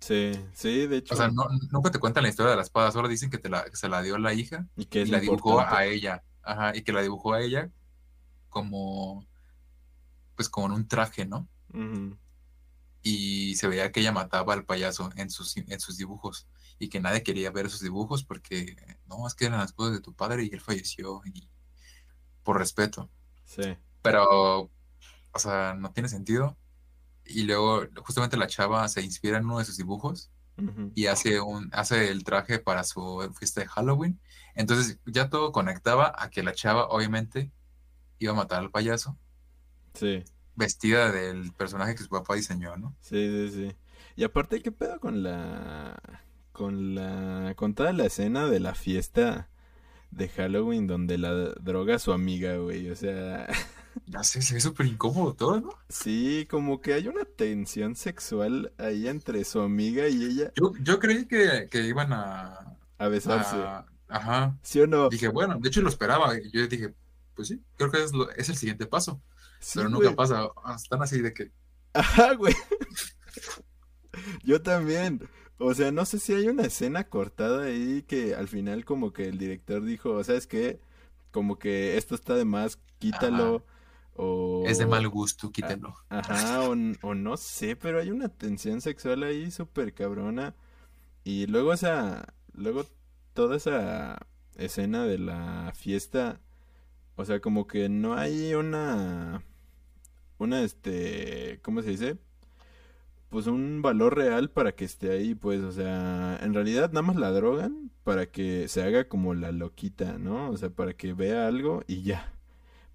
Sí, 0.00 0.32
sí, 0.52 0.88
de 0.88 1.04
O 1.08 1.14
sea, 1.14 1.26
hecho, 1.26 1.34
no, 1.34 1.46
nunca 1.70 1.92
te 1.92 2.00
cuentan 2.00 2.24
la 2.24 2.28
historia 2.28 2.50
de 2.50 2.56
la 2.56 2.62
espada, 2.62 2.90
solo 2.90 3.06
dicen 3.06 3.30
que, 3.30 3.38
te 3.38 3.48
la, 3.48 3.64
que 3.64 3.76
se 3.76 3.88
la 3.88 4.02
dio 4.02 4.18
la 4.18 4.34
hija 4.34 4.66
y 4.76 4.86
que 4.86 5.02
y 5.02 5.06
la 5.06 5.20
dibujó 5.20 5.60
a 5.60 5.84
ella, 5.84 6.24
ajá, 6.42 6.76
y 6.76 6.82
que 6.82 6.92
la 6.92 7.02
dibujó 7.02 7.34
a 7.34 7.40
ella 7.40 7.70
como, 8.48 9.24
pues 10.34 10.48
como 10.48 10.66
en 10.66 10.72
un 10.72 10.88
traje, 10.88 11.24
¿no? 11.24 11.48
Y 13.02 13.54
se 13.54 13.68
veía 13.68 13.92
que 13.92 14.00
ella 14.00 14.10
mataba 14.10 14.54
al 14.54 14.64
payaso 14.64 15.10
en 15.14 15.30
sus, 15.30 15.56
en 15.56 15.78
sus 15.78 15.96
dibujos 15.96 16.48
y 16.78 16.88
que 16.88 17.00
nadie 17.00 17.22
quería 17.22 17.50
ver 17.50 17.66
esos 17.66 17.80
dibujos 17.80 18.24
porque 18.24 18.76
no, 19.06 19.26
es 19.26 19.34
que 19.34 19.46
eran 19.46 19.60
las 19.60 19.72
cosas 19.72 19.94
de 19.94 20.00
tu 20.00 20.14
padre 20.14 20.44
y 20.44 20.50
él 20.52 20.60
falleció 20.60 21.22
y 21.24 21.48
por 22.42 22.58
respeto. 22.58 23.10
Sí, 23.44 23.76
Pero, 24.02 24.70
o 25.32 25.38
sea, 25.38 25.74
no 25.74 25.92
tiene 25.92 26.08
sentido. 26.08 26.56
Y 27.24 27.44
luego 27.44 27.82
justamente 28.04 28.36
la 28.36 28.48
chava 28.48 28.88
se 28.88 29.02
inspira 29.02 29.38
en 29.38 29.44
uno 29.44 29.58
de 29.58 29.64
sus 29.64 29.76
dibujos 29.76 30.30
y 30.94 31.06
hace 31.06 31.40
un, 31.40 31.70
hace 31.72 32.10
el 32.10 32.24
traje 32.24 32.58
para 32.58 32.84
su 32.84 33.32
fiesta 33.38 33.60
de 33.60 33.68
Halloween. 33.68 34.20
Entonces 34.54 34.98
ya 35.06 35.28
todo 35.30 35.52
conectaba 35.52 36.12
a 36.16 36.30
que 36.30 36.42
la 36.42 36.54
chava 36.54 36.86
obviamente 36.88 37.52
iba 38.18 38.32
a 38.32 38.36
matar 38.36 38.60
al 38.60 38.70
payaso 38.70 39.18
sí, 39.94 40.24
vestida 40.54 41.10
del 41.12 41.52
personaje 41.52 41.94
que 41.94 42.02
su 42.02 42.08
papá 42.08 42.34
diseñó, 42.34 42.76
¿no? 42.76 42.96
sí, 43.00 43.48
sí, 43.50 43.50
sí. 43.50 43.76
Y 44.16 44.24
aparte, 44.24 44.60
¿qué 44.62 44.70
pedo 44.72 45.00
con 45.00 45.22
la, 45.22 45.98
con 46.52 46.94
la, 46.94 47.54
con 47.56 47.74
toda 47.74 47.92
la 47.92 48.06
escena 48.06 48.46
de 48.46 48.60
la 48.60 48.74
fiesta 48.74 49.48
de 50.10 50.28
Halloween 50.28 50.86
donde 50.86 51.18
la 51.18 51.32
droga 51.54 51.96
a 51.96 51.98
su 51.98 52.12
amiga, 52.12 52.56
güey? 52.56 52.90
O 52.90 52.96
sea, 52.96 53.46
Ya 54.06 54.22
sé, 54.24 54.40
se 54.40 54.54
ve 54.54 54.60
súper 54.60 54.86
incómodo 54.86 55.34
todo, 55.34 55.60
¿no? 55.60 55.70
sí, 55.90 56.46
como 56.50 56.80
que 56.80 56.94
hay 56.94 57.08
una 57.08 57.24
tensión 57.26 57.94
sexual 57.94 58.72
ahí 58.78 59.06
entre 59.06 59.44
su 59.44 59.60
amiga 59.60 60.08
y 60.08 60.24
ella 60.24 60.50
Yo, 60.56 60.72
yo 60.80 60.98
creí 60.98 61.26
que, 61.26 61.68
que 61.70 61.82
iban 61.86 62.10
a, 62.12 62.78
a 62.98 63.08
besarse, 63.08 63.56
a- 63.56 63.84
Ajá. 64.08 64.58
¿sí 64.62 64.80
o 64.80 64.86
no? 64.86 65.08
Dije, 65.10 65.28
bueno, 65.28 65.58
de 65.60 65.68
hecho 65.68 65.82
lo 65.82 65.88
esperaba. 65.90 66.32
Yo 66.52 66.66
dije, 66.66 66.94
pues 67.34 67.48
sí, 67.48 67.62
creo 67.76 67.90
que 67.90 68.02
es, 68.02 68.12
lo- 68.12 68.30
es 68.30 68.48
el 68.48 68.56
siguiente 68.56 68.86
paso. 68.86 69.20
Sí, 69.60 69.72
Pero 69.78 69.88
nunca 69.90 70.06
güey. 70.06 70.16
pasa. 70.16 70.48
Están 70.74 71.02
así 71.02 71.20
de 71.20 71.32
que. 71.34 71.50
Ajá, 71.94 72.34
güey. 72.34 72.54
Yo 74.44 74.60
también. 74.62 75.28
O 75.64 75.74
sea, 75.74 75.92
no 75.92 76.04
sé 76.06 76.18
si 76.18 76.34
hay 76.34 76.48
una 76.48 76.64
escena 76.64 77.08
cortada 77.08 77.64
ahí 77.64 78.02
que 78.02 78.34
al 78.34 78.48
final 78.48 78.84
como 78.84 79.12
que 79.12 79.28
el 79.28 79.38
director 79.38 79.84
dijo, 79.84 80.22
¿sabes 80.24 80.46
qué? 80.46 80.80
Como 81.30 81.58
que 81.58 81.96
esto 81.98 82.14
está 82.14 82.34
de 82.36 82.44
más, 82.44 82.78
Ajá. 83.10 83.58
quítalo. 83.58 83.64
Es 84.62 84.78
de 84.78 84.84
O... 84.84 84.88
mal 84.88 85.08
gusto, 85.08 85.50
quítelo. 85.52 85.94
Ajá, 86.08 86.62
o, 86.68 86.74
o 87.02 87.14
no 87.14 87.36
sé, 87.36 87.76
pero 87.76 88.00
hay 88.00 88.10
una 88.10 88.28
tensión 88.28 88.80
sexual 88.80 89.22
ahí 89.22 89.50
súper 89.50 89.94
cabrona. 89.94 90.54
Y 91.24 91.46
luego 91.46 91.72
esa, 91.72 92.34
luego 92.54 92.86
toda 93.34 93.56
esa 93.56 94.18
escena 94.56 95.06
de 95.06 95.18
la 95.18 95.72
fiesta, 95.76 96.40
o 97.16 97.24
sea, 97.24 97.40
como 97.40 97.66
que 97.66 97.88
no 97.88 98.14
hay 98.16 98.54
una, 98.54 99.44
una, 100.38 100.62
este, 100.62 101.60
¿cómo 101.62 101.82
se 101.82 101.90
dice? 101.90 102.18
Pues 103.32 103.46
un 103.46 103.80
valor 103.80 104.14
real 104.14 104.50
para 104.50 104.72
que 104.72 104.84
esté 104.84 105.10
ahí, 105.10 105.34
pues, 105.34 105.62
o 105.62 105.72
sea, 105.72 106.38
en 106.42 106.52
realidad 106.52 106.90
nada 106.92 107.00
más 107.00 107.16
la 107.16 107.30
drogan 107.30 107.90
para 108.04 108.26
que 108.26 108.68
se 108.68 108.82
haga 108.82 109.08
como 109.08 109.32
la 109.32 109.52
loquita, 109.52 110.18
¿no? 110.18 110.50
O 110.50 110.56
sea, 110.58 110.68
para 110.68 110.92
que 110.92 111.14
vea 111.14 111.46
algo 111.46 111.82
y 111.86 112.02
ya. 112.02 112.30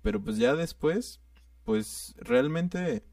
Pero 0.04 0.22
pues 0.22 0.38
ya 0.38 0.56
después, 0.56 1.22
pues 1.64 2.14
realmente 2.20 3.04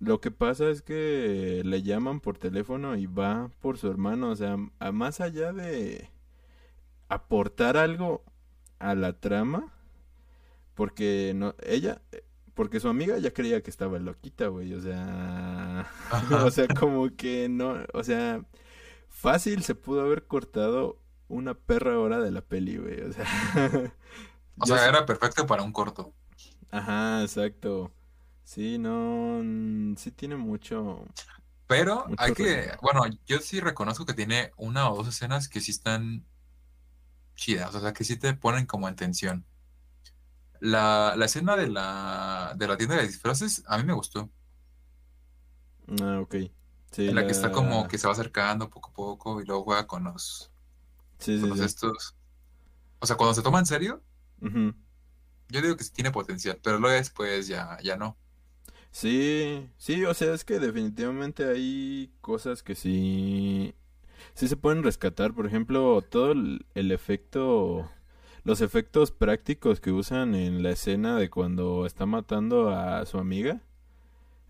lo 0.00 0.20
que 0.20 0.32
pasa 0.32 0.68
es 0.70 0.82
que 0.82 1.62
le 1.64 1.82
llaman 1.84 2.18
por 2.18 2.38
teléfono 2.38 2.96
y 2.96 3.06
va 3.06 3.48
por 3.60 3.78
su 3.78 3.88
hermano, 3.88 4.30
o 4.30 4.36
sea, 4.36 4.56
a 4.80 4.90
más 4.90 5.20
allá 5.20 5.52
de 5.52 6.10
aportar 7.08 7.76
algo 7.76 8.24
a 8.80 8.96
la 8.96 9.12
trama, 9.20 9.72
porque 10.74 11.34
no, 11.36 11.54
ella, 11.64 12.02
porque 12.54 12.80
su 12.80 12.88
amiga 12.88 13.18
ya 13.18 13.32
creía 13.32 13.62
que 13.62 13.70
estaba 13.70 13.98
loquita, 13.98 14.48
güey, 14.48 14.74
o 14.74 14.80
sea, 14.80 15.90
o 16.46 16.50
sea, 16.50 16.68
como 16.68 17.14
que 17.16 17.48
no, 17.48 17.76
o 17.94 18.04
sea, 18.04 18.44
fácil 19.08 19.62
se 19.62 19.74
pudo 19.74 20.02
haber 20.02 20.26
cortado 20.26 20.98
una 21.28 21.54
perra 21.54 21.98
hora 21.98 22.20
de 22.20 22.30
la 22.30 22.42
peli, 22.42 22.76
güey, 22.76 23.00
o 23.02 23.12
sea, 23.12 23.26
O 24.58 24.76
era 24.76 25.06
perfecto 25.06 25.46
para 25.46 25.62
un 25.62 25.72
corto. 25.72 26.14
ajá, 26.70 27.22
exacto, 27.22 27.92
sí, 28.44 28.78
no, 28.78 29.40
mm, 29.42 29.96
sí 29.96 30.10
tiene 30.12 30.36
mucho, 30.36 31.04
Pero 31.66 32.06
hay 32.18 32.34
que. 32.34 32.70
Bueno, 32.82 33.02
yo 33.26 33.38
sí 33.40 33.60
reconozco 33.60 34.04
que 34.06 34.14
tiene 34.14 34.52
una 34.56 34.90
o 34.90 34.96
dos 34.96 35.08
escenas 35.08 35.48
que 35.48 35.60
sí 35.60 35.70
están 35.70 36.26
chidas. 37.34 37.74
O 37.74 37.80
sea, 37.80 37.92
que 37.92 38.04
sí 38.04 38.16
te 38.16 38.34
ponen 38.34 38.66
como 38.66 38.88
en 38.88 38.96
tensión. 38.96 39.46
La, 40.62 41.14
la 41.16 41.24
escena 41.26 41.56
de 41.56 41.68
la, 41.68 42.54
de 42.56 42.68
la 42.68 42.76
tienda 42.78 42.96
de 42.96 43.06
disfraces, 43.08 43.62
a 43.66 43.78
mí 43.78 43.84
me 43.84 43.92
gustó. 43.94 44.30
ah, 46.00 46.20
ok, 46.20 46.34
sí, 46.92 47.04
En 47.06 47.14
la 47.14 47.26
que 47.26 47.32
está 47.32 47.50
como 47.52 47.86
que 47.88 47.96
se 47.98 48.06
va 48.08 48.12
acercando 48.12 48.68
poco 48.70 48.90
a 48.90 48.92
poco 48.94 49.40
y 49.40 49.44
luego 49.44 49.64
juega 49.64 49.86
con 49.86 50.04
los, 50.04 50.52
sí, 51.18 51.38
con 51.38 51.50
sí, 51.50 51.50
los 51.50 51.60
estos. 51.60 52.16
O 53.00 53.06
sea, 53.06 53.16
cuando 53.16 53.34
se 53.34 53.42
toma 53.42 53.60
en 53.60 53.66
serio, 53.66 54.02
yo 55.48 55.60
digo 55.62 55.76
que 55.76 55.84
sí 55.84 55.92
tiene 55.92 56.10
potencial, 56.12 56.58
pero 56.62 56.78
luego 56.78 56.96
después 56.96 57.46
ya, 57.48 57.78
ya 57.82 57.96
no. 57.96 58.18
Sí, 58.90 59.70
sí, 59.78 60.04
o 60.04 60.14
sea, 60.14 60.34
es 60.34 60.44
que 60.44 60.58
definitivamente 60.58 61.44
hay 61.48 62.12
cosas 62.20 62.62
que 62.62 62.74
sí, 62.74 63.74
sí 64.34 64.48
se 64.48 64.56
pueden 64.56 64.82
rescatar. 64.84 65.34
Por 65.34 65.46
ejemplo, 65.46 66.02
todo 66.02 66.32
el, 66.32 66.66
el 66.74 66.92
efecto, 66.92 67.90
los 68.44 68.60
efectos 68.60 69.10
prácticos 69.12 69.80
que 69.80 69.92
usan 69.92 70.34
en 70.34 70.62
la 70.62 70.70
escena 70.70 71.16
de 71.18 71.30
cuando 71.30 71.86
está 71.86 72.06
matando 72.06 72.70
a 72.70 73.04
su 73.06 73.18
amiga, 73.18 73.62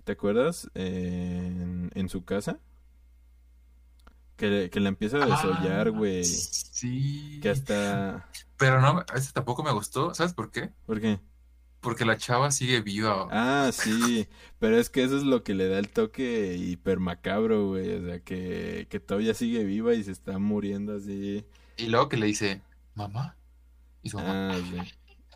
¿te 0.04 0.12
acuerdas? 0.12 0.70
En, 0.74 1.90
en 1.94 2.08
su 2.08 2.24
casa, 2.24 2.60
que, 4.36 4.70
que 4.70 4.80
la 4.80 4.88
empieza 4.88 5.18
a 5.18 5.26
desollar, 5.26 5.88
Ah, 5.88 5.90
güey, 5.90 6.50
que 7.40 7.48
sí. 7.50 7.50
hasta, 7.50 8.28
Pero 8.56 8.80
no, 8.80 9.04
ese 9.14 9.32
tampoco 9.32 9.62
me 9.62 9.72
gustó. 9.72 10.14
¿Sabes 10.14 10.34
por 10.34 10.50
qué? 10.50 10.72
¿por 10.86 11.00
qué? 11.00 11.20
Porque 11.80 12.04
la 12.04 12.16
chava 12.16 12.50
sigue 12.50 12.80
viva. 12.80 13.28
Ah, 13.30 13.70
sí, 13.72 14.28
pero 14.58 14.78
es 14.78 14.90
que 14.90 15.02
eso 15.04 15.16
es 15.16 15.22
lo 15.24 15.42
que 15.42 15.54
le 15.54 15.68
da 15.68 15.78
el 15.78 15.88
toque 15.90 16.56
hiper 16.56 17.00
macabro, 17.00 17.68
güey, 17.68 17.94
o 17.94 18.04
sea, 18.06 18.20
que, 18.20 18.86
que 18.90 19.00
todavía 19.00 19.34
sigue 19.34 19.64
viva 19.64 19.94
y 19.94 20.04
se 20.04 20.12
está 20.12 20.38
muriendo 20.38 20.94
así. 20.96 21.44
Y 21.76 21.86
luego 21.88 22.08
que 22.08 22.16
le 22.16 22.26
dice, 22.26 22.62
mamá. 22.94 23.36
Y 24.02 24.10
su 24.10 24.18
mamá, 24.18 24.50
Ah, 24.54 24.58
sí, 24.58 24.76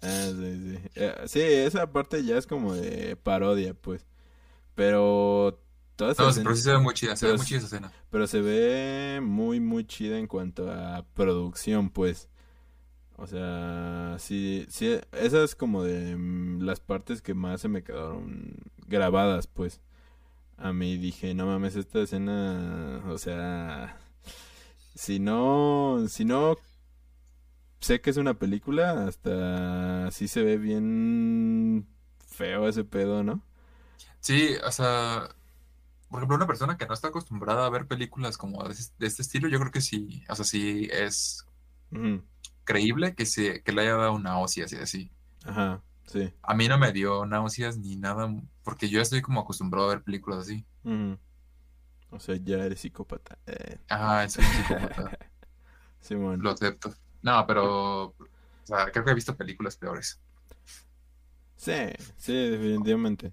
ah, 0.03 0.31
sí, 0.37 0.61
sí. 0.77 0.79
Eh, 0.97 1.15
sí, 1.27 1.41
esa 1.41 1.91
parte 1.93 2.25
ya 2.25 2.37
es 2.39 2.47
como 2.47 2.75
de 2.75 3.17
parodia, 3.17 3.75
pues, 3.75 4.07
pero 4.75 5.61
toda 5.97 6.13
esa 6.13 6.23
No, 6.25 6.29
escena- 6.31 6.45
pero 6.45 6.57
sí 6.57 6.63
se 6.63 6.73
ve 6.73 6.79
muy 6.79 6.95
chida, 6.95 7.17
se 7.17 7.27
ve 7.27 7.37
muy 7.37 7.47
chida 7.47 7.59
esa 7.59 7.67
escena. 7.67 7.93
pero 8.11 8.27
se 8.27 8.41
ve 8.41 9.21
muy, 9.23 9.61
muy 9.61 9.85
chida 9.87 10.19
en 10.19 10.27
cuanto 10.27 10.71
a 10.71 11.05
producción, 11.15 11.91
pues. 11.91 12.29
O 13.19 13.27
sea, 13.27 14.17
sí, 14.19 14.67
sí, 14.69 14.99
esa 15.13 15.43
es 15.43 15.55
como 15.55 15.83
de 15.85 16.17
mm, 16.17 16.63
las 16.63 16.81
partes 16.81 17.23
que 17.23 17.35
más 17.35 17.61
se 17.63 17.69
me 17.69 17.83
quedaron 17.83 18.57
grabadas, 18.87 19.47
pues. 19.47 19.81
A 20.59 20.73
mí 20.73 20.97
dije, 20.99 21.35
no 21.35 21.47
mames, 21.47 21.77
esta 21.77 22.01
escena, 22.01 23.03
o 23.09 23.19
sea, 23.19 23.99
si 24.95 25.19
no, 25.19 26.05
si 26.09 26.25
no 26.25 26.57
sé 27.87 28.01
que 28.01 28.11
es 28.11 28.17
una 28.17 28.35
película, 28.35 29.07
hasta 29.07 30.11
sí 30.11 30.29
se 30.29 30.43
ve 30.43 30.59
bien 30.59 31.87
feo 32.29 32.69
ese 32.69 32.85
pedo, 32.85 33.23
¿no? 33.23 33.43
Sí, 34.21 34.57
o 34.67 34.73
sea, 34.73 35.29
por 36.11 36.21
ejemplo, 36.21 36.37
una 36.37 36.47
persona 36.47 36.77
que 36.79 36.87
no 36.87 36.95
está 36.95 37.09
acostumbrada 37.09 37.67
a 37.67 37.71
ver 37.71 37.87
películas 37.87 38.39
como 38.39 38.65
de, 38.65 38.73
es- 38.75 38.93
de 38.99 39.07
este 39.07 39.23
estilo, 39.23 39.49
yo 39.49 39.59
creo 39.61 39.73
que 39.73 39.81
sí, 39.81 40.25
o 40.29 40.35
sea, 40.37 40.45
sí 40.45 40.89
es 40.93 41.47
creíble 42.65 43.15
que 43.15 43.27
se, 43.27 43.63
que 43.63 43.73
le 43.73 43.83
haya 43.83 43.97
dado 43.97 44.19
náuseas 44.19 44.73
y 44.73 44.77
así. 44.77 45.11
Ajá, 45.45 45.83
sí. 46.07 46.33
A 46.43 46.55
mí 46.55 46.69
no 46.69 46.79
me 46.79 46.93
dio 46.93 47.25
náuseas 47.27 47.79
ni 47.79 47.97
nada, 47.97 48.33
porque 48.65 48.89
yo 48.89 49.01
estoy 49.01 49.23
como 49.23 49.41
acostumbrado 49.41 49.87
a 49.89 49.95
ver 49.95 50.03
películas 50.03 50.41
así. 50.41 50.65
O 52.11 52.21
sea, 52.21 52.37
ya 52.37 52.65
eres 52.65 52.81
psicópata. 52.81 53.39
Eh, 53.47 53.79
Ah, 53.89 54.27
soy 54.29 54.45
psicópata, 54.45 55.11
Simón. 56.01 56.43
lo 56.43 56.51
acepto. 56.51 56.95
No, 57.27 57.45
pero, 57.45 58.05
o 58.05 58.17
sea, 58.63 58.93
creo 58.93 59.05
que 59.05 59.11
he 59.11 59.15
visto 59.15 59.37
películas 59.37 59.77
peores 59.77 60.21
Sí, 61.57 61.73
sí, 62.17 62.33
definitivamente. 62.51 63.33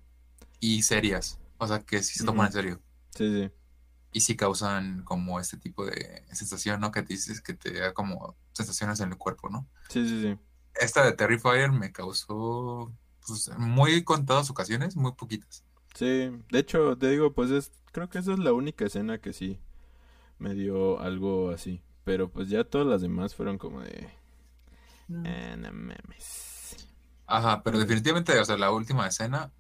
y 0.60 0.82
serias, 0.82 1.40
o 1.60 1.68
sea, 1.68 1.80
que 1.82 2.02
sí 2.02 2.18
se 2.18 2.26
toman 2.26 2.48
en 2.48 2.54
serio. 2.54 2.82
Sí, 3.16 3.32
sí. 3.32 3.52
Y 4.12 4.22
sí 4.22 4.36
causan 4.36 5.04
como 5.04 5.40
este 5.40 5.58
tipo 5.58 5.86
de 5.86 6.26
sensación, 6.32 6.82
¿no? 6.82 6.92
Que 6.92 7.04
te 7.04 7.14
dices 7.14 7.40
que 7.40 7.54
te 7.54 7.72
da 7.72 7.94
como 7.94 8.36
sensaciones 8.54 9.00
en 9.00 9.12
el 9.12 9.18
cuerpo, 9.20 9.50
¿no? 9.50 9.68
Sí, 9.90 10.08
sí, 10.08 10.22
sí. 10.24 10.40
Esta 10.74 11.06
de 11.06 11.12
Terrifier 11.14 11.72
me 11.72 11.92
causó 11.92 12.92
pues, 13.28 13.52
muy 13.60 14.04
contadas 14.04 14.50
ocasiones, 14.50 14.96
muy 14.96 15.12
poquitas. 15.12 15.64
Sí, 15.94 16.32
de 16.50 16.60
hecho, 16.60 16.98
te 16.98 17.12
digo, 17.12 17.32
pues 17.34 17.52
es, 17.52 17.72
creo 17.92 18.10
que 18.10 18.18
esa 18.18 18.34
es 18.34 18.40
la 18.40 18.54
única 18.54 18.86
escena 18.86 19.20
que 19.20 19.34
sí 19.34 19.60
me 20.40 20.56
dio 20.56 21.00
algo 21.00 21.52
así. 21.52 21.84
Pero 22.04 22.30
pues 22.30 22.50
ya 22.50 22.64
todas 22.64 22.88
las 22.88 23.02
demás 23.02 23.36
fueron 23.36 23.58
como 23.58 23.82
de... 23.82 24.10
Eh, 25.26 25.56
no 25.58 25.72
mames. 25.74 26.88
Ajá, 27.26 27.62
pero 27.64 27.80
definitivamente, 27.80 28.38
o 28.40 28.46
sea, 28.46 28.58
la 28.58 28.72
última 28.72 29.08
escena, 29.08 29.52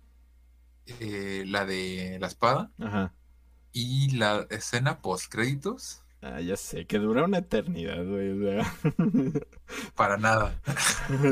eh, 0.99 1.43
la 1.47 1.65
de 1.65 2.17
la 2.19 2.27
espada 2.27 2.71
Ajá. 2.79 3.13
y 3.71 4.15
la 4.17 4.45
escena 4.49 5.01
post 5.01 5.31
créditos, 5.31 5.99
Ah, 6.25 6.39
ya 6.39 6.55
sé, 6.55 6.85
que 6.87 6.99
dura 6.99 7.25
una 7.25 7.39
eternidad, 7.39 8.01
güey. 8.05 8.31
O 8.31 8.39
sea. 8.41 8.73
para 9.95 10.15
nada, 10.15 10.57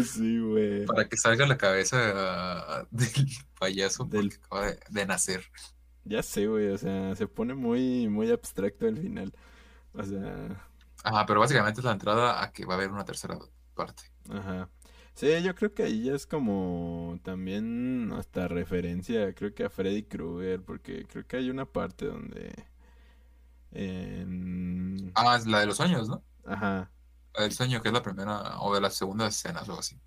Sí, 0.05 0.37
güey. 0.37 0.85
para 0.85 1.07
que 1.07 1.15
salga 1.15 1.47
la 1.47 1.57
cabeza 1.57 1.97
ah, 2.13 2.87
del 2.91 3.13
payaso 3.57 4.03
Del- 4.03 4.31
porque 4.31 4.35
acaba 4.45 4.65
de, 4.67 4.79
de 4.89 5.05
nacer. 5.05 5.45
Ya 6.03 6.21
sé, 6.21 6.45
güey. 6.47 6.67
O 6.71 6.77
sea, 6.77 7.15
se 7.15 7.25
pone 7.25 7.53
muy, 7.53 8.09
muy 8.09 8.31
abstracto 8.31 8.85
al 8.85 8.97
final. 8.97 9.33
O 9.93 10.03
sea, 10.03 10.67
Ajá, 11.03 11.25
pero 11.27 11.39
básicamente 11.39 11.79
es 11.81 11.85
la 11.85 11.91
entrada 11.91 12.41
a 12.43 12.51
que 12.51 12.65
va 12.65 12.73
a 12.73 12.77
haber 12.77 12.91
una 12.91 13.05
tercera 13.05 13.37
parte. 13.75 14.03
Ajá. 14.29 14.69
Sí, 15.13 15.27
yo 15.43 15.53
creo 15.55 15.73
que 15.73 15.83
ahí 15.83 16.03
ya 16.05 16.15
es 16.15 16.25
como 16.25 17.19
también 17.23 18.11
hasta 18.13 18.47
referencia, 18.47 19.33
creo 19.35 19.53
que 19.53 19.65
a 19.65 19.69
Freddy 19.69 20.03
Krueger, 20.03 20.63
porque 20.63 21.05
creo 21.05 21.27
que 21.27 21.37
hay 21.37 21.49
una 21.49 21.65
parte 21.65 22.05
donde... 22.05 22.53
en- 23.71 25.13
Ah, 25.13 25.35
es 25.37 25.45
la 25.47 25.59
de 25.61 25.65
los 25.67 25.77
sueños, 25.77 26.07
¿no? 26.09 26.25
Ajá. 26.45 26.91
La 27.33 27.43
del 27.43 27.51
sueño, 27.53 27.81
que 27.81 27.89
es 27.89 27.93
la 27.93 28.01
primera 28.03 28.59
o 28.61 28.73
de 28.73 28.79
las 28.81 28.95
segundas 28.95 29.35
escenas 29.35 29.63
o 29.67 29.71
algo 29.71 29.79
así. 29.79 29.99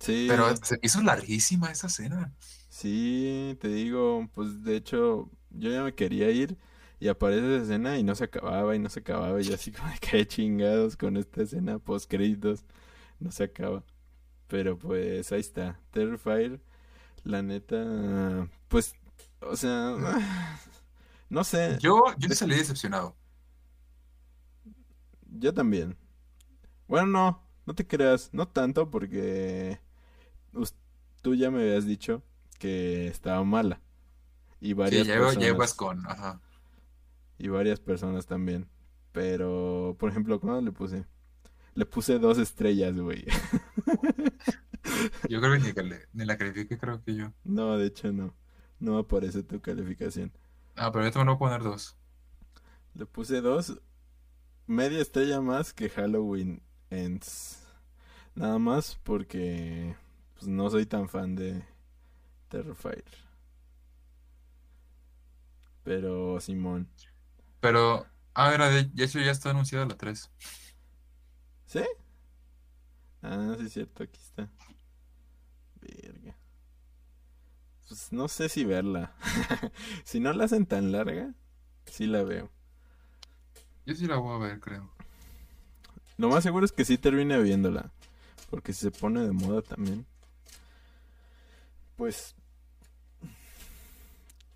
Sí, 0.00 0.26
Pero 0.26 0.56
se 0.56 0.78
hizo 0.82 1.02
larguísima 1.02 1.70
esa 1.72 1.88
escena. 1.88 2.34
sí, 2.68 3.56
te 3.60 3.68
digo, 3.68 4.28
pues 4.34 4.62
de 4.64 4.76
hecho 4.76 5.30
yo 5.50 5.70
ya 5.70 5.82
me 5.82 5.94
quería 5.94 6.30
ir 6.30 6.56
y 7.00 7.08
aparece 7.08 7.56
esa 7.56 7.64
escena 7.64 7.98
y 7.98 8.02
no 8.04 8.14
se 8.14 8.24
acababa 8.24 8.74
y 8.76 8.78
no 8.78 8.88
se 8.90 9.00
acababa 9.00 9.40
y 9.40 9.46
yo 9.46 9.54
así 9.54 9.72
como 9.72 9.90
de 9.90 9.98
que 10.00 10.26
chingados 10.26 10.96
con 10.96 11.16
esta 11.16 11.42
escena 11.42 11.78
post 11.78 12.10
créditos, 12.10 12.64
no 13.20 13.30
se 13.32 13.44
acaba. 13.44 13.84
Pero 14.48 14.78
pues 14.78 15.32
ahí 15.32 15.40
está, 15.40 15.80
Terrifier, 15.92 16.60
la 17.24 17.42
neta, 17.42 18.48
pues, 18.68 18.96
o 19.40 19.56
sea, 19.56 19.96
no 21.30 21.44
sé, 21.44 21.82
Yo, 21.82 22.02
yo 22.18 22.28
salí 22.34 22.56
decepcionado. 22.56 23.16
yo 25.38 25.52
también. 25.54 25.96
Bueno, 26.88 27.06
no, 27.08 27.42
no 27.66 27.74
te 27.74 27.86
creas, 27.86 28.30
no 28.32 28.48
tanto 28.48 28.90
porque 28.90 29.80
tú 31.22 31.34
ya 31.34 31.50
me 31.50 31.60
habías 31.62 31.86
dicho 31.86 32.22
que 32.58 33.06
estaba 33.08 33.42
mala 33.44 33.80
y 34.60 34.74
Sí, 34.82 35.02
varias 35.02 35.08
iba- 35.14 35.34
ya 35.34 35.46
personas 35.46 35.74
con. 35.74 36.04
Ajá. 36.06 36.40
Y 37.38 37.48
varias 37.48 37.80
personas 37.80 38.26
también. 38.26 38.68
Pero, 39.12 39.96
por 39.98 40.10
ejemplo, 40.10 40.40
¿cuándo 40.40 40.60
le 40.60 40.72
puse? 40.72 41.04
Le 41.74 41.86
puse 41.86 42.18
dos 42.18 42.38
estrellas, 42.38 42.96
güey. 42.98 43.24
Yo 45.28 45.40
creo 45.40 45.52
que 45.52 45.82
ni, 45.82 45.94
ni 46.12 46.24
la 46.24 46.36
califiqué, 46.36 46.76
creo 46.78 47.02
que 47.02 47.14
yo. 47.14 47.32
No, 47.44 47.76
de 47.76 47.86
hecho 47.86 48.12
no. 48.12 48.34
No 48.80 48.98
aparece 48.98 49.42
tu 49.42 49.60
calificación. 49.60 50.32
Ah, 50.76 50.92
pero 50.92 51.04
yo 51.04 51.12
también 51.12 51.26
voy 51.26 51.34
a 51.36 51.38
poner 51.38 51.62
dos. 51.62 51.96
Le 52.94 53.06
puse 53.06 53.40
dos, 53.40 53.80
media 54.66 55.00
estrella 55.00 55.40
más 55.40 55.72
que 55.72 55.88
Halloween 55.88 56.62
Ends. 56.90 57.66
Nada 58.34 58.58
más 58.58 58.98
porque 59.02 59.96
pues, 60.34 60.46
no 60.46 60.70
soy 60.70 60.86
tan 60.86 61.08
fan 61.08 61.34
de 61.34 61.64
Terrifier. 62.48 63.04
Pero 65.82 66.40
Simón. 66.40 66.88
Pero, 67.60 68.06
ah, 68.34 68.54
era 68.54 68.70
de, 68.70 68.90
hecho 69.02 69.18
ya 69.20 69.30
está 69.30 69.50
anunciada 69.50 69.86
la 69.86 69.96
3. 69.96 70.30
¿Sí? 71.66 71.82
Ah, 73.22 73.54
sí 73.58 73.66
es 73.66 73.72
cierto, 73.72 74.02
aquí 74.04 74.20
está. 74.20 74.48
Verga. 75.80 76.36
Pues 77.88 78.12
no 78.12 78.28
sé 78.28 78.48
si 78.48 78.64
verla. 78.64 79.14
si 80.04 80.20
no 80.20 80.32
la 80.32 80.44
hacen 80.44 80.66
tan 80.66 80.92
larga, 80.92 81.34
sí 81.86 82.06
la 82.06 82.22
veo. 82.22 82.50
Yo 83.86 83.94
sí 83.94 84.06
la 84.06 84.16
voy 84.16 84.36
a 84.36 84.46
ver, 84.46 84.60
creo. 84.60 84.90
Lo 86.18 86.28
más 86.28 86.42
seguro 86.42 86.66
es 86.66 86.72
que 86.72 86.84
sí 86.84 86.98
termine 86.98 87.40
viéndola. 87.40 87.90
Porque 88.50 88.72
si 88.72 88.80
se 88.80 88.90
pone 88.90 89.20
de 89.20 89.32
moda 89.32 89.62
también. 89.62 90.06
Pues. 91.96 92.34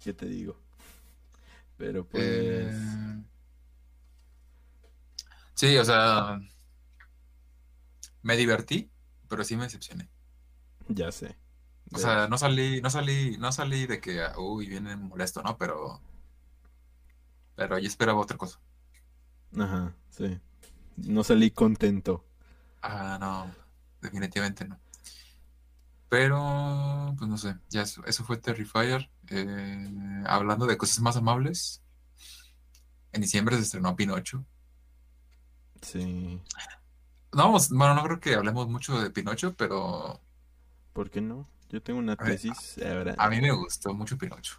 ¿Qué 0.03 0.13
te 0.13 0.27
digo? 0.27 0.57
Pero 1.77 2.07
pues. 2.07 2.25
Eh, 2.25 3.23
Sí, 5.55 5.77
o 5.79 5.85
sea, 5.85 6.41
me 8.23 8.37
divertí, 8.37 8.91
pero 9.29 9.45
sí 9.45 9.57
me 9.57 9.65
decepcioné. 9.65 10.09
Ya 10.89 11.13
sé. 11.13 11.37
O 11.95 11.99
sea, 11.99 12.27
no 12.27 12.39
salí, 12.39 12.81
no 12.81 12.89
salí, 12.91 13.37
no 13.39 13.53
salí 13.53 13.87
de 13.87 14.01
que, 14.01 14.23
ah, 14.23 14.35
uy, 14.39 14.67
viene 14.67 14.97
molesto, 14.97 15.43
¿no? 15.43 15.57
Pero, 15.59 16.01
pero 17.55 17.79
yo 17.79 17.87
esperaba 17.87 18.21
otra 18.21 18.37
cosa. 18.37 18.59
Ajá, 19.59 19.95
sí. 20.11 20.39
No 20.97 21.25
salí 21.25 21.51
contento. 21.51 22.25
Ah, 22.83 23.19
no, 23.21 23.55
definitivamente 24.01 24.65
no. 24.67 24.79
Pero, 26.13 27.15
pues 27.17 27.27
no 27.31 27.39
sé, 27.39 27.57
ya 27.71 27.81
eso, 27.81 28.05
eso 28.05 28.23
fue 28.23 28.37
Terrifier. 28.37 29.09
Eh, 29.31 30.23
hablando 30.27 30.67
de 30.67 30.77
cosas 30.77 31.01
más 31.01 31.17
amables, 31.17 31.83
en 33.13 33.23
diciembre 33.23 33.57
se 33.57 33.63
estrenó 33.63 33.97
Pinocho. 33.97 34.45
Sí. 35.81 36.39
No 37.33 37.45
vamos, 37.45 37.71
bueno, 37.71 37.95
no 37.95 38.03
creo 38.05 38.21
que 38.21 38.35
hablemos 38.35 38.69
mucho 38.69 39.01
de 39.01 39.09
Pinocho, 39.11 39.55
pero 39.55 40.21
¿Por 40.93 41.09
qué 41.09 41.23
no? 41.23 41.49
Yo 41.71 41.83
tengo 41.83 41.99
una 41.99 42.13
A 42.13 42.25
ver, 42.25 42.35
tesis. 42.35 42.79
ahora. 42.85 43.15
a 43.17 43.31
mí 43.31 43.41
me 43.41 43.51
gustó 43.53 43.95
mucho 43.95 44.19
Pinocho. 44.19 44.59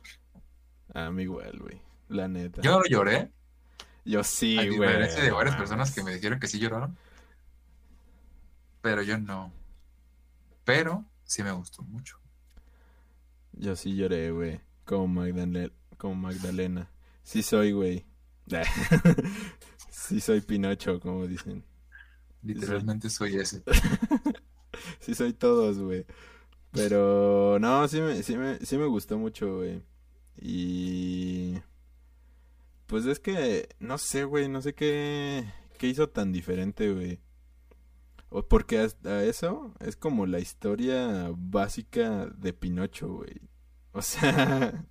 A 0.96 1.12
mí 1.12 1.22
igual, 1.22 1.60
güey. 1.60 1.80
La 2.10 2.28
neta. 2.28 2.64
Yo 2.64 2.80
no 2.80 2.86
lloré, 2.90 3.32
Yo 4.06 4.24
sí, 4.24 4.58
a 4.58 4.64
güey. 4.64 4.72
diferencia 4.72 5.22
de 5.22 5.30
varias 5.30 5.56
personas 5.56 5.92
que 5.92 6.02
me 6.02 6.16
dijeron 6.16 6.40
que 6.40 6.48
sí 6.48 6.58
lloraron, 6.58 6.98
pero 8.82 9.04
yo 9.04 9.20
no. 9.20 9.54
Pero 10.64 11.06
sí 11.34 11.42
me 11.42 11.52
gustó 11.52 11.82
mucho. 11.82 12.20
Yo 13.54 13.76
sí 13.76 13.96
lloré, 13.96 14.30
güey. 14.30 14.62
Como 14.86 15.08
Magdalena. 15.08 15.72
Como 15.98 16.16
Magdalena. 16.16 16.92
Sí 17.24 17.42
soy, 17.42 17.72
güey. 17.72 18.06
sí 19.90 20.20
soy 20.20 20.42
Pinocho, 20.42 21.00
como 21.00 21.26
dicen. 21.26 21.64
Literalmente 22.44 23.10
soy 23.10 23.36
ese. 23.38 23.64
Sí 25.00 25.14
soy 25.14 25.34
todos, 25.34 25.78
güey. 25.78 26.06
Pero 26.72 27.60
no, 27.60 27.88
sí 27.88 28.02
me, 28.02 28.24
sí 28.24 28.36
me, 28.36 28.58
sí 28.58 28.76
me 28.78 28.88
gustó 28.88 29.20
mucho, 29.20 29.58
güey. 29.58 29.84
Y 30.36 31.60
pues 32.88 33.06
es 33.06 33.20
que, 33.20 33.70
no 33.80 34.00
sé, 34.00 34.24
güey, 34.24 34.50
no 34.50 34.64
sé 34.64 34.74
qué, 34.74 35.46
qué 35.78 35.88
hizo 35.88 36.10
tan 36.10 36.32
diferente, 36.32 36.92
güey. 36.92 37.20
Porque 38.50 38.80
hasta 38.80 39.24
eso 39.24 39.74
es 39.80 39.96
como 39.96 40.26
la 40.26 40.40
historia 40.40 41.32
básica 41.36 42.26
de 42.26 42.54
Pinocho, 42.54 43.08
güey. 43.08 43.42
O 43.92 44.02
sea... 44.02 44.86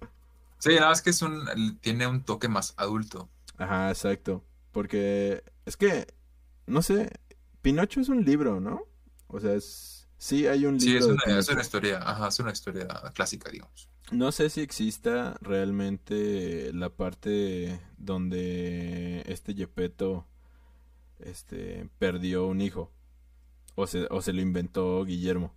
Sí, 0.59 0.77
nada 0.77 0.91
más 0.91 1.03
que 1.03 1.11
es 1.11 1.21
un, 1.23 1.79
tiene 1.81 2.07
un 2.07 2.23
toque 2.23 2.47
más 2.47 2.75
adulto. 2.77 3.29
Ajá, 3.59 3.91
exacto. 3.91 4.45
Porque 4.71 5.43
es 5.67 5.77
que, 5.77 6.07
no 6.67 6.83
sé, 6.83 7.11
Pinocho 7.63 8.01
es 8.01 8.09
un 8.09 8.25
libro, 8.25 8.61
¿no? 8.61 8.85
O 9.27 9.41
sea, 9.41 9.55
es, 9.55 10.07
sí 10.19 10.47
hay 10.47 10.67
un 10.67 10.79
libro. 10.79 10.85
Sí, 10.85 10.97
es 10.97 11.05
una, 11.27 11.39
es 11.39 11.49
una 11.49 11.63
historia, 11.63 11.99
ajá, 11.99 12.29
es 12.29 12.39
una 12.39 12.53
historia 12.53 12.87
clásica, 13.13 13.51
digamos. 13.51 13.89
No 14.13 14.31
sé 14.31 14.51
si 14.51 14.61
exista 14.61 15.37
realmente 15.41 16.73
la 16.73 16.91
parte 16.91 17.81
donde 17.99 19.25
este 19.27 19.55
Yepeto 19.55 20.29
este, 21.19 21.89
perdió 21.99 22.47
un 22.47 22.61
hijo. 22.61 22.93
O 23.75 23.87
se, 23.87 24.07
o 24.11 24.21
se 24.21 24.33
lo 24.33 24.41
inventó 24.41 25.05
Guillermo. 25.05 25.55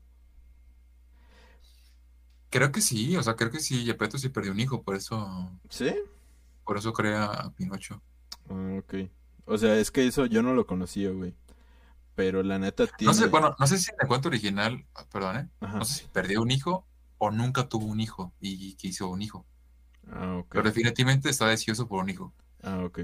Creo 2.49 2.72
que 2.72 2.82
sí, 2.82 3.18
o 3.18 3.24
sea, 3.24 3.36
creo 3.36 3.51
que 3.51 3.59
sí, 3.59 3.84
Yepeto 3.84 4.18
sí 4.18 4.30
perdió 4.30 4.51
un 4.51 4.59
hijo, 4.59 4.82
por 4.82 4.95
eso. 4.95 5.51
¿Sí? 5.70 5.93
Por 6.63 6.78
eso 6.78 6.93
crea 6.93 7.26
a 7.26 7.51
Pinocho. 7.51 8.01
Ah, 8.49 8.80
ok. 8.80 9.09
O 9.45 9.57
sea, 9.57 9.78
es 9.78 9.91
que 9.91 10.07
eso 10.07 10.26
yo 10.26 10.41
no 10.41 10.53
lo 10.53 10.66
conocía, 10.66 11.09
güey. 11.11 11.36
Pero 12.16 12.43
la 12.43 12.57
neta 12.57 12.88
tiene. 12.88 13.11
No 13.11 13.13
sé, 13.13 13.28
bueno, 13.28 13.55
no 13.59 13.68
sé 13.68 13.78
si 13.78 13.91
en 13.91 13.97
el 13.99 14.07
cuento 14.07 14.30
original, 14.30 14.86
perdón, 15.11 15.38
¿eh? 15.38 15.49
No 15.59 15.84
sé 15.84 16.03
si 16.03 16.07
perdió 16.07 16.41
un 16.41 16.51
hijo 16.51 16.88
o 17.18 17.30
nunca 17.30 17.68
tuvo 17.68 17.86
un 17.86 17.99
hijo 17.99 18.34
y 18.39 18.76
quiso 18.76 19.09
un 19.09 19.22
hijo. 19.22 19.45
Ah, 20.09 20.38
ok. 20.38 20.47
Pero 20.49 20.63
definitivamente 20.63 21.30
está 21.30 21.47
deseoso 21.47 21.88
por 21.88 22.03
un 22.03 22.09
hijo. 22.09 22.34
Ah, 22.63 22.84
ok. 22.86 22.99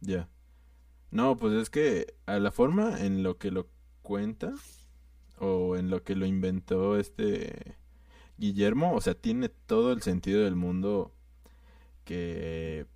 Ya. 0.00 0.28
No, 1.10 1.36
pues 1.36 1.54
es 1.54 1.70
que 1.70 2.14
a 2.26 2.38
la 2.38 2.50
forma 2.50 3.00
en 3.00 3.22
lo 3.22 3.38
que 3.38 3.50
lo 3.50 3.68
cuenta 4.08 4.54
o 5.38 5.76
en 5.76 5.90
lo 5.90 6.02
que 6.02 6.16
lo 6.16 6.24
inventó 6.24 6.98
este 6.98 7.76
Guillermo, 8.38 8.94
o 8.94 9.02
sea, 9.02 9.14
tiene 9.14 9.50
todo 9.50 9.92
el 9.92 10.00
sentido 10.00 10.44
del 10.44 10.56
mundo 10.56 11.12
que, 12.06 12.86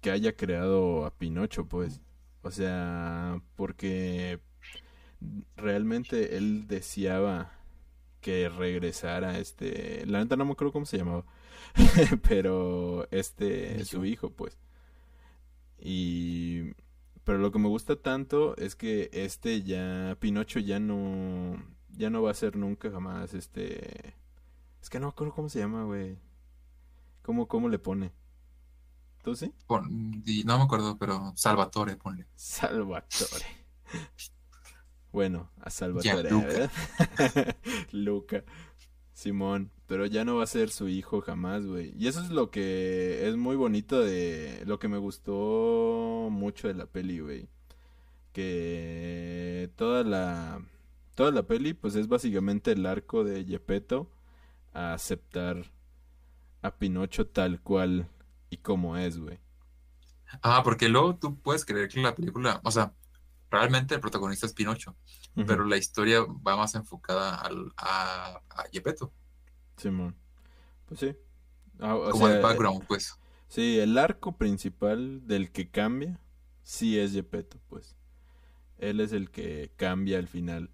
que 0.00 0.12
haya 0.12 0.36
creado 0.36 1.06
a 1.06 1.10
Pinocho, 1.10 1.66
pues. 1.66 2.00
O 2.42 2.52
sea, 2.52 3.42
porque 3.56 4.40
realmente 5.56 6.36
él 6.36 6.68
deseaba 6.68 7.52
que 8.20 8.48
regresara 8.48 9.38
este, 9.38 10.06
la 10.06 10.20
neta 10.20 10.36
no 10.36 10.44
me 10.44 10.52
acuerdo 10.52 10.72
cómo 10.72 10.86
se 10.86 10.98
llamaba, 10.98 11.24
pero 12.28 13.08
este 13.10 13.80
es 13.80 13.88
su 13.88 14.04
hijo, 14.04 14.30
pues. 14.30 14.56
Y 15.80 16.74
pero 17.24 17.38
lo 17.38 17.50
que 17.50 17.58
me 17.58 17.68
gusta 17.68 17.96
tanto 17.96 18.56
es 18.56 18.76
que 18.76 19.10
este 19.12 19.62
ya 19.62 20.16
Pinocho 20.20 20.60
ya 20.60 20.78
no 20.78 21.62
ya 21.90 22.10
no 22.10 22.22
va 22.22 22.30
a 22.30 22.34
ser 22.34 22.56
nunca 22.56 22.90
jamás 22.90 23.34
este 23.34 24.14
es 24.84 24.90
que 24.90 25.00
no 25.00 25.06
me 25.06 25.12
acuerdo 25.12 25.32
cómo 25.32 25.48
se 25.48 25.60
llama, 25.60 25.84
güey. 25.84 26.18
¿Cómo, 27.22 27.48
¿Cómo 27.48 27.70
le 27.70 27.78
pone? 27.78 28.12
¿Tú 29.22 29.34
sí? 29.34 29.50
no 29.66 30.58
me 30.58 30.64
acuerdo, 30.64 30.98
pero 30.98 31.32
Salvatore, 31.36 31.96
ponle. 31.96 32.26
Salvatore. 32.34 33.46
Bueno, 35.10 35.48
a 35.58 35.70
Salvatore. 35.70 36.30
Luca. 36.30 36.70
Luca. 37.92 38.44
Simón. 39.14 39.70
Pero 39.86 40.06
ya 40.06 40.24
no 40.24 40.36
va 40.36 40.44
a 40.44 40.46
ser 40.46 40.70
su 40.70 40.88
hijo 40.88 41.20
jamás, 41.20 41.66
güey. 41.66 41.92
Y 41.98 42.08
eso 42.08 42.20
es 42.22 42.30
lo 42.30 42.50
que 42.50 43.28
es 43.28 43.36
muy 43.36 43.56
bonito 43.56 44.00
de... 44.00 44.62
Lo 44.66 44.78
que 44.78 44.88
me 44.88 44.98
gustó 44.98 46.28
mucho 46.30 46.68
de 46.68 46.74
la 46.74 46.86
peli, 46.86 47.20
güey. 47.20 47.48
Que 48.32 49.70
toda 49.76 50.02
la... 50.04 50.64
Toda 51.14 51.30
la 51.30 51.44
peli, 51.44 51.74
pues 51.74 51.94
es 51.94 52.08
básicamente 52.08 52.72
el 52.72 52.86
arco 52.86 53.24
de 53.24 53.44
Gepetto 53.44 54.10
a 54.72 54.94
aceptar 54.94 55.70
a 56.62 56.76
Pinocho 56.76 57.26
tal 57.26 57.60
cual 57.60 58.08
y 58.50 58.56
como 58.56 58.96
es, 58.96 59.18
güey. 59.18 59.38
Ah, 60.42 60.62
porque 60.64 60.88
luego 60.88 61.16
tú 61.16 61.38
puedes 61.40 61.64
creer 61.64 61.88
que 61.88 62.00
la 62.00 62.14
película, 62.14 62.60
o 62.64 62.70
sea, 62.70 62.92
realmente 63.50 63.94
el 63.94 64.00
protagonista 64.00 64.46
es 64.46 64.52
Pinocho, 64.54 64.96
pero 65.46 65.64
la 65.64 65.76
historia 65.76 66.22
va 66.24 66.56
más 66.56 66.74
enfocada 66.74 67.36
al, 67.36 67.72
a, 67.76 68.40
a 68.50 68.64
Gepetto. 68.72 69.12
Simón. 69.76 70.16
Pues 70.86 71.00
sí. 71.00 71.16
Ah, 71.80 71.98
como 72.10 72.28
el 72.28 72.40
background, 72.40 72.86
pues. 72.86 73.18
Sí, 73.48 73.78
el 73.78 73.96
arco 73.98 74.36
principal 74.36 75.26
del 75.26 75.50
que 75.50 75.70
cambia, 75.70 76.20
sí 76.62 76.98
es 76.98 77.12
Gepetto, 77.12 77.58
pues. 77.68 77.96
Él 78.78 79.00
es 79.00 79.12
el 79.12 79.30
que 79.30 79.72
cambia 79.76 80.18
al 80.18 80.28
final. 80.28 80.70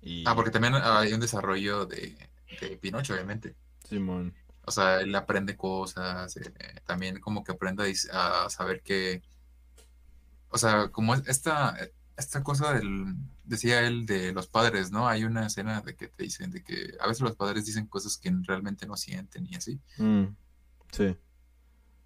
Y... 0.00 0.24
Ah, 0.26 0.34
porque 0.34 0.50
también 0.50 0.74
hay 0.74 1.12
un 1.12 1.20
desarrollo 1.20 1.86
de, 1.86 2.16
de 2.60 2.76
Pinocho, 2.78 3.14
obviamente. 3.14 3.54
Simón. 3.86 4.34
O 4.64 4.70
sea, 4.70 5.00
él 5.00 5.14
aprende 5.14 5.56
cosas, 5.56 6.36
eh, 6.36 6.52
también 6.86 7.18
como 7.18 7.42
que 7.42 7.52
aprende 7.52 7.92
a, 8.12 8.48
saber 8.50 8.82
que, 8.82 9.22
o 10.48 10.58
sea, 10.58 10.88
como 10.88 11.14
esta, 11.14 11.76
esta 12.20 12.42
cosa 12.44 12.72
del, 12.74 13.16
decía 13.44 13.80
él, 13.80 14.06
de 14.06 14.32
los 14.32 14.46
padres, 14.46 14.92
¿no? 14.92 15.08
Hay 15.08 15.24
una 15.24 15.46
escena 15.46 15.80
de 15.80 15.96
que 15.96 16.08
te 16.08 16.22
dicen, 16.22 16.50
de 16.50 16.62
que 16.62 16.94
a 17.00 17.08
veces 17.08 17.22
los 17.22 17.36
padres 17.36 17.66
dicen 17.66 17.86
cosas 17.86 18.16
que 18.16 18.32
realmente 18.42 18.86
no 18.86 18.96
sienten 18.96 19.46
y 19.46 19.56
así. 19.56 19.80
Mm, 19.98 20.26
sí. 20.92 21.16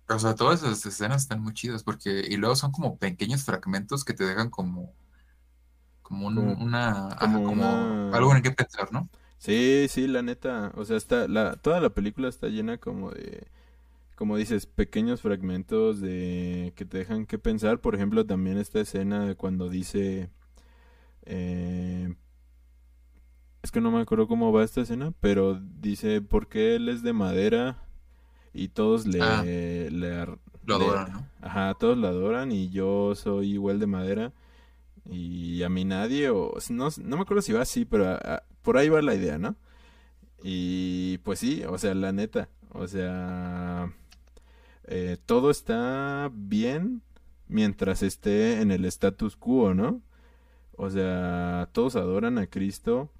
O 0.08 0.18
sea, 0.18 0.34
todas 0.34 0.62
esas 0.62 0.84
escenas 0.86 1.22
están 1.22 1.40
muy 1.40 1.54
chidas 1.54 1.82
porque, 1.82 2.24
y 2.28 2.36
luego 2.36 2.56
son 2.56 2.72
como 2.72 2.98
pequeños 2.98 3.44
fragmentos 3.44 4.04
que 4.04 4.14
te 4.14 4.24
dejan 4.24 4.50
como, 4.50 4.92
como, 6.02 6.26
una, 6.28 7.16
como, 7.20 8.14
algo 8.14 8.34
en 8.34 8.42
qué 8.42 8.50
pensar, 8.50 8.92
¿no? 8.92 9.08
Sí, 9.38 9.86
sí, 9.88 10.06
la 10.06 10.22
neta, 10.22 10.72
o 10.74 10.84
sea, 10.84 10.96
está, 10.96 11.28
la, 11.28 11.56
toda 11.56 11.80
la 11.80 11.90
película 11.90 12.28
está 12.28 12.48
llena 12.48 12.78
como 12.78 13.10
de, 13.10 13.46
como 14.14 14.36
dices, 14.36 14.66
pequeños 14.66 15.20
fragmentos 15.20 16.00
de 16.00 16.72
que 16.76 16.84
te 16.84 16.98
dejan 16.98 17.26
que 17.26 17.38
pensar. 17.38 17.80
Por 17.80 17.94
ejemplo, 17.94 18.24
también 18.26 18.58
esta 18.58 18.80
escena 18.80 19.26
de 19.26 19.34
cuando 19.34 19.68
dice, 19.68 20.30
eh, 21.22 22.14
es 23.62 23.70
que 23.70 23.80
no 23.80 23.90
me 23.90 24.00
acuerdo 24.00 24.28
cómo 24.28 24.52
va 24.52 24.62
esta 24.64 24.82
escena, 24.82 25.12
pero 25.20 25.58
dice, 25.80 26.20
¿por 26.20 26.48
qué 26.48 26.76
él 26.76 26.88
es 26.88 27.02
de 27.02 27.12
madera? 27.12 27.82
Y 28.52 28.68
todos 28.68 29.06
le, 29.06 29.20
Ah. 29.22 29.42
le, 29.42 29.90
Lo 29.90 30.78
le- 30.78 30.84
adoran, 30.84 31.12
¿no? 31.12 31.26
Ajá, 31.40 31.74
todos 31.74 31.96
lo 31.98 32.06
adoran 32.06 32.52
y 32.52 32.68
yo 32.70 33.14
soy 33.14 33.52
igual 33.54 33.78
de 33.80 33.86
madera 33.86 34.32
y 35.10 35.62
a 35.62 35.68
mí 35.68 35.84
nadie, 35.84 36.30
o 36.30 36.54
no, 36.70 36.88
no 37.02 37.16
me 37.16 37.22
acuerdo 37.22 37.42
si 37.42 37.52
va 37.52 37.62
así, 37.62 37.84
pero 37.84 38.06
a- 38.08 38.14
a- 38.16 38.42
por 38.62 38.76
ahí 38.78 38.88
va 38.88 39.02
la 39.02 39.14
idea, 39.14 39.38
¿no? 39.38 39.56
Y 40.42 41.18
pues 41.18 41.38
sí, 41.40 41.62
o 41.64 41.78
sea, 41.78 41.94
la 41.94 42.12
neta, 42.12 42.48
o 42.70 42.86
sea, 42.86 43.92
eh, 44.84 45.18
todo 45.26 45.50
está 45.50 46.30
bien 46.34 47.02
mientras 47.48 48.02
esté 48.02 48.60
en 48.60 48.70
el 48.70 48.84
status 48.86 49.36
quo, 49.36 49.74
¿no? 49.74 50.02
O 50.76 50.90
sea, 50.90 51.68
todos 51.72 51.96
adoran 51.96 52.38
a 52.38 52.46
Cristo 52.48 53.10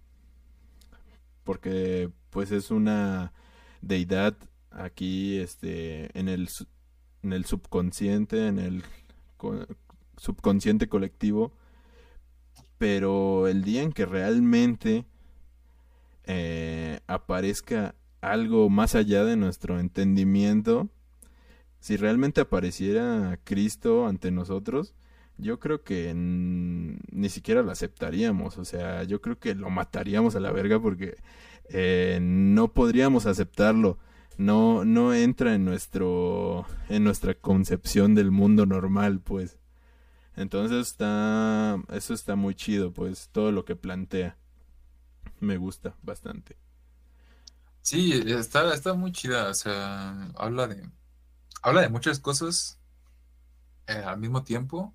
porque 1.44 2.10
pues 2.30 2.50
es 2.50 2.70
una 2.70 3.32
deidad 3.82 4.36
aquí, 4.70 5.38
este, 5.38 6.16
en 6.18 6.28
el, 6.28 6.48
en 7.22 7.32
el 7.32 7.44
subconsciente, 7.44 8.48
en 8.48 8.58
el 8.58 8.82
co- 9.36 9.66
subconsciente 10.16 10.88
colectivo, 10.88 11.52
pero 12.78 13.46
el 13.48 13.62
día 13.64 13.82
en 13.82 13.92
que 13.92 14.06
realmente 14.06 15.06
eh, 16.24 17.00
aparezca 17.06 17.94
algo 18.20 18.70
más 18.70 18.94
allá 18.94 19.24
de 19.24 19.36
nuestro 19.36 19.78
entendimiento, 19.78 20.88
si 21.84 21.98
realmente 21.98 22.40
apareciera 22.40 23.38
Cristo 23.44 24.06
ante 24.06 24.30
nosotros, 24.30 24.94
yo 25.36 25.60
creo 25.60 25.84
que 25.84 26.14
ni 26.14 27.28
siquiera 27.28 27.62
lo 27.62 27.70
aceptaríamos, 27.70 28.56
o 28.56 28.64
sea, 28.64 29.02
yo 29.02 29.20
creo 29.20 29.38
que 29.38 29.54
lo 29.54 29.68
mataríamos 29.68 30.34
a 30.34 30.40
la 30.40 30.50
verga 30.50 30.80
porque 30.80 31.18
eh, 31.68 32.20
no 32.22 32.68
podríamos 32.68 33.26
aceptarlo, 33.26 33.98
no, 34.38 34.86
no 34.86 35.12
entra 35.12 35.54
en 35.54 35.66
nuestro, 35.66 36.66
en 36.88 37.04
nuestra 37.04 37.34
concepción 37.34 38.14
del 38.14 38.30
mundo 38.30 38.64
normal, 38.64 39.20
pues. 39.20 39.58
Entonces 40.36 40.86
está, 40.86 41.78
eso 41.92 42.14
está 42.14 42.34
muy 42.34 42.54
chido, 42.54 42.94
pues, 42.94 43.28
todo 43.30 43.52
lo 43.52 43.66
que 43.66 43.76
plantea. 43.76 44.38
Me 45.38 45.58
gusta 45.58 45.94
bastante. 46.02 46.56
Sí, 47.82 48.22
está, 48.26 48.72
está 48.72 48.94
muy 48.94 49.12
chida, 49.12 49.50
o 49.50 49.54
sea, 49.54 50.30
habla 50.36 50.66
de, 50.66 50.88
habla 51.64 51.80
de 51.80 51.88
muchas 51.88 52.20
cosas 52.20 52.78
eh, 53.88 53.92
al 53.94 54.18
mismo 54.18 54.44
tiempo, 54.44 54.94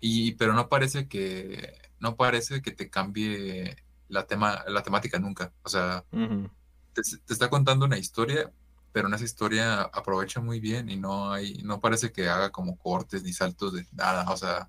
y, 0.00 0.32
pero 0.32 0.54
no 0.54 0.68
parece 0.68 1.08
que, 1.08 1.78
no 1.98 2.16
parece 2.16 2.62
que 2.62 2.70
te 2.70 2.88
cambie 2.88 3.76
la 4.08 4.26
tema, 4.26 4.64
la 4.66 4.82
temática 4.82 5.18
nunca. 5.18 5.52
O 5.62 5.68
sea, 5.68 6.04
te, 6.10 7.02
te 7.26 7.32
está 7.32 7.50
contando 7.50 7.84
una 7.84 7.98
historia 7.98 8.50
pero 8.92 9.08
en 9.08 9.14
esa 9.14 9.24
historia 9.24 9.82
aprovecha 9.82 10.40
muy 10.40 10.60
bien 10.60 10.90
y 10.90 10.96
no 10.96 11.32
hay, 11.32 11.62
no 11.62 11.80
parece 11.80 12.12
que 12.12 12.28
haga 12.28 12.50
como 12.50 12.76
cortes 12.76 13.22
ni 13.22 13.32
saltos 13.32 13.74
de 13.74 13.86
nada, 13.92 14.28
o 14.30 14.36
sea, 14.36 14.68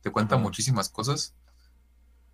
te 0.00 0.10
cuenta 0.10 0.36
muchísimas 0.36 0.88
cosas 0.88 1.34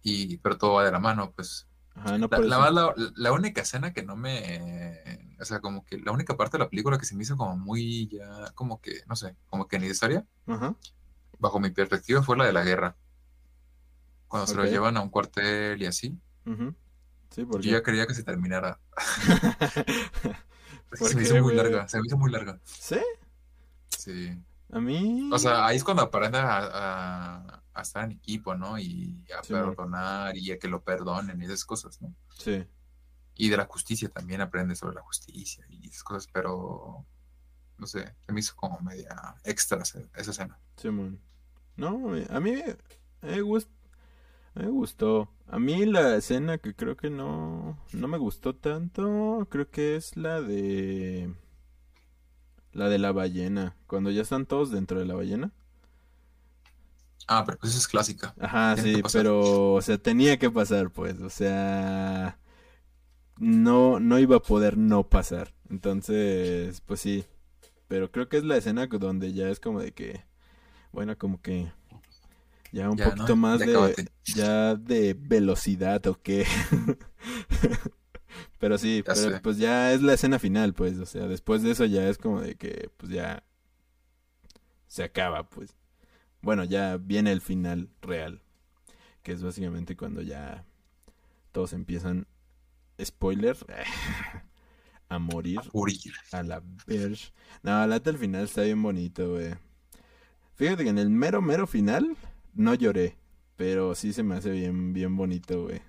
y 0.03 0.37
pero 0.39 0.57
todo 0.57 0.75
va 0.75 0.85
de 0.85 0.93
la 0.93 1.01
mano, 1.01 1.33
pues. 1.33 1.67
Ajá, 1.97 2.19
no 2.19 2.29
La, 2.31 2.39
la, 2.59 2.71
la- 2.71 2.95
la 3.15 3.33
única 3.33 3.63
escena 3.63 3.93
que 3.93 4.03
no 4.03 4.17
me, 4.17 5.37
o 5.41 5.45
sea, 5.45 5.61
como 5.61 5.85
que 5.85 5.99
la 5.99 6.13
única 6.13 6.37
parte 6.37 6.59
de 6.59 6.65
la 6.65 6.71
película 6.71 6.99
que 6.99 7.07
se 7.07 7.15
me 7.17 7.23
hizo 7.23 7.37
como 7.37 7.57
muy 7.57 8.09
ya, 8.09 8.51
como 8.55 8.81
que, 8.81 9.01
no 9.07 9.17
sé, 9.17 9.35
como 9.49 9.67
que 9.67 9.79
necesaria, 9.79 10.25
Ajá. 10.47 10.75
bajo 11.39 11.59
mi 11.61 11.71
perspectiva, 11.71 12.23
fue 12.23 12.37
la 12.37 12.45
de 12.47 12.53
la 12.53 12.65
guerra. 12.65 12.97
Cuando 14.29 14.47
se 14.47 14.55
lo 14.57 14.65
llevan 14.65 14.97
a 14.97 15.01
un 15.01 15.09
cuartel 15.11 15.81
y 15.81 15.87
así. 15.87 16.19
Sí, 17.31 17.45
yo 17.51 17.59
ya 17.61 17.83
quería 17.83 18.07
que 18.07 18.15
se 18.15 18.23
terminara. 18.25 18.79
Es 20.93 20.99
que 20.99 20.99
¿Por 20.99 21.09
se 21.09 21.17
me 21.17 21.23
hizo 21.23 21.37
muy 21.43 21.55
larga, 21.55 21.89
se 21.89 21.99
me 22.01 22.07
hizo 22.07 22.17
muy 22.17 22.31
larga. 22.31 22.61
¿Sí? 22.65 22.99
Sí. 23.89 24.37
A 24.73 24.81
mí... 24.81 25.31
O 25.33 25.39
sea, 25.39 25.67
ahí 25.67 25.77
es 25.77 25.85
cuando 25.85 26.03
aprende 26.03 26.39
a, 26.39 26.59
a- 26.59 27.63
a 27.75 27.83
estar 27.83 28.05
en 28.05 28.13
equipo, 28.13 28.55
¿no? 28.55 28.79
Y 28.79 29.25
a 29.39 29.43
Sí, 29.43 29.53
perdonar 29.53 30.37
y 30.37 30.51
a 30.53 30.59
que 30.59 30.69
lo 30.69 30.83
perdonen 30.83 31.41
y 31.41 31.45
esas 31.45 31.65
cosas, 31.65 32.01
¿no? 32.01 32.15
Sí. 32.39 32.65
Y 33.35 33.51
de 33.51 33.57
la 33.59 33.67
justicia 33.67 34.09
también 34.09 34.41
aprende 34.41 34.75
sobre 34.77 34.95
la 34.97 35.03
justicia 35.03 35.65
y 35.69 35.89
esas 35.89 36.03
cosas, 36.03 36.29
pero 36.33 37.05
no 37.79 37.87
sé, 37.87 38.15
se 38.27 38.33
me 38.33 38.41
hizo 38.41 38.57
como 38.57 38.81
media 38.81 39.37
extra 39.45 39.83
esa, 39.83 40.01
escena. 40.17 40.59
Simón. 40.77 41.21
No, 41.77 42.13
a 42.31 42.41
mí 42.41 42.53
me, 43.23 43.43
gust- 43.43 43.69
me 44.55 44.69
gustó. 44.69 45.29
A 45.49 45.59
mí 45.59 45.85
la 45.87 46.17
escena 46.17 46.59
que 46.59 46.75
creo 46.75 46.97
que 46.97 47.11
no, 47.11 47.79
no 47.93 48.09
me 48.09 48.19
gustó 48.19 48.55
tanto, 48.57 49.47
creo 49.51 49.71
que 49.71 49.97
es 49.97 50.17
la 50.17 50.41
de... 50.43 51.35
La 52.77 52.89
de 52.89 52.99
la 52.99 53.11
ballena. 53.11 53.77
Cuando 53.89 54.13
ya 54.13 54.23
están 54.23 54.47
todos 54.47 54.71
dentro 54.71 55.01
de 55.01 55.07
la 55.07 55.15
ballena. 55.17 55.53
Ah, 57.29 57.45
pero 57.45 57.59
pues 57.59 57.73
esa 57.73 57.81
es 57.81 57.89
clásica. 57.89 58.37
Ajá, 58.39 58.77
Tiene 58.77 58.91
sí, 58.93 59.03
pero, 59.03 59.73
o 59.75 59.81
sea, 59.83 59.97
tenía 59.99 60.39
que 60.39 60.51
pasar, 60.51 60.91
pues, 60.91 61.19
o 61.23 61.31
sea, 61.31 62.39
no, 63.39 64.01
no 64.01 64.19
iba 64.19 64.37
a 64.37 64.41
poder 64.43 64.77
no 64.79 65.09
pasar. 65.09 65.55
Entonces, 65.71 66.81
pues 66.83 67.01
sí, 67.01 67.25
pero 67.89 68.11
creo 68.13 68.29
que 68.29 68.39
es 68.39 68.45
la 68.45 68.57
escena 68.59 68.89
que- 68.89 68.99
donde 68.99 69.33
ya 69.35 69.49
es 69.51 69.61
como 69.61 69.81
de 69.83 69.93
que, 69.95 70.25
bueno, 70.93 71.19
como 71.19 71.43
que 71.43 71.73
ya 72.73 72.91
un 72.91 72.99
Ya, 72.99 73.01
poquito 73.01 73.37
¿no? 73.37 73.37
más 73.37 73.65
Ya 73.65 73.65
de, 73.65 73.97
ya 74.27 74.75
de 74.77 75.15
velocidad 75.19 76.07
o 76.07 76.21
qué. 76.23 76.47
Pero 78.59 78.79
sí, 78.79 79.03
Ya 79.07 79.15
pero 79.15 79.43
pues 79.43 79.59
ya 79.59 79.93
es 79.93 80.03
la 80.03 80.15
escena 80.15 80.39
final, 80.39 80.75
pues, 80.75 80.99
o 80.99 81.07
sea, 81.07 81.27
después 81.29 81.63
de 81.63 81.71
eso 81.73 81.85
ya 81.85 82.09
es 82.09 82.19
como 82.19 82.41
de 82.41 82.57
que, 82.57 82.91
pues 82.97 83.13
ya 83.13 83.43
se 84.89 85.05
acaba, 85.05 85.49
pues. 85.49 85.75
Bueno, 86.43 86.65
ya 86.65 86.97
viene 86.99 87.33
el 87.33 87.41
final 87.41 87.91
real, 88.03 88.43
que 89.23 89.33
es 89.33 89.43
básicamente 89.43 89.97
cuando 89.97 90.23
ya 90.23 90.65
todos 91.53 91.73
empiezan, 91.73 92.27
spoiler, 93.03 93.57
a 95.09 95.19
morir 95.19 95.61
Morir. 95.73 96.13
a 96.33 96.43
la 96.43 96.63
verge. 96.87 97.33
No, 97.63 97.73
la 97.87 97.87
neta 97.87 98.11
el 98.11 98.19
final 98.19 98.45
está 98.45 98.63
bien 98.63 98.83
bonito, 98.83 99.31
güey. 99.33 99.55
Fíjate 100.55 100.85
que 100.85 100.91
en 100.91 100.99
el 100.99 101.11
mero, 101.11 101.43
mero 101.43 101.67
final 101.67 102.17
no 102.55 102.75
lloré, 102.75 103.17
pero 103.57 103.95
sí 103.95 104.13
se 104.13 104.23
me 104.23 104.37
hace 104.37 104.51
bien, 104.51 104.93
bien 104.93 105.17
bonito, 105.17 105.65
güey. 105.65 105.81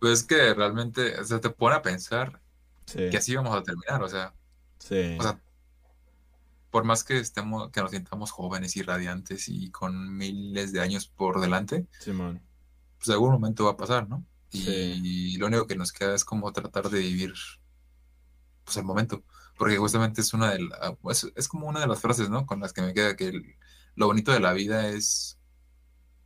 Pues 0.00 0.20
es 0.20 0.24
que 0.24 0.54
realmente, 0.54 1.18
o 1.20 1.24
sea, 1.24 1.40
te 1.40 1.50
pone 1.50 1.76
a 1.76 1.82
pensar 1.82 2.40
Sí, 2.86 3.10
que 3.10 3.16
así 3.18 3.34
vamos 3.36 3.54
a 3.56 3.62
terminar, 3.62 4.02
o 4.02 4.08
sea, 4.08 4.34
sí, 4.78 5.16
o 5.18 5.22
sea, 5.22 5.40
por 6.70 6.84
más 6.84 7.02
que 7.04 7.18
estemos, 7.18 7.70
que 7.70 7.80
nos 7.80 7.90
sintamos 7.90 8.30
jóvenes 8.30 8.76
y 8.76 8.82
radiantes 8.82 9.48
y 9.48 9.70
con 9.70 10.16
miles 10.16 10.72
de 10.72 10.80
años 10.80 11.06
por 11.08 11.40
delante, 11.40 11.86
Simón. 11.98 12.42
pues 12.98 13.08
algún 13.10 13.32
momento 13.32 13.64
va 13.64 13.72
a 13.72 13.76
pasar, 13.76 14.08
¿no? 14.08 14.24
Y 14.50 14.62
Sí. 14.64 15.36
lo 15.38 15.46
único 15.46 15.66
que 15.66 15.76
nos 15.76 15.92
queda 15.92 16.14
es 16.14 16.24
como 16.24 16.52
tratar 16.52 16.90
de 16.90 17.00
vivir 17.00 17.34
pues 18.64 18.76
el 18.76 18.84
momento, 18.84 19.24
porque 19.56 19.76
justamente 19.78 20.20
es 20.20 20.34
una 20.34 20.50
de 20.52 20.60
la- 20.60 20.96
es, 21.10 21.26
es 21.34 21.48
como 21.48 21.68
una 21.68 21.80
de 21.80 21.86
las 21.86 22.00
frases, 22.00 22.28
¿no? 22.30 22.46
Con 22.46 22.60
las 22.60 22.72
que 22.72 22.82
me 22.82 22.94
queda 22.94 23.16
que 23.16 23.28
el- 23.28 23.56
lo 23.94 24.06
bonito 24.06 24.32
de 24.32 24.40
la 24.40 24.52
vida 24.52 24.88
es 24.88 25.37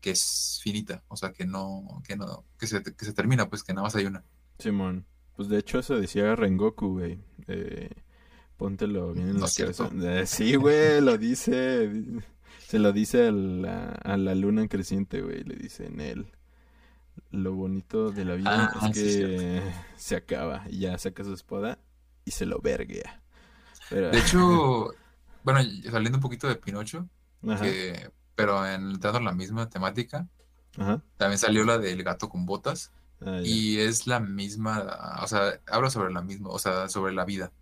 que 0.02 0.10
es 0.10 0.60
finita, 0.62 1.02
o 1.08 1.16
sea, 1.16 1.32
que 1.32 1.46
no, 1.46 2.02
que 2.06 2.16
no, 2.16 2.44
que 2.58 2.66
se, 2.66 2.82
que 2.82 3.04
se 3.06 3.14
termina, 3.14 3.48
pues 3.48 3.62
que 3.62 3.72
nada 3.72 3.84
más 3.84 3.96
hay 3.96 4.04
una. 4.04 4.22
Simón. 4.58 5.06
Pues 5.36 5.48
de 5.48 5.56
hecho 5.58 5.78
eso 5.78 5.98
decía 5.98 6.36
Rengoku, 6.36 6.98
güey. 6.98 7.18
Eh, 7.46 7.88
póntelo 8.58 9.14
bien 9.14 9.28
en 9.28 9.34
No 9.36 9.40
la 9.40 9.46
cierto. 9.48 9.88
cabeza. 9.88 10.20
Eh, 10.20 10.26
sí, 10.26 10.56
güey, 10.56 11.00
lo 11.00 11.16
dice. 11.16 11.88
di- 11.88 12.20
Se 12.68 12.78
lo 12.78 12.92
dice 12.92 13.28
a 13.28 13.32
la, 13.32 13.88
a 13.92 14.16
la 14.18 14.34
luna 14.34 14.68
creciente, 14.68 15.22
güey. 15.22 15.42
Le 15.44 15.56
dice 15.56 15.86
en 15.86 16.00
él. 16.00 16.26
Lo 17.30 17.54
bonito 17.54 18.10
de 18.10 18.24
la 18.24 18.34
vida 18.34 18.70
Ah, 18.74 18.88
es 18.90 18.96
sí, 18.96 19.08
es 19.08 19.16
que 19.16 19.62
se 19.96 20.16
acaba. 20.16 20.64
Y 20.68 20.80
ya 20.80 20.98
saca 20.98 21.24
su 21.24 21.32
espada 21.32 21.78
y 22.24 22.30
se 22.32 22.44
lo 22.46 22.60
verguea. 22.60 23.22
Pero, 23.90 24.10
De 24.10 24.18
hecho, 24.18 24.94
bueno, 25.44 25.60
saliendo 25.90 26.18
un 26.18 26.22
poquito 26.22 26.46
de 26.48 26.56
Pinocho, 26.56 27.08
ajá, 27.48 27.62
que, 27.64 28.10
pero 28.34 28.66
en, 28.66 29.00
la 29.00 29.32
misma 29.32 29.68
temática, 29.68 30.28
ajá. 30.78 31.02
también 31.16 31.38
salió 31.38 31.64
la 31.64 31.78
del 31.78 32.02
gato 32.02 32.28
con 32.28 32.46
botas. 32.46 32.92
Ah. 33.24 33.40
Y 33.44 33.78
es 33.78 34.06
la 34.06 34.18
misma, 34.18 35.18
o 35.22 35.26
sea, 35.28 35.60
habla 35.66 35.90
sobre 35.90 36.12
la 36.12 36.22
misma, 36.22 36.48
o 36.48 36.58
sea, 36.58 36.88
sobre 36.88 37.12
la 37.12 37.24
vida. 37.24 37.52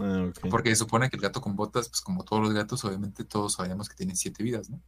Ah. 0.00 0.30
Porque 0.50 0.70
se 0.70 0.76
supone 0.76 1.10
que 1.10 1.16
el 1.16 1.22
gato 1.22 1.40
con 1.40 1.54
botas, 1.54 1.88
pues 1.88 2.00
como 2.00 2.24
todos 2.24 2.42
los 2.42 2.52
gatos, 2.52 2.84
obviamente 2.84 3.24
todos 3.24 3.54
sabemos 3.54 3.88
que 3.88 3.94
tienen 3.94 4.16
siete 4.16 4.42
vidas, 4.42 4.70
¿no? 4.70 4.80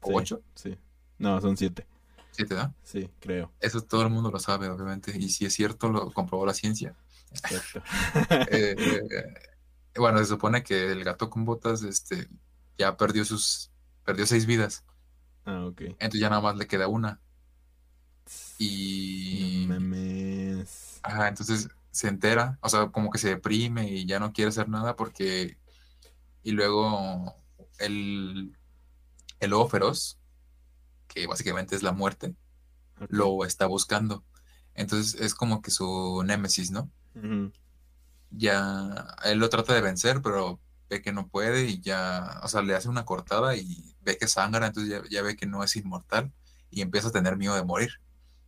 ¿O 0.00 0.08
Sí, 0.08 0.14
ocho? 0.14 0.42
Sí. 0.54 0.76
No, 1.18 1.40
son 1.40 1.56
siete. 1.56 1.86
Siete, 2.32 2.56
¿no? 2.56 2.74
Sí, 2.82 3.08
creo. 3.20 3.52
Eso 3.60 3.80
todo 3.82 4.02
el 4.02 4.10
mundo 4.10 4.30
lo 4.30 4.40
sabe, 4.40 4.68
obviamente. 4.68 5.16
Y 5.16 5.28
si 5.28 5.46
es 5.46 5.54
cierto, 5.54 5.88
lo 5.88 6.10
comprobó 6.10 6.44
la 6.44 6.54
ciencia. 6.54 6.94
Exacto. 7.30 7.82
Eh, 8.50 8.76
eh, 8.76 9.98
bueno, 9.98 10.18
se 10.18 10.26
supone 10.26 10.62
que 10.64 10.90
el 10.90 11.04
gato 11.04 11.30
con 11.30 11.44
botas, 11.44 11.82
este, 11.84 12.28
ya 12.76 12.96
perdió 12.96 13.24
sus, 13.24 13.70
perdió 14.04 14.26
seis 14.26 14.46
vidas. 14.46 14.84
ah, 15.44 15.66
ok. 15.66 15.80
Entonces 15.82 16.20
ya 16.20 16.30
nada 16.30 16.42
más 16.42 16.56
le 16.56 16.66
queda 16.66 16.88
una. 16.88 17.20
Y... 18.58 19.66
No 19.68 19.74
mames. 19.74 21.00
Ajá, 21.02 21.28
entonces 21.28 21.68
se 21.90 22.08
entera, 22.08 22.58
o 22.60 22.68
sea, 22.68 22.88
como 22.88 23.10
que 23.10 23.18
se 23.18 23.28
deprime 23.28 23.88
y 23.90 24.06
ya 24.06 24.18
no 24.18 24.32
quiere 24.32 24.48
hacer 24.48 24.68
nada 24.68 24.96
porque... 24.96 25.58
Y 26.42 26.52
luego 26.52 27.34
el, 27.78 28.56
el 29.40 29.50
lobo 29.50 29.68
feroz, 29.68 30.18
que 31.08 31.26
básicamente 31.26 31.74
es 31.76 31.82
la 31.82 31.92
muerte, 31.92 32.34
lo 33.08 33.44
está 33.44 33.66
buscando. 33.66 34.24
Entonces 34.74 35.20
es 35.20 35.34
como 35.34 35.62
que 35.62 35.70
su 35.70 36.22
némesis, 36.26 36.70
¿no? 36.70 36.90
Ya 38.30 39.06
él 39.24 39.38
lo 39.38 39.48
trata 39.48 39.74
de 39.74 39.80
vencer, 39.80 40.20
pero 40.22 40.60
ve 40.88 41.02
que 41.02 41.12
no 41.12 41.28
puede 41.28 41.64
y 41.64 41.80
ya, 41.80 42.40
o 42.42 42.48
sea, 42.48 42.62
le 42.62 42.74
hace 42.74 42.88
una 42.88 43.04
cortada 43.04 43.56
y 43.56 43.96
ve 44.02 44.16
que 44.18 44.28
sangra, 44.28 44.66
entonces 44.66 44.90
ya, 44.90 45.08
ya 45.10 45.22
ve 45.22 45.36
que 45.36 45.46
no 45.46 45.64
es 45.64 45.76
inmortal 45.76 46.32
y 46.70 46.82
empieza 46.82 47.08
a 47.08 47.12
tener 47.12 47.36
miedo 47.36 47.54
de 47.54 47.64
morir. 47.64 47.90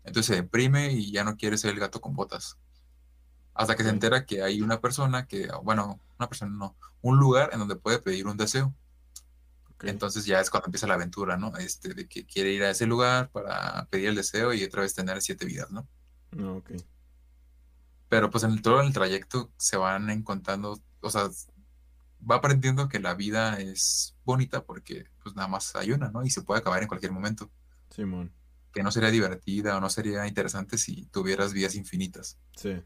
Entonces 0.05 0.26
se 0.26 0.43
deprime 0.43 0.93
y 0.93 1.12
ya 1.12 1.24
no 1.24 1.37
quiere 1.37 1.59
ser 1.59 1.72
el 1.72 1.80
gato 1.80 2.01
con 2.01 2.14
botas. 2.14 2.59
Hasta 3.55 3.74
que 3.74 3.82
se 3.82 3.89
entera 3.89 4.26
que 4.26 4.43
hay 4.43 4.61
una 4.61 4.80
persona 4.80 5.26
que, 5.26 5.49
bueno, 5.62 6.01
una 6.18 6.28
persona 6.28 6.53
no, 6.53 6.76
un 7.01 7.18
lugar 7.18 7.51
en 7.53 7.59
donde 7.59 7.76
puede 7.76 7.99
pedir 7.99 8.26
un 8.26 8.37
deseo. 8.37 8.74
Entonces 9.80 10.24
ya 10.24 10.41
es 10.41 10.51
cuando 10.51 10.66
empieza 10.66 10.87
la 10.87 10.95
aventura, 10.95 11.37
¿no? 11.37 11.57
Este, 11.57 11.93
de 11.93 12.09
que 12.09 12.24
quiere 12.24 12.53
ir 12.53 12.62
a 12.62 12.70
ese 12.70 12.87
lugar 12.87 13.30
para 13.30 13.87
pedir 13.87 14.09
el 14.09 14.14
deseo 14.14 14.55
y 14.55 14.64
otra 14.64 14.82
vez 14.82 14.95
tener 14.95 15.20
siete 15.20 15.45
vidas, 15.45 15.70
¿no? 15.70 15.87
No, 16.30 16.57
ok. 16.59 16.72
Pero 18.09 18.30
pues 18.30 18.45
en 18.45 18.53
el, 18.53 18.62
todo 18.62 18.80
el 18.80 18.93
trayecto 18.93 19.51
se 19.57 19.76
van 19.76 20.09
encontrando, 20.11 20.80
o 21.01 21.11
sea, 21.11 21.28
va 22.31 22.37
aprendiendo 22.37 22.89
que 22.89 22.99
la 23.01 23.14
vida 23.14 23.59
es 23.61 24.16
bonita 24.24 24.64
porque 24.64 25.07
pues 25.22 25.35
nada 25.37 25.49
más 25.49 25.74
hay 25.77 25.93
una, 25.93 26.11
¿no? 26.11 26.24
Y 26.24 26.31
se 26.31 26.43
puede 26.43 26.61
acabar 26.61 26.83
en 26.83 26.89
cualquier 26.89 27.12
momento. 27.12 27.51
Simón. 27.91 28.33
Que 28.72 28.83
no 28.83 28.91
sería 28.91 29.11
divertida 29.11 29.77
o 29.77 29.81
no 29.81 29.89
sería 29.89 30.27
interesante 30.27 30.77
si 30.79 31.07
tuvieras 31.07 31.53
vidas 31.53 31.74
infinitas. 31.77 32.39
Sí. 32.57 32.81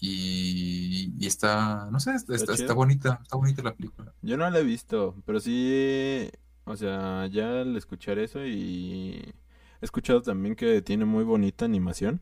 Y, 0.00 1.14
y 1.18 1.26
está, 1.26 1.88
no 1.90 1.98
sé, 2.00 2.14
está, 2.14 2.34
está, 2.52 2.74
bonita, 2.74 3.18
está 3.22 3.36
bonita 3.36 3.62
la 3.62 3.74
película. 3.74 4.12
Yo 4.22 4.36
no 4.36 4.48
la 4.50 4.58
he 4.58 4.62
visto, 4.64 5.16
pero 5.24 5.40
sí, 5.40 6.30
o 6.64 6.76
sea, 6.76 7.26
ya 7.28 7.62
al 7.62 7.76
escuchar 7.76 8.18
eso 8.18 8.44
y 8.44 9.34
he 9.80 9.84
escuchado 9.84 10.20
también 10.20 10.54
que 10.54 10.82
tiene 10.82 11.06
muy 11.06 11.24
bonita 11.24 11.64
animación. 11.64 12.20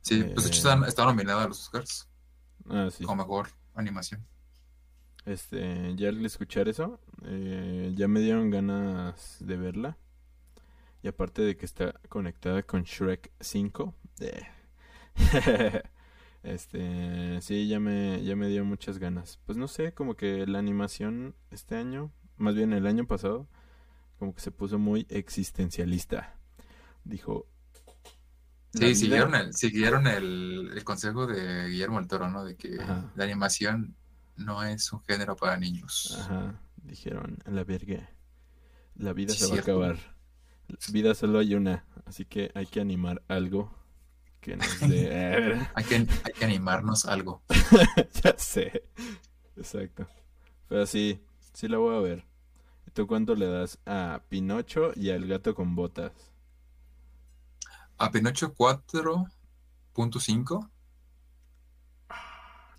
Sí, 0.00 0.22
pues 0.34 0.44
de 0.44 0.50
hecho 0.50 0.68
Eh. 0.68 0.72
está, 0.74 0.88
está 0.88 1.04
nominada 1.04 1.44
a 1.44 1.48
los 1.48 1.60
Oscars 1.60 2.08
Ah, 2.68 2.88
sí. 2.90 3.04
como 3.04 3.22
mejor 3.22 3.48
animación. 3.74 4.26
Este, 5.26 5.94
ya 5.96 6.10
al 6.10 6.24
escuchar 6.24 6.68
eso, 6.68 7.00
eh, 7.24 7.92
ya 7.96 8.08
me 8.08 8.20
dieron 8.20 8.50
ganas 8.50 9.38
de 9.40 9.56
verla. 9.56 9.96
Y 11.02 11.08
aparte 11.08 11.42
de 11.42 11.56
que 11.56 11.66
está 11.66 11.94
conectada 12.08 12.62
con 12.62 12.82
Shrek 12.84 13.30
5, 13.40 13.94
eh, 14.20 14.42
Este, 16.42 17.40
sí, 17.40 17.68
ya 17.68 17.80
me, 17.80 18.22
ya 18.22 18.36
me 18.36 18.48
dio 18.48 18.66
muchas 18.66 18.98
ganas. 18.98 19.38
Pues 19.46 19.56
no 19.56 19.66
sé, 19.66 19.94
como 19.94 20.14
que 20.14 20.46
la 20.46 20.58
animación 20.58 21.34
este 21.50 21.74
año, 21.76 22.12
más 22.36 22.54
bien 22.54 22.74
el 22.74 22.86
año 22.86 23.06
pasado, 23.06 23.48
como 24.18 24.34
que 24.34 24.42
se 24.42 24.50
puso 24.50 24.78
muy 24.78 25.06
existencialista. 25.08 26.36
Dijo. 27.04 27.46
"La 28.74 28.88
Sí, 28.88 28.94
siguieron 28.94 29.34
el, 29.34 29.54
siguieron 29.54 30.06
el, 30.06 30.70
el 30.74 30.84
consejo 30.84 31.26
de 31.26 31.68
Guillermo 31.68 31.98
del 31.98 32.08
Toro, 32.08 32.28
¿no? 32.28 32.44
De 32.44 32.56
que 32.56 32.78
Ajá. 32.78 33.10
la 33.14 33.24
animación 33.24 33.96
no 34.36 34.62
es 34.62 34.92
un 34.92 35.02
género 35.04 35.36
para 35.36 35.56
niños. 35.56 36.16
Ajá, 36.20 36.60
dijeron, 36.82 37.38
la 37.46 37.64
verga. 37.64 38.10
La 38.96 39.12
vida 39.12 39.32
Sí, 39.32 39.40
se 39.40 39.46
va 39.46 39.52
cierto. 39.54 39.70
a 39.72 39.74
acabar. 39.74 39.98
Vida 40.92 41.14
solo 41.14 41.38
hay 41.40 41.54
una, 41.54 41.84
así 42.06 42.24
que 42.24 42.50
hay 42.54 42.66
que 42.66 42.80
animar 42.80 43.22
algo 43.28 43.74
que 44.40 44.56
nos 44.56 44.80
dé. 44.88 45.66
Hay 45.74 45.84
que, 45.84 45.94
hay 45.96 46.32
que 46.38 46.44
animarnos 46.44 47.04
algo. 47.06 47.42
ya 48.22 48.34
sé. 48.38 48.84
Exacto. 49.56 50.06
Pero 50.68 50.86
sí, 50.86 51.20
sí 51.52 51.68
la 51.68 51.78
voy 51.78 51.96
a 51.96 52.00
ver. 52.00 52.24
¿Y 52.86 52.90
tú 52.90 53.06
cuánto 53.06 53.34
le 53.34 53.46
das 53.46 53.78
a 53.86 54.22
Pinocho 54.28 54.92
y 54.96 55.10
al 55.10 55.26
gato 55.26 55.54
con 55.54 55.74
botas? 55.74 56.12
A 57.98 58.10
Pinocho 58.10 58.54
4.5. 58.54 60.70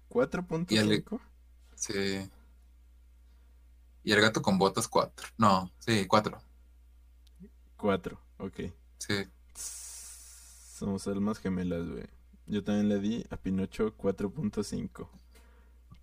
4.5. 0.10 1.20
Sí. 1.86 2.30
Y 4.04 4.12
el 4.12 4.22
gato 4.22 4.42
con 4.42 4.58
botas 4.58 4.88
4. 4.88 5.28
No, 5.38 5.72
sí, 5.80 6.06
4. 6.08 6.42
4, 7.78 8.22
ok. 8.40 8.60
Sí. 8.98 9.14
Somos 9.54 11.08
almas 11.08 11.40
gemelas, 11.40 11.88
güey. 11.88 12.08
Yo 12.48 12.64
también 12.64 12.90
le 12.90 13.00
di 13.00 13.26
a 13.30 13.38
Pinocho 13.38 13.96
4.5. 13.98 15.10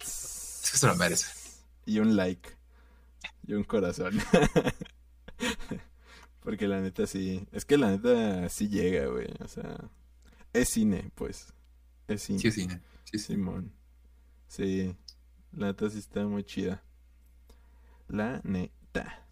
Es 0.00 0.68
que 0.70 0.78
se 0.78 0.86
lo 0.86 0.94
merece. 0.96 1.26
Y 1.84 1.98
un 1.98 2.16
like. 2.16 2.50
Y 3.46 3.54
un 3.54 3.64
corazón. 3.64 4.18
Porque 6.40 6.68
la 6.68 6.80
neta 6.80 7.06
sí. 7.06 7.46
Es 7.52 7.64
que 7.64 7.76
la 7.76 7.90
neta 7.90 8.48
sí 8.48 8.68
llega, 8.68 9.06
güey. 9.06 9.28
O 9.40 9.48
sea. 9.48 9.90
Es 10.52 10.68
cine, 10.68 11.10
pues. 11.14 11.52
Es 12.08 12.22
cine. 12.22 12.38
Sí, 12.38 12.48
es 12.48 12.54
cine. 12.54 12.80
Sí, 13.04 13.18
sí. 13.18 13.34
Simón. 13.34 13.72
Sí. 14.48 14.96
La 15.54 15.66
neta 15.66 15.90
sí 15.90 15.98
está 15.98 16.26
muy 16.26 16.44
chida. 16.44 16.82
La 18.08 18.40
neta. 18.42 19.22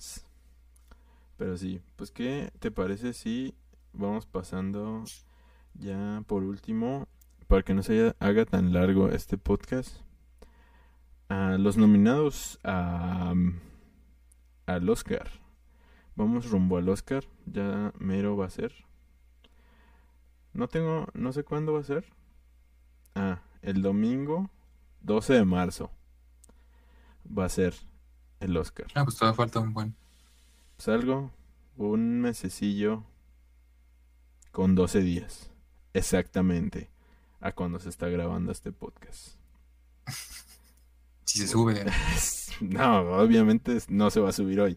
Pero 1.39 1.57
sí. 1.57 1.81
Pues, 1.97 2.11
¿qué 2.11 2.53
te 2.59 2.71
parece 2.71 3.14
si 3.14 3.55
vamos 3.95 4.27
pasando 4.27 5.05
ya 5.75 6.23
por 6.27 6.43
último? 6.43 7.09
Para 7.47 7.62
que 7.62 7.73
no 7.73 7.83
se 7.83 8.14
haga 8.18 8.45
tan 8.45 8.75
largo 8.75 9.09
este 9.09 9.39
podcast. 9.39 9.97
A 11.31 11.57
los 11.59 11.79
nominados 11.79 12.59
a, 12.64 13.33
al 14.66 14.89
Oscar. 14.91 15.31
Vamos 16.16 16.51
rumbo 16.51 16.77
al 16.77 16.91
Oscar. 16.91 17.25
Ya 17.47 17.95
mero 17.99 18.37
va 18.37 18.45
a 18.45 18.51
ser. 18.51 18.75
No 20.53 20.68
tengo, 20.68 21.07
no 21.14 21.33
sé 21.33 21.45
cuándo 21.45 21.73
va 21.73 21.81
a 21.81 21.85
ser. 21.85 22.05
Ah, 23.14 23.41
el 23.62 23.81
domingo 23.81 24.51
12 25.01 25.33
de 25.33 25.45
marzo 25.47 25.91
va 27.27 27.45
a 27.45 27.49
ser 27.49 27.75
el 28.41 28.57
Oscar. 28.57 28.87
Ah, 28.95 29.05
pues 29.05 29.16
todavía 29.16 29.37
falta 29.37 29.61
un 29.61 29.73
buen. 29.75 29.95
Pues 30.77 30.89
algo, 30.89 31.31
un 31.77 32.21
mesecillo 32.21 33.05
con 34.53 34.75
12 34.75 35.01
días. 35.01 35.51
Exactamente 35.93 36.91
a 37.41 37.53
cuando 37.53 37.79
se 37.81 37.89
está 37.89 38.09
grabando 38.09 38.53
este 38.53 38.73
podcast. 38.73 39.35
Si 41.25 41.39
se 41.39 41.47
sube. 41.49 41.87
No, 42.61 43.01
obviamente 43.18 43.79
no 43.89 44.11
se 44.11 44.18
va 44.21 44.31
a 44.31 44.33
subir 44.33 44.61
hoy. 44.61 44.77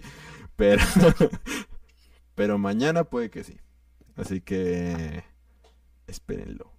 Pero, 0.56 0.84
pero 2.36 2.58
mañana 2.60 3.04
puede 3.06 3.30
que 3.32 3.44
sí. 3.44 3.58
Así 4.16 4.40
que 4.40 5.24
espérenlo. 6.06 6.72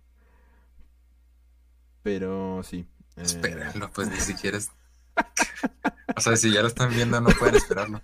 Pero 2.03 2.63
sí. 2.63 2.87
eh, 3.17 3.23
Espérenlo, 3.23 3.91
pues 3.91 4.09
ni 4.09 4.21
siquiera 4.21 4.57
es. 4.59 4.71
O 6.17 6.21
sea, 6.21 6.37
si 6.37 6.53
ya 6.53 6.61
lo 6.63 6.69
están 6.69 6.91
viendo, 6.91 7.21
no 7.21 7.31
pueden 7.31 7.55
esperarlo. 7.57 8.01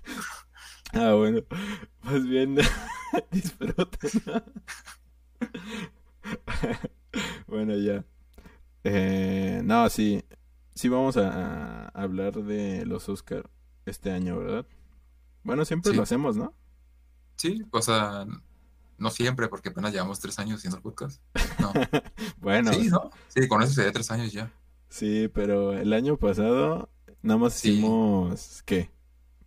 Ah, 0.92 1.12
bueno. 1.14 1.40
Más 2.02 2.26
bien 2.26 2.56
disfruten. 3.30 4.11
bueno, 7.46 7.76
ya. 7.76 8.04
Eh, 8.84 9.61
no, 9.64 9.88
sí. 9.88 10.24
Sí 10.74 10.88
vamos 10.88 11.16
a, 11.16 11.86
a 11.86 11.88
hablar 12.02 12.32
de 12.34 12.86
los 12.86 13.08
Oscar 13.08 13.50
este 13.86 14.11
año, 14.12 14.38
¿verdad? 14.38 14.66
Bueno, 15.42 15.64
siempre 15.64 15.90
Sí. 15.92 15.96
lo 15.96 16.02
hacemos, 16.02 16.36
¿no? 16.36 16.54
Sí, 17.36 17.62
o 17.70 17.82
sea, 17.82 18.26
no 18.98 19.11
siempre, 19.11 19.48
porque 19.48 19.70
apenas 19.70 19.92
llevamos 19.92 20.20
tres 20.20 20.38
años 20.38 20.58
haciendo 20.58 20.76
el 20.78 20.82
podcast. 20.82 21.20
No. 21.58 21.72
Bueno, 22.38 22.72
Sí, 22.72 22.88
¿no? 22.88 23.11
Sí, 23.28 23.46
con 23.48 23.62
eso 23.62 23.72
sería 23.74 23.92
tres 23.92 24.11
años 24.11 24.32
ya. 24.32 24.50
sí, 24.88 25.28
pero 25.34 25.72
el 25.74 25.92
año 25.92 26.16
pasado 26.16 26.88
nada 27.22 27.38
más 27.38 27.54
Sí. 27.54 27.70
hicimos, 27.72 28.62
¿qué? 28.64 28.90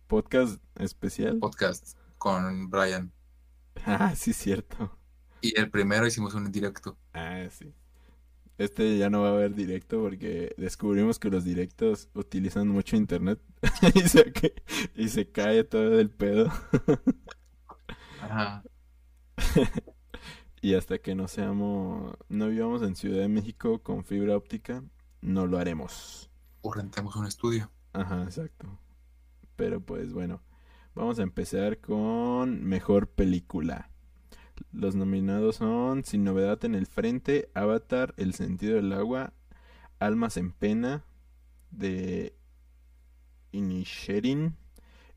¿Podcast 0.06 0.62
especial? 0.76 1.38
Podcast 1.38 1.96
con 2.18 2.70
Brian. 2.70 3.12
Ah, 3.86 4.14
sí, 4.16 4.32
cierto. 4.32 4.96
Y 5.40 5.58
el 5.58 5.70
primero 5.70 6.06
hicimos 6.06 6.34
un 6.34 6.50
directo. 6.50 6.96
Ah, 7.12 7.46
sí. 7.50 7.72
Este 8.56 8.98
ya 8.98 9.10
no 9.10 9.22
va 9.22 9.28
a 9.30 9.32
haber 9.32 9.54
directo 9.54 10.00
porque 10.00 10.54
descubrimos 10.56 11.18
que 11.18 11.28
los 11.30 11.44
directos 11.44 12.08
utilizan 12.14 12.68
mucho 12.68 12.96
internet 12.96 13.40
y, 13.94 14.00
se, 14.02 14.32
y 14.94 15.08
se 15.08 15.30
cae 15.30 15.64
todo 15.64 15.98
el 16.00 16.10
pedo. 16.10 16.52
Ajá. 18.20 18.62
Y 20.60 20.74
hasta 20.74 20.98
que 20.98 21.14
no 21.14 21.28
seamos, 21.28 22.16
no 22.30 22.48
vivamos 22.48 22.80
en 22.82 22.96
Ciudad 22.96 23.20
de 23.20 23.28
México 23.28 23.82
con 23.82 24.02
fibra 24.04 24.34
óptica, 24.34 24.82
no 25.20 25.46
lo 25.46 25.58
haremos. 25.58 26.30
O 26.66 26.72
rentemos 26.72 27.14
un 27.14 27.26
estudio. 27.26 27.70
Ajá, 27.92 28.22
exacto. 28.22 28.78
Pero 29.54 29.82
pues 29.82 30.14
bueno, 30.14 30.40
vamos 30.94 31.18
a 31.18 31.22
empezar 31.22 31.78
con 31.78 32.64
mejor 32.64 33.06
película. 33.08 33.90
Los 34.72 34.94
nominados 34.94 35.56
son 35.56 36.04
Sin 36.04 36.24
novedad 36.24 36.64
en 36.64 36.74
el 36.74 36.86
frente, 36.86 37.50
Avatar, 37.52 38.14
El 38.16 38.32
sentido 38.32 38.76
del 38.76 38.94
agua, 38.94 39.34
Almas 39.98 40.38
en 40.38 40.52
pena, 40.52 41.04
de 41.70 42.34
Inisherin, 43.52 44.56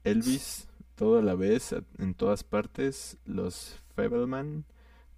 Elvis, 0.04 0.68
Todo 0.95 1.20
a 1.20 1.22
la 1.22 1.36
vez, 1.36 1.74
en 1.98 2.14
todas 2.14 2.43
partes, 2.43 3.20
Los 3.24 3.80
Fableman, 3.95 4.66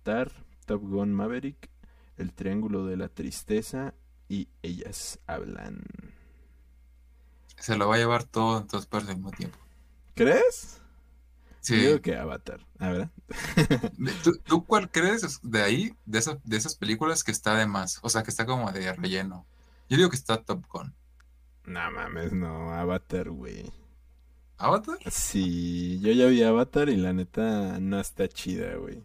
Tar, 0.03 0.31
Top 0.67 0.83
Gun 0.83 1.11
Maverick, 1.11 1.71
El 2.17 2.33
triángulo 2.33 2.85
de 2.85 2.97
la 2.97 3.09
tristeza 3.09 3.95
y 4.27 4.49
Ellas 4.61 5.17
hablan. 5.25 5.81
Se 7.59 7.75
lo 7.77 7.87
va 7.87 7.95
a 7.95 7.97
llevar 7.97 8.23
todo 8.23 8.59
en 8.59 8.67
todas 8.67 8.85
partes 8.85 9.09
al 9.09 9.17
mismo 9.17 9.31
tiempo. 9.31 9.57
¿Crees? 10.15 10.81
Sí. 11.61 11.75
Yo 11.75 11.87
digo 11.89 12.01
que 12.01 12.15
Avatar. 12.15 12.65
A 12.79 12.89
ver. 12.89 13.09
¿Tú, 14.23 14.37
tú 14.45 14.65
cuál 14.65 14.89
crees 14.89 15.39
de 15.43 15.61
ahí, 15.61 15.93
de 16.05 16.19
esas, 16.19 16.37
de 16.43 16.57
esas 16.57 16.75
películas 16.75 17.23
que 17.23 17.31
está 17.31 17.55
de 17.55 17.67
más? 17.67 17.99
O 18.01 18.09
sea, 18.09 18.23
que 18.23 18.31
está 18.31 18.45
como 18.45 18.71
de 18.71 18.93
relleno. 18.93 19.45
Yo 19.89 19.97
digo 19.97 20.09
que 20.09 20.15
está 20.15 20.41
Top 20.41 20.63
Gun. 20.69 20.93
No 21.65 21.91
mames, 21.91 22.31
no. 22.33 22.73
Avatar, 22.73 23.29
güey. 23.29 23.71
¿Avatar? 24.57 24.97
Sí, 25.11 25.99
yo 26.01 26.11
ya 26.11 26.25
vi 26.27 26.43
Avatar 26.43 26.89
y 26.89 26.97
la 26.97 27.13
neta 27.13 27.79
no 27.79 27.99
está 27.99 28.27
chida, 28.27 28.75
güey. 28.75 29.03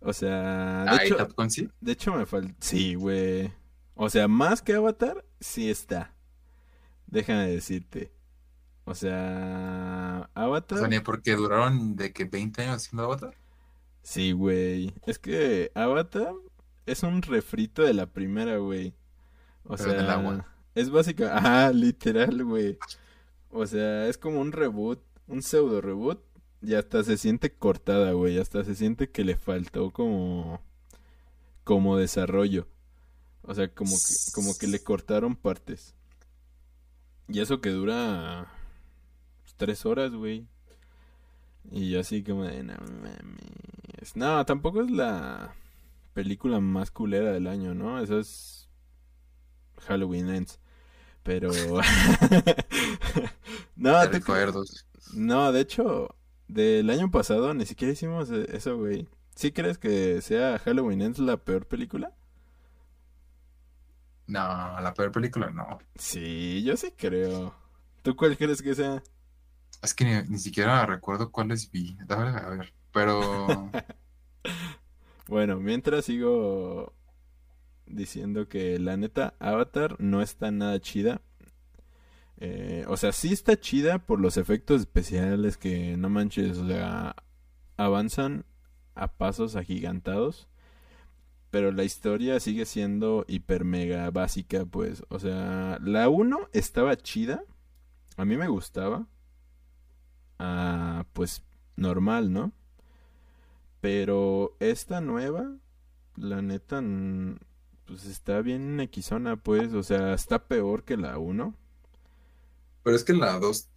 O 0.00 0.12
sea, 0.12 0.84
de 0.84 0.90
Ah, 0.90 0.98
¿y 1.02 1.06
hecho, 1.06 1.16
Top 1.16 1.32
Gun 1.36 1.50
sí? 1.50 1.68
de 1.80 1.92
hecho 1.92 2.14
me 2.14 2.26
falta... 2.26 2.54
Sí, 2.60 2.94
güey. 2.94 3.52
O 3.94 4.08
sea, 4.10 4.28
más 4.28 4.62
que 4.62 4.74
Avatar, 4.74 5.24
sí 5.40 5.70
está. 5.70 6.14
Déjame 7.06 7.48
decirte. 7.48 8.12
O 8.84 8.94
sea, 8.94 10.30
O 10.34 10.40
Avatar... 10.40 10.78
sea, 10.78 10.88
ni 10.88 11.00
porque 11.00 11.34
duraron 11.36 11.96
de 11.96 12.12
que 12.12 12.24
20 12.24 12.62
años 12.62 12.76
haciendo 12.76 13.04
Avatar. 13.04 13.34
Sí, 14.02 14.32
güey. 14.32 14.94
Es 15.06 15.18
que 15.18 15.70
Avatar 15.74 16.32
es 16.86 17.02
un 17.02 17.22
refrito 17.22 17.82
de 17.82 17.94
la 17.94 18.06
primera, 18.06 18.58
güey. 18.58 18.94
O 19.64 19.76
Pero 19.76 19.94
sea, 19.94 20.12
agua. 20.14 20.46
es 20.74 20.90
básica, 20.90 21.32
ah, 21.66 21.72
literal, 21.72 22.44
güey. 22.44 22.78
O 23.50 23.66
sea, 23.66 24.08
es 24.08 24.18
como 24.18 24.40
un 24.40 24.52
reboot, 24.52 25.00
un 25.26 25.42
pseudo 25.42 25.80
reboot. 25.80 26.22
Y 26.62 26.74
hasta 26.74 27.04
se 27.04 27.16
siente 27.18 27.52
cortada, 27.54 28.12
güey. 28.12 28.38
Hasta 28.38 28.64
se 28.64 28.74
siente 28.74 29.10
que 29.10 29.24
le 29.24 29.36
faltó 29.36 29.92
como, 29.92 30.62
como 31.64 31.96
desarrollo. 31.96 32.68
O 33.42 33.54
sea, 33.54 33.72
como 33.74 33.92
que, 34.06 34.14
como 34.32 34.56
que 34.58 34.66
le 34.66 34.82
cortaron 34.82 35.36
partes. 35.36 35.94
Y 37.28 37.40
eso 37.40 37.60
que 37.60 37.70
dura 37.70 38.46
pues, 39.42 39.54
tres 39.56 39.84
horas, 39.86 40.12
güey. 40.12 40.46
Y 41.70 41.90
yo 41.90 42.00
así 42.00 42.22
como 42.22 42.44
de, 42.44 42.62
no 42.62 42.74
mames. 42.78 44.16
No, 44.16 44.44
tampoco 44.46 44.82
es 44.82 44.90
la 44.90 45.54
película 46.14 46.60
más 46.60 46.90
culera 46.90 47.32
del 47.32 47.46
año, 47.48 47.74
¿no? 47.74 47.98
Esa 48.00 48.18
es 48.20 48.68
Halloween 49.86 50.28
Ends. 50.30 50.60
Pero... 51.22 51.50
no, 53.76 54.08
Terrifier 54.10 54.20
¿tú 54.20 54.20
qué- 54.24 54.52
2. 54.52 54.86
no, 55.14 55.52
de 55.52 55.60
hecho, 55.60 56.14
del 56.48 56.88
año 56.90 57.10
pasado 57.10 57.54
ni 57.54 57.66
siquiera 57.66 57.92
hicimos 57.92 58.30
e- 58.30 58.56
eso, 58.56 58.76
güey. 58.76 59.08
¿Sí 59.34 59.52
crees 59.52 59.78
que 59.78 60.22
sea 60.22 60.58
Halloween 60.58 61.02
Ends 61.02 61.18
la 61.18 61.36
peor 61.36 61.66
película? 61.66 62.12
No, 64.26 64.40
la 64.80 64.92
peor 64.94 65.12
película 65.12 65.50
no. 65.50 65.78
Sí, 65.94 66.62
yo 66.64 66.76
sí 66.76 66.92
creo. 66.96 67.54
¿Tú 68.02 68.16
cuál 68.16 68.36
crees 68.36 68.62
que 68.62 68.74
sea? 68.74 69.02
Es 69.82 69.94
que 69.94 70.04
ni, 70.04 70.28
ni 70.28 70.38
siquiera 70.38 70.84
recuerdo 70.86 71.30
cuáles 71.30 71.70
vi. 71.70 71.96
Déjame 72.06 72.38
a 72.38 72.48
ver. 72.48 72.72
Pero 72.92 73.70
Bueno, 75.28 75.56
mientras 75.58 76.04
sigo 76.04 76.92
diciendo 77.86 78.48
que 78.48 78.78
la 78.78 78.96
neta 78.96 79.34
Avatar 79.40 79.96
no 79.98 80.22
está 80.22 80.50
nada 80.50 80.80
chida. 80.80 81.20
Eh, 82.38 82.84
o 82.88 82.96
sea, 82.96 83.12
sí 83.12 83.32
está 83.32 83.58
chida 83.58 83.98
por 83.98 84.20
los 84.20 84.36
efectos 84.36 84.82
especiales 84.82 85.56
que 85.56 85.96
no 85.96 86.10
manches, 86.10 86.58
o 86.58 86.66
sea, 86.68 87.16
avanzan 87.76 88.44
a 88.94 89.08
pasos 89.08 89.56
agigantados. 89.56 90.48
Pero 91.50 91.72
la 91.72 91.84
historia 91.84 92.40
sigue 92.40 92.66
siendo 92.66 93.24
hiper 93.28 93.64
mega 93.64 94.10
básica, 94.10 94.64
pues. 94.64 95.04
O 95.08 95.18
sea, 95.18 95.78
la 95.82 96.08
1 96.08 96.48
estaba 96.52 96.96
chida. 96.96 97.44
A 98.16 98.24
mí 98.24 98.36
me 98.36 98.48
gustaba. 98.48 99.06
Ah, 100.38 101.06
pues 101.12 101.42
normal, 101.76 102.32
¿no? 102.32 102.52
Pero 103.80 104.56
esta 104.58 105.00
nueva, 105.00 105.56
la 106.16 106.42
neta, 106.42 106.82
pues 107.86 108.04
está 108.06 108.42
bien 108.42 108.80
equisona, 108.80 109.36
pues. 109.36 109.72
O 109.72 109.82
sea, 109.82 110.14
está 110.14 110.46
peor 110.48 110.82
que 110.84 110.96
la 110.96 111.18
1. 111.18 111.54
Pero 112.82 112.96
es 112.96 113.04
que 113.04 113.14
la 113.14 113.38
2 113.38 113.68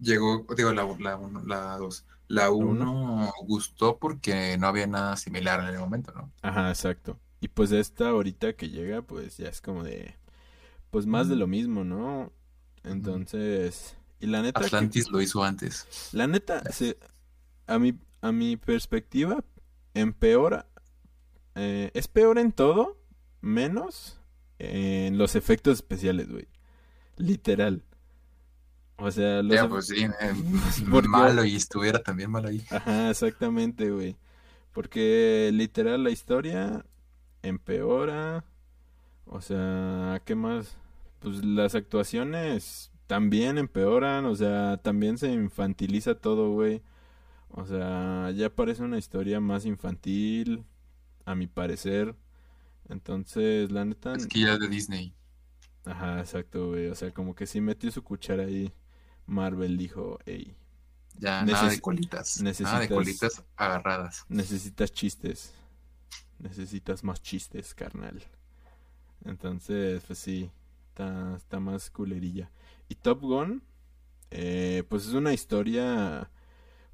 llegó, 0.00 0.46
digo, 0.56 0.72
la, 0.72 0.84
la, 1.00 1.16
uno- 1.16 1.42
la 1.44 1.76
2. 1.78 2.04
La 2.28 2.50
uno. 2.50 2.92
1 2.92 3.32
gustó 3.46 3.98
porque 3.98 4.56
no 4.58 4.66
había 4.66 4.86
nada 4.86 5.16
similar 5.16 5.60
en 5.60 5.66
el 5.66 5.78
momento, 5.78 6.12
¿no? 6.14 6.32
Ajá, 6.42 6.68
exacto. 6.70 7.18
Y 7.40 7.48
pues 7.48 7.70
esta 7.72 8.08
ahorita 8.08 8.54
que 8.54 8.68
llega, 8.70 9.02
pues 9.02 9.36
ya 9.36 9.48
es 9.48 9.60
como 9.60 9.84
de, 9.84 10.16
pues 10.90 11.06
más 11.06 11.28
de 11.28 11.36
lo 11.36 11.46
mismo, 11.46 11.84
¿no? 11.84 12.32
Entonces, 12.82 13.96
y 14.20 14.26
la 14.26 14.42
neta, 14.42 14.60
que- 14.60 14.66
Atlantis 14.66 15.10
lo 15.10 15.20
hizo 15.20 15.44
antes. 15.44 15.86
la 16.12 16.26
neta, 16.26 16.62
se, 16.72 16.98
a 17.66 17.78
mi, 17.78 17.98
a 18.22 18.32
mi 18.32 18.56
perspectiva, 18.56 19.44
empeora, 19.94 20.66
eh, 21.54 21.90
es 21.94 22.08
peor 22.08 22.38
en 22.38 22.52
todo, 22.52 22.98
menos 23.40 24.20
en 24.58 25.18
los 25.18 25.36
efectos 25.36 25.74
especiales, 25.76 26.28
güey. 26.30 26.48
Literal. 27.16 27.82
O 28.98 29.10
sea, 29.10 29.42
los 29.42 29.54
Ya, 29.54 29.68
pues 29.68 29.86
sí, 29.86 30.04
eh, 30.04 30.34
malo 31.08 31.44
y 31.44 31.54
estuviera 31.54 32.02
también 32.02 32.30
mal 32.30 32.46
ahí. 32.46 32.64
Ajá, 32.70 33.10
exactamente, 33.10 33.90
güey. 33.90 34.16
Porque 34.72 35.50
literal 35.52 36.04
la 36.04 36.10
historia 36.10 36.84
empeora. 37.42 38.44
O 39.26 39.40
sea, 39.40 40.20
¿qué 40.24 40.34
más? 40.34 40.76
Pues 41.20 41.44
las 41.44 41.74
actuaciones 41.74 42.90
también 43.06 43.58
empeoran. 43.58 44.24
O 44.26 44.34
sea, 44.34 44.78
también 44.78 45.18
se 45.18 45.32
infantiliza 45.32 46.14
todo, 46.14 46.52
güey. 46.52 46.82
O 47.48 47.64
sea, 47.66 48.30
ya 48.32 48.50
parece 48.54 48.82
una 48.82 48.98
historia 48.98 49.40
más 49.40 49.64
infantil, 49.66 50.64
a 51.24 51.34
mi 51.34 51.46
parecer. 51.46 52.14
Entonces, 52.88 53.70
la 53.72 53.84
neta... 53.84 54.14
Es 54.14 54.26
que 54.26 54.40
ya 54.40 54.54
es 54.54 54.60
de 54.60 54.68
Disney. 54.68 55.14
Ajá, 55.84 56.20
exacto, 56.20 56.68
güey. 56.68 56.88
O 56.88 56.94
sea, 56.94 57.12
como 57.12 57.34
que 57.34 57.46
sí 57.46 57.60
metió 57.60 57.90
su 57.90 58.02
cuchara 58.02 58.44
ahí. 58.44 58.72
Marvel 59.26 59.76
dijo, 59.76 60.18
hey, 60.26 60.54
Ya 61.18 61.44
nada 61.44 61.68
de 61.70 61.80
colitas. 61.80 62.40
Nada 62.40 62.52
de 62.52 62.64
necesitas- 62.64 62.88
colitas 62.88 63.44
agarradas. 63.56 64.24
necesitas 64.28 64.92
chistes. 64.92 65.52
Necesitas 66.38 67.02
más 67.02 67.22
chistes, 67.22 67.74
carnal. 67.74 68.22
Entonces, 69.24 70.02
pues 70.06 70.18
sí, 70.18 70.50
está, 70.88 71.34
está 71.36 71.58
más 71.60 71.90
culerilla. 71.90 72.50
Y 72.88 72.94
Top 72.96 73.20
Gun, 73.22 73.62
eh, 74.30 74.84
pues 74.88 75.06
es 75.06 75.14
una 75.14 75.32
historia, 75.32 76.30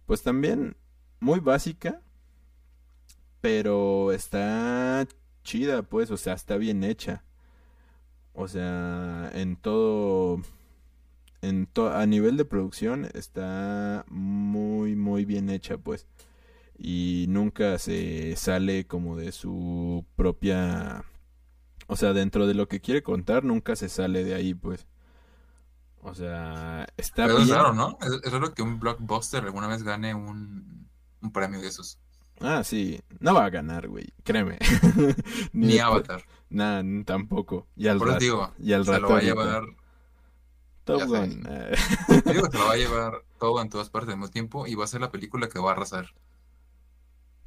pues 0.06 0.22
también 0.22 0.76
muy 1.20 1.40
básica, 1.40 2.00
pero 3.40 4.12
está 4.12 5.06
chida, 5.42 5.82
pues, 5.82 6.10
o 6.10 6.16
sea, 6.16 6.34
está 6.34 6.56
bien 6.56 6.84
hecha. 6.84 7.24
O 8.34 8.48
sea, 8.48 9.30
en 9.34 9.56
todo, 9.56 10.40
en 11.42 11.68
a 11.76 12.06
nivel 12.06 12.36
de 12.36 12.44
producción 12.44 13.08
está 13.14 14.04
muy, 14.08 14.96
muy 14.96 15.24
bien 15.24 15.50
hecha, 15.50 15.78
pues. 15.78 16.06
Y 16.78 17.26
nunca 17.28 17.78
se 17.78 18.36
sale 18.36 18.86
como 18.86 19.16
de 19.16 19.32
su 19.32 20.04
propia, 20.16 21.04
o 21.88 21.96
sea, 21.96 22.12
dentro 22.12 22.46
de 22.46 22.54
lo 22.54 22.68
que 22.68 22.80
quiere 22.80 23.02
contar, 23.02 23.44
nunca 23.44 23.76
se 23.76 23.88
sale 23.88 24.24
de 24.24 24.34
ahí, 24.34 24.54
pues. 24.54 24.86
O 26.02 26.14
sea, 26.14 26.86
está 26.96 27.26
Pero 27.26 27.38
es 27.38 27.48
raro, 27.48 27.72
¿no? 27.72 27.96
Es, 28.00 28.12
es 28.24 28.32
raro 28.32 28.52
que 28.54 28.62
un 28.62 28.80
blockbuster 28.80 29.44
alguna 29.44 29.68
vez 29.68 29.84
gane 29.84 30.14
un, 30.14 30.88
un 31.20 31.32
premio 31.32 31.60
de 31.60 31.68
esos. 31.68 31.98
Ah, 32.40 32.64
sí, 32.64 33.00
no 33.20 33.34
va 33.34 33.44
a 33.44 33.50
ganar, 33.50 33.86
güey, 33.88 34.12
créeme. 34.24 34.58
Ni 35.52 35.78
Avatar. 35.78 36.24
Nah, 36.50 36.80
n- 36.80 37.04
tampoco. 37.04 37.68
Y 37.76 37.86
al 37.86 37.98
Por 37.98 38.08
rato, 38.08 38.20
digo, 38.20 38.52
y 38.58 38.72
al 38.72 38.84
se 38.84 38.98
lo 38.98 39.08
va 39.08 39.18
a 39.18 39.22
llevar. 39.22 39.64
Top 40.84 41.02
Gun. 41.04 41.42
Digo, 42.26 42.50
se 42.50 42.58
lo 42.58 42.66
va 42.66 42.72
a 42.72 42.76
llevar 42.76 43.12
todo 43.38 43.60
en 43.62 43.68
todas 43.68 43.90
partes 43.90 44.10
al 44.10 44.18
mismo 44.18 44.30
tiempo 44.30 44.66
y 44.66 44.74
va 44.74 44.84
a 44.84 44.88
ser 44.88 45.00
la 45.00 45.10
película 45.12 45.48
que 45.48 45.58
va 45.58 45.70
a 45.70 45.72
arrasar. 45.74 46.06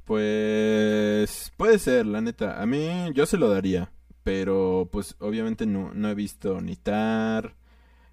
Pues 0.06 1.52
puede 1.58 1.80
ser, 1.80 2.06
la 2.06 2.22
neta. 2.22 2.62
A 2.62 2.66
mí 2.66 3.12
yo 3.14 3.26
se 3.26 3.38
lo 3.38 3.50
daría, 3.50 3.92
pero 4.24 4.88
pues 4.92 5.16
obviamente 5.20 5.66
no, 5.66 5.94
no 5.94 6.10
he 6.10 6.16
visto 6.16 6.62
ni 6.62 6.76
Tar, 6.76 7.56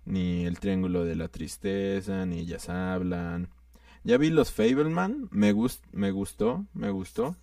ni 0.05 0.45
El 0.47 0.59
Triángulo 0.59 1.05
de 1.05 1.17
la 1.17 1.29
Tristeza, 1.29 2.25
ni 2.27 2.41
Ellas 2.41 2.69
Hablan. 2.69 3.49
Ya 4.05 4.17
vi 4.19 4.31
los 4.31 4.51
Fableman, 4.53 5.29
me 5.31 5.53
gust 5.53 5.85
me 5.93 6.11
gustó, 6.11 6.65
me 6.75 6.91
gustó. 6.91 7.37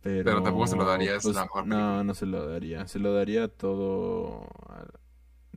Pero, 0.00 0.24
Pero 0.24 0.42
tampoco 0.42 0.66
se 0.66 0.76
lo 0.76 0.84
darías 0.84 1.22
pues, 1.22 1.34
la 1.36 1.42
mejor 1.42 1.66
No, 1.66 1.76
película. 1.76 2.04
no 2.04 2.14
se 2.14 2.26
lo 2.26 2.46
daría. 2.48 2.88
Se 2.88 2.98
lo 2.98 3.12
daría 3.12 3.48
todo 3.48 4.42
a, 4.68 4.84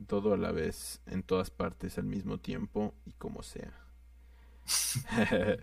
todo 0.04 0.34
a 0.34 0.36
la 0.36 0.52
vez, 0.52 1.00
en 1.06 1.22
todas 1.22 1.50
partes 1.50 1.98
al 1.98 2.04
mismo 2.04 2.38
tiempo 2.38 2.94
y 3.04 3.12
como 3.12 3.42
sea. 3.42 3.72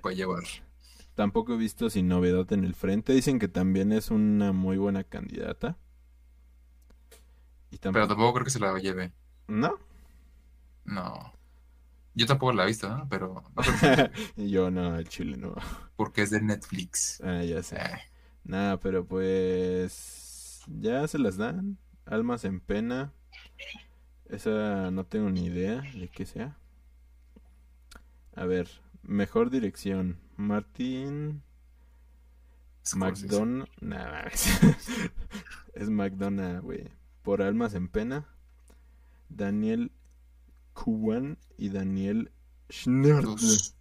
Puede 0.02 0.16
llevar. 0.16 0.44
Tampoco 1.16 1.54
he 1.54 1.58
visto 1.58 1.90
Sin 1.90 2.08
Novedad 2.08 2.52
en 2.54 2.64
el 2.64 2.76
Frente. 2.76 3.14
Dicen 3.14 3.40
que 3.40 3.48
también 3.50 3.92
es 3.92 4.10
una 4.10 4.54
muy 4.54 4.78
buena 4.78 5.04
candidata. 5.04 5.78
Y 7.72 7.78
Pero 7.78 8.08
tampoco... 8.08 8.34
creo 8.34 8.46
que 8.46 8.52
se 8.52 8.60
la 8.60 8.78
lleve. 8.80 9.12
¿No? 9.48 9.80
No. 10.86 11.34
Yo 12.16 12.26
tampoco 12.26 12.54
la 12.54 12.64
he 12.64 12.68
visto, 12.68 12.90
¿no? 12.90 13.08
Pero 13.10 13.44
no 13.56 13.64
yo 14.38 14.72
no, 14.72 14.98
el 14.98 15.08
chile 15.10 15.38
no. 15.38 15.56
porque 15.96 16.22
es 16.24 16.30
de 16.32 16.42
Netflix. 16.42 17.22
Ah, 17.22 17.44
ya 17.44 17.64
sé. 17.64 17.78
Eh, 17.78 18.00
Nada, 18.44 18.80
pero 18.80 19.06
pues... 19.06 20.62
Ya 20.68 21.08
se 21.08 21.20
las 21.20 21.38
dan. 21.38 21.78
Almas 22.06 22.46
en 22.46 22.60
pena. 22.60 23.14
Esa 24.30 24.92
no 24.92 25.06
tengo 25.06 25.30
ni 25.30 25.46
idea 25.46 25.82
de 25.82 26.08
qué 26.08 26.26
sea. 26.26 26.56
A 28.36 28.46
ver, 28.46 28.70
mejor 29.04 29.50
dirección. 29.50 30.18
Martín 30.38 31.42
Scorsese. 32.86 33.28
McDonough. 33.28 33.70
Nah, 33.82 34.26
es 35.74 35.90
McDonough, 35.90 36.62
güey. 36.62 36.90
Por 37.24 37.42
Almas 37.42 37.74
en 37.74 37.88
Pena. 37.88 38.28
Daniel 39.30 39.92
Kuwan 40.74 41.38
y 41.58 41.70
Daniel 41.70 42.32
los 42.86 43.76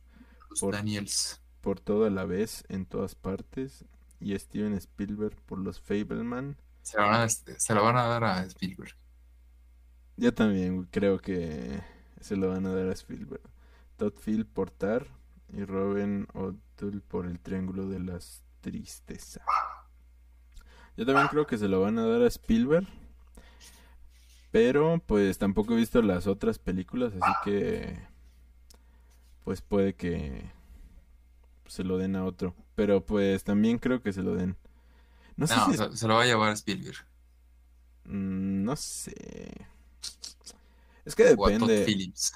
Por- 0.61 0.75
Daniels. 0.75 1.41
Por 1.61 1.81
todo 1.81 2.07
a 2.07 2.11
la 2.11 2.25
vez, 2.25 2.65
en 2.69 2.87
todas 2.87 3.15
partes. 3.15 3.85
Y 4.21 4.37
Steven 4.39 4.73
Spielberg 4.75 5.37
por 5.43 5.59
los 5.59 5.81
Fableman. 5.81 6.57
Se 6.83 6.97
van 6.99 7.15
a, 7.21 7.29
se 7.29 7.75
la 7.75 7.81
van 7.81 7.97
a 7.97 8.05
dar 8.05 8.25
a 8.25 8.43
Spielberg. 8.45 8.95
Yo 10.19 10.35
también 10.35 10.89
creo 10.91 11.21
que 11.21 11.81
se 12.21 12.35
lo 12.35 12.49
van 12.49 12.67
a 12.67 12.75
dar 12.75 12.89
a 12.89 12.93
Spielberg. 12.93 13.41
Todd 13.97 14.15
Field 14.15 14.47
por 14.47 14.69
Tar 14.69 15.07
y 15.53 15.65
Robin 15.65 16.27
O'Toole 16.35 17.01
por 17.01 17.27
el 17.27 17.39
Triángulo 17.39 17.89
de 17.89 18.01
las 18.01 18.43
Tristezas. 18.61 19.45
Yo 20.97 21.07
también 21.07 21.29
creo 21.29 21.47
que 21.47 21.57
se 21.57 21.69
lo 21.69 21.81
van 21.81 21.99
a 21.99 22.07
dar 22.07 22.23
a 22.23 22.27
Spielberg. 22.27 22.89
Pero 24.51 25.01
pues 25.07 25.39
tampoco 25.39 25.75
he 25.75 25.77
visto 25.77 26.03
las 26.03 26.27
otras 26.27 26.59
películas, 26.59 27.13
así 27.21 27.33
que 27.45 28.01
pues 29.45 29.63
puede 29.63 29.95
que 29.95 30.51
se 31.67 31.85
lo 31.85 31.97
den 31.97 32.17
a 32.17 32.25
otro. 32.25 32.57
Pero 32.75 33.07
pues 33.07 33.45
también 33.45 33.79
creo 33.79 34.03
que 34.03 34.13
se 34.13 34.25
lo 34.25 34.35
den. 34.35 34.57
No 35.37 35.47
sé 35.47 35.55
si... 35.67 35.75
se, 35.77 35.97
se 35.97 36.09
lo 36.09 36.15
va 36.15 36.23
a 36.23 36.27
llevar 36.27 36.53
Spielberg. 36.55 37.07
Mm, 38.03 38.65
no 38.65 38.75
sé. 38.75 39.69
Es 41.09 41.15
que 41.15 41.25
depende. 41.25 41.85
Phillips. 41.87 42.33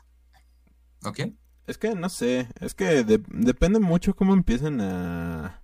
¿O 1.04 1.12
quién? 1.12 1.38
Es 1.66 1.76
que 1.76 1.94
no 1.94 2.08
sé. 2.08 2.48
Es 2.58 2.74
que 2.74 3.04
de- 3.04 3.22
depende 3.28 3.78
mucho 3.80 4.16
cómo 4.16 4.32
empiezan 4.32 4.80
a... 4.80 5.60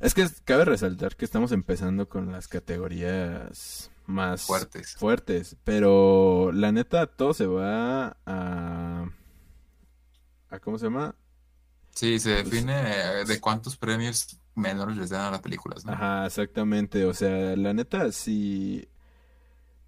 Es 0.00 0.12
que 0.14 0.28
cabe 0.44 0.64
resaltar 0.66 1.16
que 1.16 1.24
estamos 1.24 1.50
empezando 1.52 2.08
con 2.08 2.30
las 2.30 2.46
categorías 2.46 3.90
más 4.04 4.42
Fuertes. 4.42 4.96
fuertes, 4.96 5.56
pero 5.64 6.50
la 6.52 6.72
neta 6.72 7.06
todo 7.06 7.32
se 7.32 7.46
va 7.46 8.16
a... 8.26 9.06
a 10.50 10.58
¿Cómo 10.60 10.78
se 10.78 10.86
llama? 10.86 11.14
Sí, 11.94 12.18
se 12.18 12.34
Pues- 12.34 12.50
define 12.50 13.20
eh, 13.20 13.24
de 13.24 13.40
cuántos 13.40 13.76
premios 13.78 14.38
menores 14.54 14.96
les 14.98 15.08
dan 15.10 15.22
a 15.22 15.30
las 15.30 15.40
películas, 15.40 15.84
¿no? 15.86 15.92
Ajá, 15.92 16.26
exactamente. 16.26 17.06
O 17.06 17.14
sea, 17.14 17.56
la 17.56 17.72
neta, 17.72 18.12
si... 18.12 18.86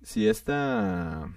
Si 0.02 0.28
esta... 0.28 1.28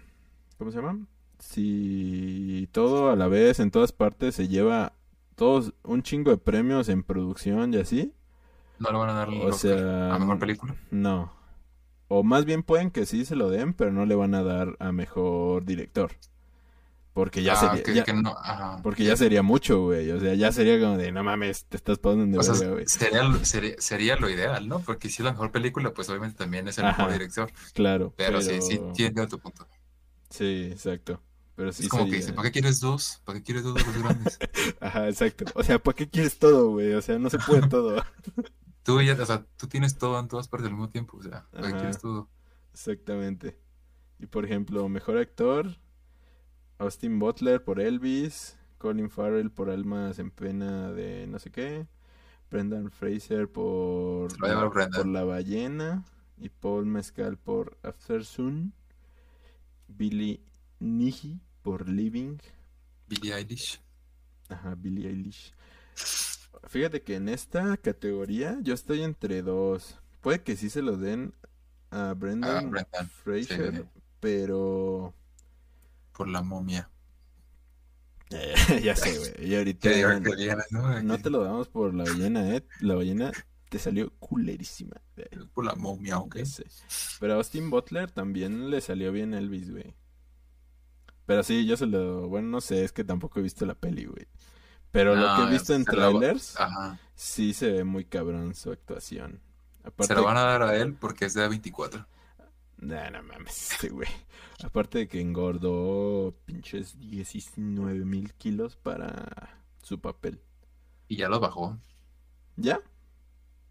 ¿Cómo 0.58 0.72
se 0.72 0.78
llama? 0.78 1.00
Si 1.40 2.68
todo 2.72 3.12
a 3.12 3.16
la 3.16 3.28
vez, 3.28 3.60
en 3.60 3.72
todas 3.72 3.92
partes, 3.92 4.36
se 4.36 4.48
lleva 4.48 4.94
todos 5.36 5.74
un 5.84 6.02
chingo 6.02 6.32
de 6.32 6.38
premios 6.38 6.90
en 6.90 7.04
producción 7.04 7.74
y 7.74 7.78
así. 7.78 8.14
No 8.80 8.92
le 8.92 8.98
van 8.98 9.10
a 9.10 9.14
dar 9.14 9.30
O 9.30 9.52
sea, 9.54 10.14
a 10.14 10.20
mejor 10.20 10.40
película. 10.40 10.76
No. 10.92 11.32
O 12.08 12.24
más 12.24 12.46
bien 12.46 12.64
pueden 12.64 12.90
que 12.90 13.06
sí 13.06 13.26
se 13.26 13.36
lo 13.36 13.50
den, 13.50 13.74
pero 13.74 13.92
no 13.92 14.06
le 14.06 14.16
van 14.16 14.34
a 14.34 14.44
dar 14.44 14.76
a 14.80 14.92
mejor 14.92 15.66
director. 15.66 16.12
Porque 17.14 17.42
ya 17.42 17.54
Ah, 17.54 17.56
sería, 17.56 17.84
que- 17.84 17.94
ya- 17.96 18.04
que 18.04 18.14
no, 18.14 18.36
ajá. 18.38 18.80
porque 18.84 19.04
ya 19.04 19.18
sería 19.18 19.42
mucho, 19.42 19.82
güey. 19.86 20.12
O 20.12 20.20
sea, 20.20 20.36
ya 20.36 20.52
sería 20.52 20.80
como 20.80 20.98
de, 20.98 21.12
no 21.12 21.24
mames, 21.24 21.66
te 21.66 21.76
estás 21.78 21.98
pasando 21.98 22.26
de 22.40 22.70
güey. 22.70 22.88
sería, 22.88 23.24
lo- 23.24 23.44
sería, 23.44 23.74
sería 23.80 24.16
lo 24.18 24.30
ideal, 24.30 24.68
¿no? 24.68 24.80
Porque 24.82 25.10
si 25.10 25.22
es 25.22 25.26
la 25.26 25.32
mejor 25.32 25.52
película, 25.52 25.92
pues 25.94 26.08
obviamente 26.10 26.38
también 26.38 26.68
es 26.68 26.78
el 26.78 26.86
mejor 26.86 27.12
director. 27.12 27.52
Claro, 27.74 28.14
Pero, 28.16 28.40
sí, 28.42 28.50
pero- 28.52 28.62
sí, 28.62 28.76
entiendo 28.76 29.28
tu 29.28 29.40
punto. 29.40 29.68
Sí, 30.30 30.70
exacto. 30.72 31.22
Pero 31.56 31.74
sí 31.74 31.84
es 31.84 31.90
como 31.90 32.06
que 32.06 32.18
dice, 32.18 32.34
¿para 32.34 32.50
qué 32.50 32.54
quieres 32.54 32.80
dos? 32.80 33.22
¿Para 33.26 33.40
qué 33.40 33.46
quieres 33.46 33.64
dos 33.64 33.74
de 33.74 33.84
los 33.84 33.98
grandes? 33.98 34.38
Ajá, 34.80 35.10
exacto. 35.10 35.46
O 35.56 35.64
sea, 35.64 35.80
¿para 35.80 35.96
qué 35.96 36.08
quieres 36.08 36.38
todo, 36.38 36.70
güey? 36.70 36.94
O 36.94 37.02
sea, 37.02 37.18
no 37.18 37.30
se 37.30 37.40
puede 37.40 37.68
todo. 37.68 38.04
Tú 38.84 39.02
ya, 39.02 39.22
o 39.22 39.26
sea, 39.26 39.46
tú 39.58 39.68
tienes 39.68 39.98
todo 39.98 40.18
en 40.18 40.30
todas 40.30 40.48
partes 40.48 40.68
al 40.68 40.72
mismo 40.72 40.88
tiempo, 40.88 41.18
o 41.18 41.22
sea, 41.22 41.46
¿para 41.52 41.68
qué 41.68 41.74
quieres 41.74 41.98
todo? 41.98 42.30
Exactamente. 42.72 43.58
Y 44.18 44.28
por 44.28 44.46
ejemplo, 44.46 44.88
mejor 44.88 45.18
actor, 45.18 45.76
Austin 46.78 47.20
Butler 47.20 47.62
por 47.62 47.82
Elvis, 47.82 48.58
Colin 48.78 49.10
Farrell 49.10 49.52
por 49.52 49.70
Almas 49.70 50.20
en 50.20 50.32
Pena 50.32 50.94
de 50.94 51.28
no 51.28 51.38
sé 51.38 51.52
qué, 51.52 51.86
Brendan 52.50 52.90
Fraser 52.90 53.52
por, 53.52 54.30
por 54.38 55.06
La 55.06 55.24
Ballena 55.26 56.06
y 56.38 56.48
Paul 56.48 56.86
Mescal 56.86 57.38
por 57.38 57.78
After 57.84 58.24
Sun, 58.24 58.74
Billy 59.88 60.42
Nighy 60.80 61.40
por 61.62 61.88
Living, 61.90 62.38
Billie 63.08 63.34
Eilish. 63.34 63.80
ajá, 64.50 64.76
Billie 64.76 65.10
Eilish. 65.10 65.54
Fíjate 66.68 67.02
que 67.02 67.16
en 67.16 67.30
esta 67.30 67.78
categoría 67.78 68.58
yo 68.62 68.74
estoy 68.74 69.04
entre 69.04 69.42
dos. 69.42 70.00
Puede 70.22 70.42
que 70.42 70.56
sí 70.56 70.70
se 70.70 70.82
lo 70.82 70.98
den 70.98 71.34
a 71.90 72.14
Brendan 72.14 72.70
Brendan, 72.70 73.10
Fraser, 73.10 73.76
sí. 73.76 73.84
pero 74.20 75.14
Por 76.16 76.28
la 76.28 76.42
momia. 76.42 76.90
ya 78.84 78.96
sé, 78.96 79.18
güey. 79.18 79.50
Y 79.50 79.56
ahorita 79.56 79.90
¿no? 80.72 81.02
no 81.02 81.18
te 81.18 81.30
lo 81.30 81.44
damos 81.44 81.70
por 81.70 81.94
la 81.94 82.04
ballena, 82.04 82.56
¿eh? 82.56 82.64
La 82.82 82.96
ballena 82.96 83.32
te 83.70 83.80
salió 83.80 84.12
culerísima. 84.20 85.02
Por 85.54 85.66
la 85.66 85.76
momia, 85.76 86.20
ok. 86.20 86.38
Ya 86.38 86.46
sé. 86.46 86.66
Pero 87.20 87.34
a 87.34 87.36
Austin 87.38 87.70
Butler 87.70 88.12
también 88.12 88.70
le 88.70 88.82
salió 88.82 89.12
bien 89.12 89.34
Elvis, 89.34 89.72
güey. 89.72 89.96
Pero 91.26 91.44
sí, 91.44 91.66
yo 91.66 91.76
se 91.76 91.86
lo... 91.86 92.28
Bueno, 92.30 92.48
no 92.48 92.62
sé, 92.62 92.84
es 92.84 92.92
que 92.94 93.04
tampoco 93.04 93.40
he 93.40 93.44
visto 93.44 93.66
la 93.66 93.76
peli, 93.76 94.06
güey. 94.06 94.28
Pero 94.92 95.16
lo 95.16 95.36
que 95.36 95.44
he 95.44 95.52
visto 95.52 95.74
en 95.76 95.84
trailers, 95.84 96.60
Ajá. 96.60 97.00
sí 97.14 97.54
se 97.54 97.72
ve 97.72 97.84
muy 97.84 98.06
cabrón 98.06 98.56
su 98.56 98.72
actuación. 98.72 99.42
Aparte, 99.84 100.14
Se 100.14 100.16
lo 100.16 100.24
van 100.24 100.38
a 100.38 100.44
dar 100.44 100.64
a 100.64 100.76
él 100.78 100.94
porque 100.94 101.26
es 101.26 101.34
de 101.34 101.48
A24. 101.48 102.06
Nah, 102.78 103.10
no 103.10 103.24
mames, 103.24 103.72
este 103.74 103.90
güey. 103.90 104.10
Aparte 104.64 105.00
de 105.00 105.08
que 105.08 105.20
engordó 105.22 106.36
pinches 106.46 106.98
19 107.00 108.06
mil 108.06 108.34
kilos 108.36 108.76
para 108.76 109.62
su 109.82 110.00
papel. 110.00 110.42
Y 111.08 111.18
ya 111.18 111.30
lo 111.30 111.40
bajó. 111.40 111.78
¿Ya? 112.56 112.80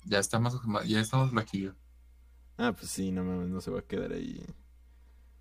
Ya 0.06 0.20
estamos, 0.20 0.60
ya 0.86 1.00
estamos 1.00 1.30
flaquillo. 1.30 1.74
Ah, 2.56 2.72
pues 2.72 2.90
sí, 2.90 3.10
no 3.10 3.24
mames, 3.24 3.48
no 3.48 3.60
se 3.60 3.70
va 3.70 3.80
a 3.80 3.82
quedar 3.82 4.12
ahí. 4.12 4.46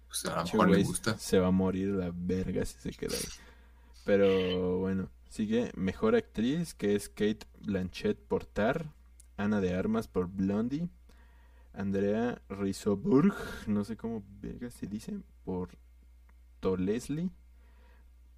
Pues 0.08 0.26
a 0.26 0.38
lo 0.38 0.44
mejor 0.44 0.70
le 0.70 0.84
gusta. 0.84 1.18
Se 1.18 1.40
va 1.40 1.48
a 1.48 1.52
morir 1.52 1.90
la 1.90 2.12
verga 2.14 2.66
si 2.66 2.80
se 2.80 2.92
queda 2.92 3.16
ahí. 3.16 3.24
Pero 4.06 4.80
bueno, 4.80 5.10
sigue 5.30 5.72
mejor 5.76 6.16
actriz 6.16 6.74
que 6.74 6.96
es 6.96 7.10
Kate 7.10 7.46
Blanchett 7.62 8.18
por 8.18 8.46
Tar, 8.46 8.92
Ana 9.38 9.62
de 9.62 9.76
Armas 9.76 10.08
por 10.08 10.28
Blondie, 10.28 10.90
Andrea 11.74 12.42
Risseburg, 12.50 13.36
no 13.68 13.84
sé 13.84 13.98
cómo 13.98 14.24
verga 14.42 14.72
se 14.72 14.88
dice, 14.88 15.20
por 15.44 15.78
To 16.60 16.76
Leslie, 16.76 17.30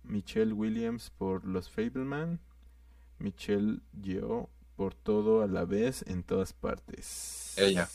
Michelle 0.03 0.53
Williams 0.53 1.09
por 1.09 1.45
Los 1.45 1.69
Fableman, 1.69 2.39
Michelle 3.19 3.79
Yeoh 4.01 4.49
por 4.77 4.93
Todo 4.95 5.41
a 5.41 5.47
la 5.47 5.65
vez 5.65 6.05
en 6.07 6.23
todas 6.23 6.53
partes. 6.53 7.53
Ella. 7.57 7.89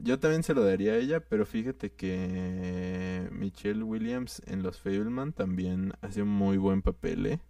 Yo 0.00 0.18
también 0.18 0.42
se 0.42 0.54
lo 0.54 0.64
daría 0.64 0.92
a 0.92 0.96
ella, 0.96 1.20
pero 1.20 1.44
fíjate 1.44 1.92
que 1.92 3.28
Michelle 3.32 3.82
Williams 3.82 4.40
en 4.46 4.62
Los 4.62 4.80
Fableman 4.80 5.32
también 5.32 5.92
hace 6.02 6.22
un 6.22 6.28
muy 6.28 6.56
buen 6.56 6.82
papel, 6.82 7.26
¿eh? 7.26 7.40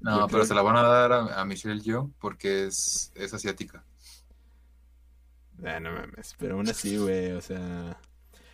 No, 0.00 0.20
Yo 0.20 0.26
pero 0.28 0.44
se 0.44 0.54
la 0.54 0.62
van 0.62 0.76
a 0.76 0.82
dar 0.82 1.12
a, 1.12 1.40
a 1.40 1.44
Michelle 1.44 1.80
Yeoh 1.80 2.12
porque 2.20 2.66
es, 2.66 3.10
es 3.16 3.34
asiática. 3.34 3.84
Ah, 5.64 5.80
no 5.80 5.90
mames, 5.90 6.36
pero 6.38 6.54
aún 6.54 6.68
así, 6.68 6.96
güey, 6.98 7.32
o 7.32 7.40
sea, 7.40 8.00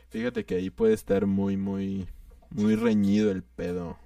fíjate 0.08 0.46
que 0.46 0.54
ahí 0.54 0.70
puede 0.70 0.94
estar 0.94 1.26
muy, 1.26 1.58
muy, 1.58 2.08
muy 2.48 2.76
reñido 2.76 3.30
el 3.30 3.42
pedo. 3.42 3.98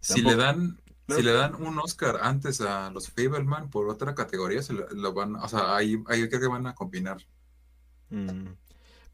Si 0.00 0.14
Tampoco- 0.22 0.30
le 0.34 0.42
dan, 0.42 0.80
Claro 1.06 1.20
si 1.20 1.24
le 1.26 1.32
dan 1.32 1.54
un 1.54 1.78
Oscar 1.78 2.18
antes 2.20 2.60
a 2.60 2.90
los 2.90 3.08
Fableman 3.10 3.70
por 3.70 3.88
otra 3.88 4.14
categoría, 4.14 4.62
se 4.62 4.72
lo, 4.72 4.88
lo 4.90 5.12
van, 5.12 5.36
o 5.36 5.48
sea, 5.48 5.76
ahí, 5.76 6.02
ahí 6.08 6.28
creo 6.28 6.40
que 6.40 6.48
van 6.48 6.66
a 6.66 6.74
combinar. 6.74 7.18
Mm. 8.10 8.48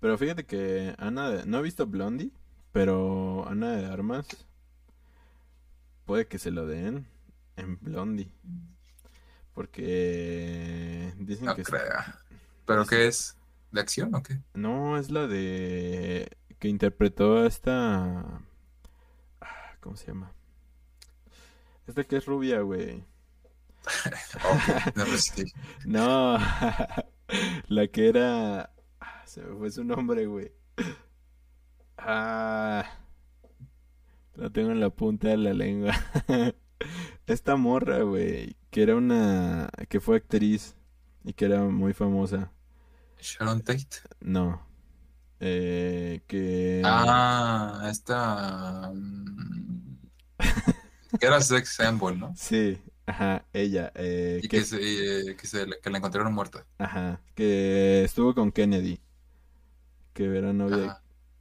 Pero 0.00 0.18
fíjate 0.18 0.44
que 0.46 0.94
Ana, 0.98 1.30
de- 1.30 1.46
no 1.46 1.58
he 1.58 1.62
visto 1.62 1.86
Blondie, 1.86 2.32
pero 2.72 3.46
Ana 3.48 3.72
de 3.76 3.86
Armas 3.86 4.26
puede 6.06 6.26
que 6.26 6.38
se 6.38 6.50
lo 6.50 6.66
den 6.66 7.06
en 7.56 7.78
Blondie. 7.80 8.32
Porque 9.54 11.12
dicen 11.18 11.44
No 11.46 11.54
que. 11.54 11.62
¿Pero 11.62 12.82
Dicen- 12.84 12.88
qué 12.88 13.06
es? 13.06 13.36
¿De 13.70 13.80
acción 13.80 14.14
o 14.14 14.22
qué? 14.22 14.38
No, 14.54 14.96
es 14.98 15.10
la 15.10 15.26
de 15.26 16.36
que 16.58 16.68
interpretó 16.68 17.38
a 17.38 17.46
esta 17.46 18.40
ah, 19.40 19.74
¿cómo 19.80 19.96
se 19.96 20.06
llama? 20.08 20.32
Esta 21.86 22.04
que 22.04 22.16
es 22.16 22.26
rubia, 22.26 22.60
güey. 22.60 23.04
No, 24.96 25.04
pues 25.04 25.24
sí. 25.24 25.44
No, 25.84 26.38
la 27.68 27.86
que 27.88 28.08
era 28.08 28.70
ah, 29.00 29.22
se 29.26 29.42
me 29.42 29.56
fue 29.56 29.70
su 29.70 29.84
nombre, 29.84 30.26
güey. 30.26 30.52
Ah, 31.98 32.84
la 34.34 34.50
tengo 34.50 34.70
en 34.70 34.80
la 34.80 34.90
punta 34.90 35.28
de 35.28 35.36
la 35.36 35.52
lengua. 35.52 35.92
Esta 37.26 37.56
morra, 37.56 38.02
güey, 38.02 38.56
que 38.70 38.82
era 38.82 38.96
una 38.96 39.68
que 39.88 40.00
fue 40.00 40.16
actriz 40.16 40.76
y 41.24 41.32
que 41.32 41.44
era 41.44 41.62
muy 41.62 41.92
famosa. 41.92 42.52
Sharon 43.20 43.62
Tate. 43.62 43.98
No. 44.20 44.66
Eh, 45.38 46.22
que 46.26 46.82
Ah, 46.84 47.88
esta. 47.90 48.92
Que 51.18 51.26
era 51.26 51.40
sex 51.40 51.74
symbol, 51.76 52.18
¿no? 52.18 52.34
Sí, 52.34 52.80
ajá, 53.06 53.46
ella, 53.52 53.92
eh, 53.94 54.42
Y 54.42 54.48
que, 54.48 54.58
que, 54.58 54.64
se, 54.64 54.76
eh, 55.30 55.36
que, 55.36 55.46
se, 55.46 55.66
que 55.80 55.90
la 55.90 55.98
encontraron 55.98 56.32
muerta. 56.34 56.66
ajá, 56.78 57.22
que 57.34 58.04
estuvo 58.04 58.34
con 58.34 58.52
Kennedy, 58.52 59.00
que 60.14 60.24
era 60.38 60.52
novia 60.52 60.76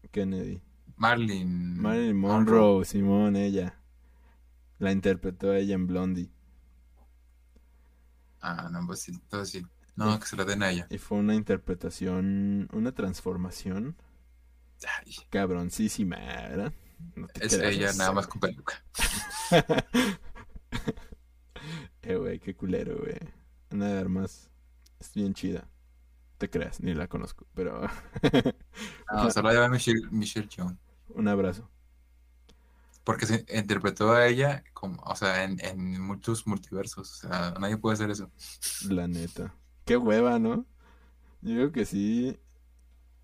de. 0.04 0.10
Kennedy. 0.12 0.62
Marilyn. 0.96 1.78
Marilyn 1.82 2.16
Monroe, 2.18 2.86
Simón, 2.86 3.36
ella. 3.36 3.78
La 4.80 4.92
interpretó 4.92 5.54
ella 5.54 5.76
en 5.76 5.88
Blondie. 5.88 6.30
Ah, 8.42 8.70
no, 8.72 8.86
pues 8.88 9.02
sí, 9.04 9.12
entonces 9.14 9.50
sí. 9.62 9.68
No, 9.96 10.20
que 10.20 10.26
se 10.26 10.36
la 10.36 10.46
den 10.46 10.64
a 10.64 10.72
ella. 10.72 10.90
Y 10.90 11.00
fue 11.00 11.18
una 11.18 11.34
interpretación, 11.34 12.70
una 12.72 12.92
transformación 12.92 13.96
Ay, 14.86 15.16
cabroncísima, 15.30 16.18
¿verdad? 16.18 16.74
No 17.16 17.28
es 17.40 17.54
ella 17.54 17.94
nada 17.94 18.12
más 18.12 18.28
con 18.28 18.40
peluca. 18.40 18.84
Eh, 22.04 22.16
güey, 22.16 22.40
qué 22.40 22.56
culero, 22.56 22.98
güey. 22.98 23.16
Ana 23.70 23.90
de 23.90 24.00
Armas. 24.00 24.50
Es 25.00 25.14
bien 25.14 25.36
chida. 25.36 25.70
Te 26.40 26.50
creas, 26.50 26.82
ni 26.82 26.96
la 26.96 27.08
conozco, 27.08 27.46
pero 27.54 27.82
No, 29.14 29.30
se 29.30 29.44
la 29.44 29.52
lleva 29.52 29.70
Michelle, 29.70 30.08
Michelle 30.10 30.48
Yeoh, 30.48 30.76
un 31.10 31.28
abrazo. 31.28 31.70
Porque 33.04 33.28
se 33.28 33.46
interpretó 33.56 34.12
a 34.12 34.28
ella 34.28 34.64
como, 34.74 35.02
o 35.04 35.16
sea, 35.16 35.44
en, 35.44 35.64
en 35.64 36.02
muchos 36.02 36.48
multiversos. 36.48 37.24
O 37.24 37.28
sea, 37.28 37.54
nadie 37.60 37.78
puede 37.78 37.94
hacer 37.94 38.10
eso. 38.10 38.32
La 38.90 39.08
neta. 39.08 39.56
Qué 39.86 39.98
hueva, 39.98 40.40
¿no? 40.40 40.66
Yo 41.42 41.54
creo 41.56 41.72
que 41.72 41.86
sí. 41.86 42.40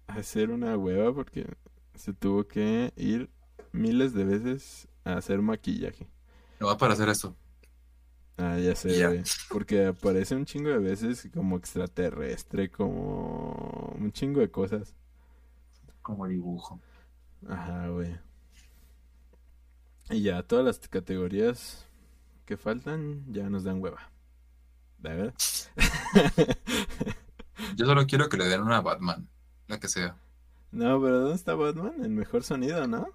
Hacer 0.08 0.52
una 0.52 0.78
hueva 0.78 1.14
porque 1.14 1.48
se 1.96 2.14
tuvo 2.14 2.48
que 2.48 2.94
ir 2.96 3.30
miles 3.78 4.14
de 4.14 4.26
veces 4.26 4.88
a 5.04 5.14
hacer 5.14 5.42
maquillaje. 5.42 6.08
No 6.60 6.68
va 6.68 6.78
para 6.78 6.94
hacer 6.94 7.10
esto. 7.10 7.36
Ah, 8.38 8.58
ya 8.60 8.76
sé, 8.76 9.06
güey. 9.06 9.24
Porque 9.50 9.88
aparece 9.88 10.36
un 10.36 10.46
chingo 10.46 10.70
de 10.70 10.78
veces 10.78 11.28
como 11.34 11.58
extraterrestre, 11.58 12.70
como 12.70 13.96
un 13.98 14.12
chingo 14.12 14.42
de 14.42 14.52
cosas. 14.52 14.94
Como 16.02 16.28
dibujo. 16.28 16.80
Ajá, 17.48 17.88
güey. 17.90 18.16
Y 20.10 20.22
ya, 20.22 20.44
todas 20.44 20.64
las 20.64 20.80
categorías 20.88 21.88
que 22.46 22.58
faltan 22.58 23.26
ya 23.34 23.50
nos 23.50 23.64
dan 23.64 23.82
hueva. 23.82 24.10
¿De 25.00 25.10
verdad? 25.10 25.34
Yo 27.76 27.86
solo 27.86 28.06
quiero 28.08 28.30
que 28.30 28.38
le 28.38 28.46
den 28.46 28.62
una 28.62 28.82
Batman, 28.82 29.28
la 29.68 29.80
que 29.80 29.88
sea. 29.88 30.16
No, 30.72 31.02
pero 31.02 31.20
¿dónde 31.22 31.36
está 31.36 31.56
Batman? 31.56 32.04
En 32.04 32.16
mejor 32.16 32.44
sonido, 32.44 32.88
¿no? 32.88 33.08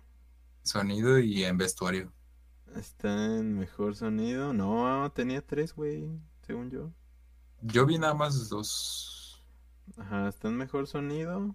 Sonido 0.62 1.18
y 1.18 1.44
en 1.44 1.56
vestuario. 1.58 2.12
Está 2.76 3.26
en 3.38 3.58
mejor 3.58 3.96
sonido. 3.96 4.52
No, 4.52 5.10
tenía 5.12 5.44
tres, 5.44 5.74
güey, 5.74 6.08
según 6.46 6.70
yo. 6.70 6.90
Yo 7.60 7.86
vi 7.86 7.98
nada 7.98 8.14
más 8.14 8.48
dos. 8.48 9.40
Ajá, 9.96 10.28
está 10.28 10.48
en 10.48 10.56
mejor 10.56 10.86
sonido. 10.86 11.54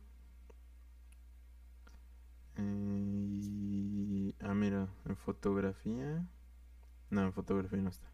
Eh, 2.55 2.61
y- 3.41 4.35
Ah, 4.39 4.53
mira, 4.53 4.87
en 5.05 5.17
fotografía. 5.17 6.25
No, 7.09 7.21
en 7.23 7.33
fotografía 7.33 7.81
no 7.81 7.89
está. 7.89 8.07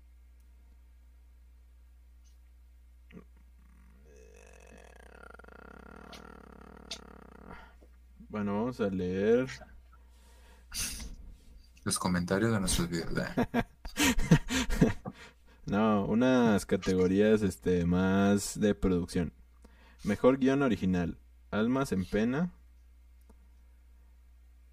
Bueno, 8.30 8.54
vamos 8.56 8.80
a 8.82 8.90
leer. 8.90 9.48
Los 11.84 12.00
comentarios 12.00 12.52
de 12.52 12.60
nuestros 12.60 12.90
videos. 12.90 13.12
eh. 13.18 13.64
No, 15.66 16.06
unas 16.06 16.66
categorías 16.66 17.42
este 17.42 17.86
más 17.86 18.60
de 18.60 18.76
producción. 18.76 19.32
Mejor 20.04 20.38
guion 20.38 20.62
original. 20.62 21.18
Almas 21.52 21.94
en 21.94 22.04
pena. 22.04 22.52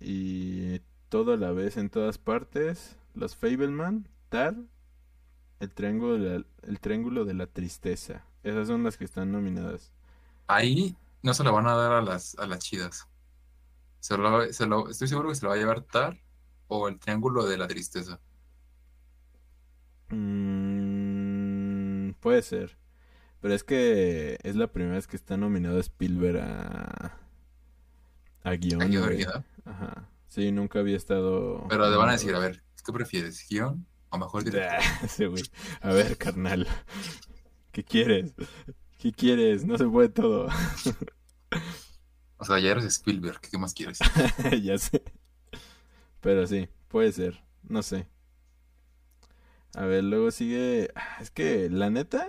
Y 0.01 0.81
todo 1.09 1.35
a 1.35 1.37
la 1.37 1.53
vez 1.53 1.77
en 1.77 1.91
todas 1.91 2.19
partes. 2.19 2.97
Los 3.15 3.37
Fableman, 3.37 4.09
Tar, 4.31 4.57
el 5.61 5.71
triángulo 5.71 6.15
de 6.19 6.39
la, 6.41 6.45
el 6.63 6.81
triángulo 6.81 7.25
de 7.25 7.35
la 7.35 7.47
tristeza. 7.47 8.25
Esas 8.43 8.67
son 8.69 8.83
las 8.83 8.97
que 8.97 9.05
están 9.05 9.31
nominadas. 9.31 9.93
Ahí 10.49 10.97
no 11.23 11.35
se 11.35 11.45
lo 11.45 11.53
van 11.53 11.67
a 11.69 11.75
dar 11.77 11.93
a 11.93 12.03
las, 12.03 12.37
a 12.39 12.47
las 12.47 12.61
chidas. 12.61 13.07
Se 14.01 14.17
lo- 14.17 14.53
se 14.53 14.67
lo- 14.67 14.89
estoy 14.89 15.07
seguro 15.09 15.29
que 15.29 15.35
se 15.37 15.43
lo 15.45 15.51
va 15.51 15.55
a 15.55 15.59
llevar 15.59 15.83
Tar 15.83 16.19
o 16.71 16.89
el 16.89 16.99
Triángulo 16.99 17.47
de 17.47 17.59
la 17.59 17.67
Tristeza. 17.67 18.21
Mm, 20.09 22.13
puede 22.21 22.43
ser. 22.43 22.79
Pero 23.41 23.55
es 23.55 23.65
que 23.65 24.39
es 24.43 24.57
la 24.57 24.73
primera 24.73 24.97
vez 24.97 25.07
que 25.07 25.17
está 25.17 25.37
nominado 25.37 25.79
Spielberg 25.81 26.39
a, 26.43 27.19
a 28.45 28.53
guion, 28.53 28.83
¿A 28.83 28.87
guion? 28.87 29.45
Ajá. 29.65 30.09
Sí, 30.29 30.53
nunca 30.53 30.79
había 30.79 30.97
estado. 30.97 31.67
Pero 31.69 31.91
le 31.91 31.97
van 31.97 32.11
a 32.11 32.13
decir, 32.13 32.35
a 32.35 32.39
ver, 32.39 32.63
¿qué 32.85 32.93
prefieres? 32.93 33.47
¿Guión 33.49 33.87
o 34.11 34.19
mejor 34.19 34.45
director? 34.45 35.29
Güey. 35.29 35.43
A 35.81 35.93
ver, 35.93 36.17
carnal. 36.19 36.69
¿Qué 37.73 37.83
quieres? 37.83 38.35
¿Qué 38.99 39.13
quieres? 39.13 39.65
No 39.65 39.77
se 39.77 39.87
puede 39.87 40.09
todo. 40.09 40.49
O 42.43 42.47
sea, 42.47 42.59
ya 42.59 42.71
eres 42.71 42.87
Spielberg, 42.87 43.39
¿qué 43.39 43.59
más 43.59 43.75
quieres? 43.75 43.99
ya 44.63 44.79
sé. 44.79 45.03
Pero 46.21 46.47
sí, 46.47 46.69
puede 46.89 47.13
ser. 47.13 47.43
No 47.63 47.83
sé. 47.83 48.07
A 49.75 49.85
ver, 49.85 50.05
luego 50.05 50.31
sigue. 50.31 50.91
ah, 50.95 51.19
Es 51.21 51.31
que 51.31 51.69
la 51.71 51.91
neta, 51.91 52.29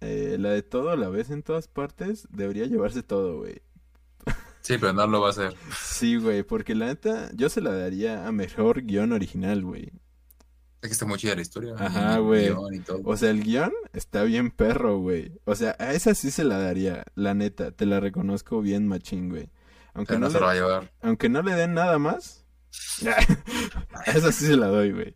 eh, 0.00 0.36
la 0.38 0.50
de 0.50 0.62
todo 0.62 0.90
a 0.90 0.96
la 0.96 1.08
vez 1.08 1.30
en 1.30 1.42
todas 1.42 1.68
partes, 1.68 2.28
debería 2.30 2.66
llevarse 2.66 3.02
todo, 3.02 3.38
güey. 3.38 3.62
Sí, 4.60 4.78
pero 4.78 4.94
no 4.94 5.06
lo 5.06 5.20
va 5.20 5.26
a 5.28 5.30
hacer. 5.30 5.54
Sí, 5.78 6.16
güey, 6.16 6.42
porque 6.42 6.74
la 6.74 6.86
neta, 6.86 7.30
yo 7.34 7.50
se 7.50 7.60
la 7.60 7.74
daría 7.74 8.26
a 8.26 8.32
mejor 8.32 8.82
guion 8.82 9.12
original, 9.12 9.62
güey. 9.62 9.92
Es 10.80 10.88
que 10.88 10.92
está 10.92 11.04
muy 11.06 11.18
chida 11.18 11.34
la 11.34 11.42
historia. 11.42 11.74
Ajá, 11.78 12.18
güey. 12.18 12.50
O 13.04 13.16
sea, 13.16 13.30
el 13.30 13.42
guion 13.42 13.72
está 13.92 14.22
bien 14.24 14.50
perro, 14.50 14.98
güey. 14.98 15.38
O 15.44 15.54
sea, 15.54 15.76
a 15.78 15.92
esa 15.92 16.14
sí 16.14 16.30
se 16.30 16.44
la 16.44 16.58
daría, 16.58 17.04
la 17.14 17.34
neta, 17.34 17.72
te 17.72 17.84
la 17.86 18.00
reconozco 18.00 18.60
bien 18.62 18.86
machín, 18.88 19.28
güey. 19.30 19.50
Aunque 19.94 20.08
Pero 20.14 20.20
no 20.20 20.26
no 20.26 20.30
se 20.32 20.38
va 20.38 20.50
a 20.52 20.54
llevar. 20.54 20.92
aunque 21.02 21.28
no 21.28 21.42
le 21.42 21.54
den 21.54 21.74
nada 21.74 21.98
más, 21.98 22.43
esa 24.06 24.32
sí 24.32 24.46
se 24.46 24.56
la 24.56 24.68
doy, 24.68 24.92
güey. 24.92 25.14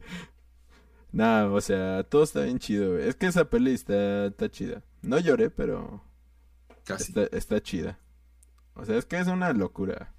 Nah, 1.13 1.47
o 1.47 1.61
sea, 1.61 2.05
todo 2.05 2.23
está 2.23 2.43
bien 2.43 2.59
chido, 2.59 2.93
güey. 2.93 3.09
Es 3.09 3.17
que 3.17 3.27
esa 3.27 3.49
peli 3.49 3.73
está, 3.73 4.27
está 4.27 4.51
chida. 4.51 4.83
No 5.03 5.19
lloré, 5.19 5.51
pero 5.51 6.05
Casi. 6.85 7.13
está, 7.13 7.37
está 7.37 7.63
chida. 7.63 7.99
O 8.75 8.85
sea, 8.85 8.97
es 8.97 9.07
que 9.07 9.19
es 9.19 9.27
una 9.27 9.53
locura. 9.53 10.15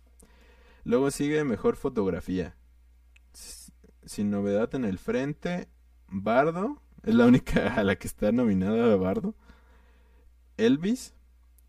Luego 0.83 1.11
sigue 1.11 1.43
mejor 1.43 1.75
fotografía. 1.75 2.55
Sin 4.05 4.31
novedad 4.31 4.73
en 4.75 4.85
el 4.85 4.97
frente. 4.97 5.69
Bardo. 6.07 6.81
Es 7.03 7.13
la 7.13 7.25
única 7.25 7.73
a 7.75 7.83
la 7.83 7.95
que 7.95 8.07
está 8.07 8.31
nominada 8.31 8.95
Bardo. 8.95 9.35
Elvis. 10.57 11.13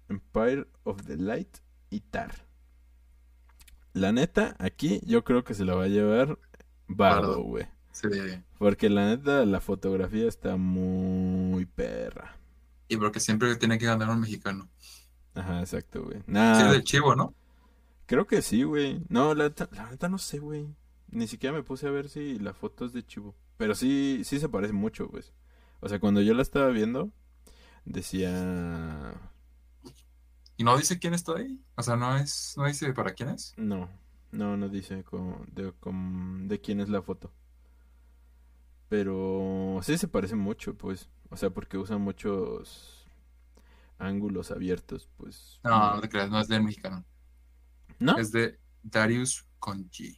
Empire 0.09 0.67
of 0.85 1.05
the 1.07 1.17
Light. 1.17 1.59
Y 1.91 2.01
Tar. 2.01 2.50
La 3.93 4.13
neta, 4.13 4.57
aquí 4.59 5.01
yo 5.05 5.25
creo 5.25 5.45
que 5.45 5.55
se 5.55 5.65
la 5.65 5.75
va 5.75 5.85
a 5.85 5.89
llevar 5.89 6.39
Bardo, 6.87 7.43
güey. 7.43 7.67
Sí. 7.93 8.09
Porque 8.59 8.89
la 8.89 9.07
neta, 9.07 9.45
la 9.45 9.61
fotografía 9.61 10.29
está 10.29 10.57
muy 10.57 11.67
perra. 11.67 12.37
Y 12.89 12.97
porque 12.97 13.21
siempre 13.21 13.55
tiene 13.57 13.79
que 13.79 13.87
ganar 13.87 14.11
un 14.11 14.21
mexicano. 14.21 14.69
Ajá, 15.35 15.61
exacto, 15.61 16.05
güey. 16.05 16.19
Sí, 16.19 16.25
Nah, 16.27 16.67
es 16.67 16.73
del 16.73 16.85
chivo, 16.85 17.15
¿no? 17.15 17.35
Creo 18.07 18.27
que 18.27 18.43
sí, 18.43 18.65
güey. 18.65 19.01
No, 19.09 19.35
la 19.35 19.45
neta, 19.45 19.69
la 19.73 19.91
neta 19.91 20.09
no 20.09 20.19
sé, 20.19 20.39
güey. 20.39 20.69
Ni 21.09 21.27
siquiera 21.27 21.55
me 21.55 21.63
puse 21.63 21.87
a 21.87 21.91
ver 21.91 22.09
si 22.09 22.39
la 22.39 22.55
foto 22.55 22.85
es 22.85 22.93
de 22.93 23.05
Chivo. 23.05 23.35
Pero 23.57 23.75
sí, 23.75 24.23
sí 24.25 24.39
se 24.39 24.49
parece 24.49 24.73
mucho, 24.73 25.09
pues. 25.09 25.33
O 25.81 25.89
sea, 25.89 25.99
cuando 25.99 26.21
yo 26.21 26.35
la 26.35 26.43
estaba 26.43 26.69
viendo, 26.69 27.11
decía... 27.85 29.13
Y 30.61 30.63
no 30.63 30.77
dice 30.77 30.99
quién 30.99 31.15
está 31.15 31.37
ahí. 31.37 31.59
O 31.75 31.83
sea, 31.83 31.97
no 31.97 32.15
es, 32.19 32.53
no 32.59 32.67
dice 32.67 32.93
para 32.93 33.15
quién 33.15 33.31
es. 33.31 33.55
No, 33.57 33.89
no, 34.31 34.59
no 34.59 34.69
dice 34.69 35.03
de, 35.53 35.73
de 36.45 36.61
quién 36.61 36.81
es 36.83 36.91
la 36.91 37.01
foto. 37.01 37.33
Pero 38.91 39.81
sí 39.83 39.97
se 39.97 40.07
parece 40.07 40.35
mucho, 40.37 40.77
pues. 40.77 41.09
O 41.31 41.39
sea, 41.39 41.49
porque 41.49 41.79
usa 41.79 41.97
muchos 41.97 43.07
ángulos 43.99 44.51
abiertos, 44.51 45.09
pues. 45.17 45.61
No, 45.65 45.95
no 45.95 46.01
te 46.03 46.11
creas, 46.11 46.29
no 46.29 46.39
es 46.39 46.49
del 46.49 46.63
mexicano. 46.63 47.07
¿No? 47.99 48.19
Es 48.19 48.31
de 48.31 48.61
Darius 48.83 49.47
Conchi. 49.61 50.15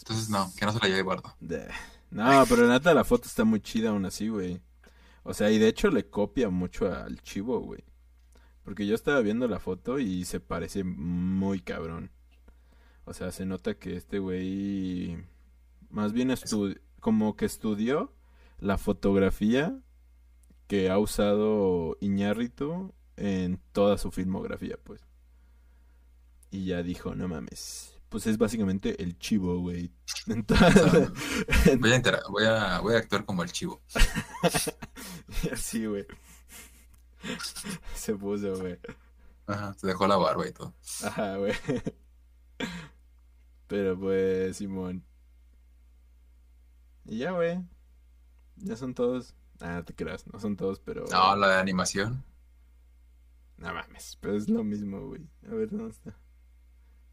Entonces, 0.00 0.28
no, 0.30 0.52
que 0.58 0.66
no 0.66 0.72
se 0.72 0.80
la 0.80 0.88
lleve. 0.88 1.16
De- 1.38 1.68
No, 2.10 2.44
pero 2.48 2.66
neta 2.66 2.92
la 2.92 3.04
foto 3.04 3.28
está 3.28 3.44
muy 3.44 3.60
chida 3.60 3.90
aún 3.90 4.04
así, 4.04 4.26
güey. 4.26 4.60
O 5.24 5.34
sea, 5.34 5.50
y 5.50 5.58
de 5.58 5.68
hecho 5.68 5.90
le 5.90 6.08
copia 6.10 6.48
mucho 6.50 6.92
al 6.92 7.20
chivo, 7.22 7.60
güey. 7.60 7.84
Porque 8.64 8.86
yo 8.86 8.94
estaba 8.94 9.20
viendo 9.20 9.48
la 9.48 9.60
foto 9.60 9.98
y 9.98 10.24
se 10.24 10.40
parece 10.40 10.84
muy 10.84 11.60
cabrón. 11.60 12.10
O 13.04 13.14
sea, 13.14 13.32
se 13.32 13.46
nota 13.46 13.74
que 13.74 13.96
este 13.96 14.18
güey 14.20 15.18
más 15.90 16.12
bien 16.12 16.30
estu- 16.30 16.80
como 17.00 17.36
que 17.36 17.44
estudió 17.46 18.12
la 18.58 18.78
fotografía 18.78 19.78
que 20.68 20.90
ha 20.90 20.98
usado 20.98 21.96
Iñárritu 22.00 22.94
en 23.16 23.60
toda 23.72 23.98
su 23.98 24.10
filmografía, 24.10 24.78
pues. 24.82 25.02
Y 26.50 26.66
ya 26.66 26.82
dijo, 26.82 27.14
no 27.14 27.28
mames. 27.28 27.98
Pues 28.08 28.26
es 28.26 28.36
básicamente 28.38 29.02
el 29.02 29.18
chivo, 29.18 29.58
güey. 29.60 29.90
Voy 31.78 31.92
a, 31.92 32.20
voy 32.30 32.44
a, 32.44 32.80
voy 32.80 32.94
a 32.94 32.98
actuar 32.98 33.24
como 33.24 33.42
el 33.42 33.50
chivo. 33.52 33.80
Y 35.44 35.48
así, 35.50 35.86
güey. 35.86 36.06
Se 37.94 38.14
puso, 38.14 38.56
güey. 38.56 38.78
Ajá, 39.46 39.74
se 39.74 39.86
dejó 39.86 40.06
la 40.06 40.16
barba 40.16 40.46
y 40.46 40.52
todo. 40.52 40.74
Ajá, 41.04 41.36
güey. 41.36 41.52
Pero 43.68 43.98
pues, 43.98 44.56
Simón. 44.56 45.04
Y 47.04 47.18
ya, 47.18 47.32
güey. 47.32 47.60
Ya 48.56 48.76
son 48.76 48.94
todos. 48.94 49.34
Ah, 49.60 49.82
te 49.84 49.94
creas, 49.94 50.26
no 50.26 50.38
son 50.40 50.56
todos, 50.56 50.80
pero. 50.80 51.04
No, 51.10 51.36
la 51.36 51.48
de 51.48 51.56
animación. 51.56 52.24
No 53.56 53.72
mames, 53.72 54.18
pero 54.20 54.36
es 54.36 54.48
lo 54.48 54.64
mismo, 54.64 55.00
güey. 55.06 55.28
A 55.48 55.54
ver, 55.54 55.70
¿dónde 55.70 55.90
está? 55.90 56.16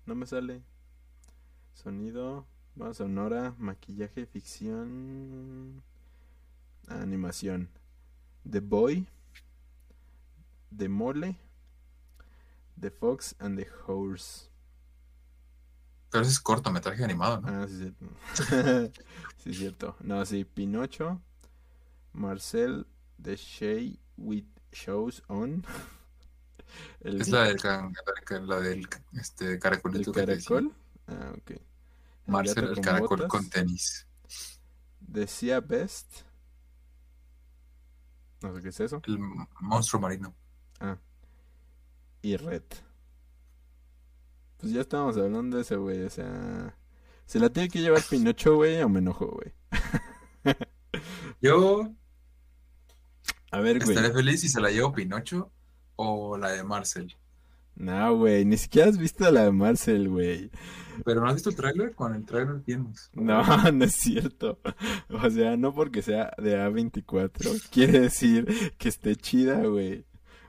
No 0.05 0.15
me 0.15 0.25
sale. 0.25 0.63
Sonido, 1.73 2.47
sonora, 2.93 3.53
maquillaje, 3.57 4.25
ficción, 4.25 5.83
animación. 6.87 7.69
The 8.49 8.59
Boy, 8.59 9.07
The 10.75 10.87
Mole, 10.89 11.35
The 12.79 12.89
Fox 12.91 13.35
and 13.39 13.57
the 13.57 13.67
Horse. 13.87 14.49
Pero 16.11 16.23
ese 16.23 16.31
es 16.31 16.39
cortometraje 16.39 17.03
animado, 17.03 17.41
¿no? 17.41 17.47
Ah, 17.63 17.67
sí, 17.67 17.73
es 17.73 17.79
cierto. 18.47 18.91
sí, 19.37 19.49
es 19.51 19.57
cierto. 19.57 19.95
No, 20.01 20.25
sí, 20.25 20.43
Pinocho, 20.45 21.21
Marcel, 22.13 22.87
The 23.21 23.35
Shay 23.35 23.99
with 24.17 24.45
Shows 24.71 25.23
On. 25.27 25.63
El, 27.01 27.19
Es 27.21 27.29
la 27.29 27.45
del, 27.45 27.59
can- 27.59 27.93
la 28.47 28.59
del 28.59 28.87
este, 29.13 29.53
el 29.53 29.59
caracolito. 29.59 30.11
decía. 30.11 30.25
caracol. 30.25 30.75
Ah, 31.07 31.33
ok. 31.35 31.49
El 31.51 31.61
Marcel, 32.27 32.63
el 32.65 32.79
caracol 32.81 33.17
botas, 33.17 33.27
con 33.27 33.49
tenis. 33.49 34.05
Decía 34.99 35.61
Best. 35.61 36.21
No 38.41 38.55
sé 38.55 38.61
qué 38.61 38.69
es 38.69 38.79
eso. 38.79 39.01
El 39.05 39.19
monstruo 39.59 40.01
marino. 40.01 40.33
Ah. 40.79 40.97
Y 42.21 42.37
Red. 42.37 42.63
Pues 44.57 44.71
ya 44.73 44.81
estábamos 44.81 45.17
hablando 45.17 45.57
de 45.57 45.63
ese, 45.63 45.75
güey. 45.75 46.03
O 46.03 46.09
sea. 46.09 46.75
¿Se 47.25 47.39
la 47.39 47.49
tiene 47.49 47.69
que 47.69 47.79
llevar 47.79 48.01
Pinocho, 48.09 48.55
güey? 48.55 48.81
O 48.81 48.89
me 48.89 48.99
enojo, 48.99 49.27
güey. 49.27 49.53
Yo 51.41 51.91
A 53.51 53.59
ver, 53.59 53.79
güey. 53.79 53.95
estaré 53.95 54.11
feliz 54.13 54.41
si 54.41 54.49
se 54.49 54.59
la 54.59 54.69
llevo 54.71 54.91
Pinocho 54.93 55.51
o 55.95 56.37
la 56.37 56.49
de 56.49 56.63
Marcel. 56.63 57.15
No, 57.79 58.15
güey. 58.17 58.45
Ni 58.45 58.57
siquiera 58.57 58.89
has 58.89 58.97
visto 58.97 59.29
la 59.31 59.45
de 59.45 59.51
Marcel, 59.51 60.09
güey. 60.09 60.51
Pero 61.05 61.21
¿no 61.21 61.27
has 61.27 61.35
visto 61.35 61.49
el 61.49 61.55
tráiler? 61.55 61.95
Con 61.95 62.13
el 62.13 62.25
tráiler 62.25 62.61
tienes. 62.61 63.09
No, 63.13 63.41
no 63.71 63.85
es 63.85 63.95
cierto. 63.95 64.59
O 65.09 65.29
sea, 65.29 65.55
no 65.57 65.73
porque 65.73 66.01
sea 66.01 66.31
de 66.37 66.57
A24 66.57 67.69
quiere 67.71 68.01
decir 68.01 68.73
que 68.77 68.89
esté 68.89 69.15
chida, 69.15 69.63
güey. 69.65 70.05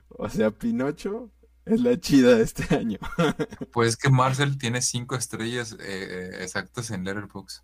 O 0.08 0.28
sea, 0.28 0.50
Pinocho 0.50 1.30
es 1.64 1.80
la 1.80 1.98
chida 2.00 2.34
de 2.36 2.42
este 2.42 2.74
año. 2.74 2.98
Pues 3.72 3.90
es 3.90 3.96
que 3.96 4.10
Marcel 4.10 4.58
tiene 4.58 4.82
cinco 4.82 5.14
estrellas 5.14 5.72
eh, 5.74 5.76
eh, 5.80 6.30
exactas 6.42 6.90
en 6.90 7.04
Letterboxd. 7.04 7.62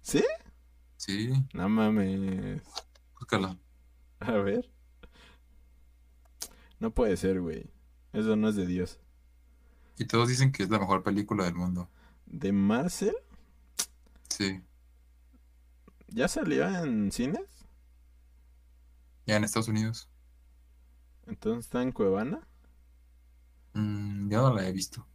¿Sí? 0.00 0.24
Sí, 0.96 1.32
No 1.52 1.68
mames. 1.68 2.62
búscala. 3.20 3.58
A 4.20 4.32
ver. 4.32 4.70
No 6.80 6.90
puede 6.92 7.18
ser, 7.18 7.42
güey. 7.42 7.68
Eso 8.16 8.34
no 8.34 8.48
es 8.48 8.56
de 8.56 8.66
Dios. 8.66 8.98
Y 9.98 10.06
todos 10.06 10.28
dicen 10.28 10.50
que 10.50 10.62
es 10.62 10.70
la 10.70 10.78
mejor 10.78 11.02
película 11.02 11.44
del 11.44 11.54
mundo. 11.54 11.90
¿De 12.24 12.50
Marcel? 12.50 13.14
Sí. 14.30 14.62
¿Ya 16.08 16.26
salió 16.26 16.66
en 16.66 17.12
cines? 17.12 17.42
Ya 19.26 19.36
en 19.36 19.44
Estados 19.44 19.68
Unidos. 19.68 20.08
Entonces 21.26 21.66
está 21.66 21.82
en 21.82 21.92
Cuevana. 21.92 22.40
Mm, 23.74 24.30
yo 24.30 24.40
no 24.42 24.54
la 24.54 24.66
he 24.66 24.72
visto. 24.72 25.06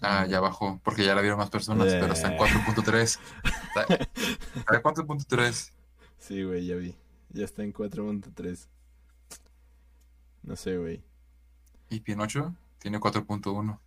Ah, 0.00 0.24
Mm. 0.26 0.30
ya 0.30 0.40
bajó, 0.40 0.80
porque 0.82 1.04
ya 1.04 1.14
la 1.14 1.20
vieron 1.20 1.38
más 1.38 1.50
personas, 1.50 1.86
pero 1.88 2.12
está 2.12 2.28
en 2.28 2.34
Eh. 2.34 2.36
4.3. 2.38 3.18
Está, 3.44 3.84
está 4.56 4.76
en 4.76 4.82
4.3. 4.82 5.72
Sí, 6.18 6.42
güey, 6.42 6.66
ya 6.66 6.74
vi. 6.76 6.96
Ya 7.30 7.44
está 7.44 7.62
en 7.62 7.72
4.3. 7.72 8.68
No 10.46 10.54
sé, 10.56 10.78
güey. 10.78 11.02
Y 11.90 12.00
Pinocho 12.00 12.54
tiene 12.78 12.98
4.1. 13.00 13.80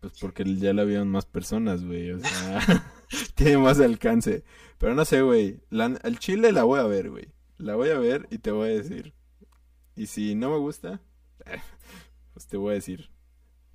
Pues 0.00 0.12
porque 0.20 0.44
ya 0.56 0.72
la 0.74 0.84
vieron 0.84 1.08
más 1.08 1.24
personas, 1.24 1.84
güey. 1.84 2.12
O 2.12 2.20
sea, 2.20 2.84
tiene 3.34 3.58
más 3.58 3.80
alcance. 3.80 4.44
Pero 4.78 4.94
no 4.94 5.04
sé, 5.04 5.22
güey. 5.22 5.62
Al 6.02 6.18
chile 6.18 6.52
la 6.52 6.64
voy 6.64 6.80
a 6.80 6.84
ver, 6.84 7.10
güey. 7.10 7.32
La 7.56 7.74
voy 7.74 7.88
a 7.88 7.98
ver 7.98 8.28
y 8.30 8.38
te 8.38 8.50
voy 8.50 8.70
a 8.70 8.74
decir. 8.74 9.14
Y 9.96 10.06
si 10.06 10.34
no 10.34 10.50
me 10.50 10.58
gusta, 10.58 11.00
pues 12.34 12.46
te 12.46 12.58
voy 12.58 12.72
a 12.72 12.74
decir 12.74 13.10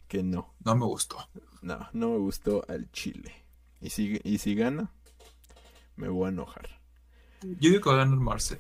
que 0.08 0.22
no. 0.22 0.54
No 0.64 0.76
me 0.76 0.86
gustó. 0.86 1.18
No, 1.64 1.90
no 1.92 2.12
me 2.12 2.18
gustó 2.18 2.64
al 2.68 2.92
chile. 2.92 3.34
Y 3.82 3.90
si, 3.90 4.20
y 4.24 4.38
si 4.38 4.54
gana, 4.54 4.92
me 5.96 6.08
voy 6.08 6.28
a 6.28 6.30
enojar. 6.30 6.82
Yo 7.42 7.70
digo 7.70 7.82
que 7.82 7.90
va 7.90 7.96
a 7.96 8.06
ganar 8.06 8.20
Marcel. 8.20 8.60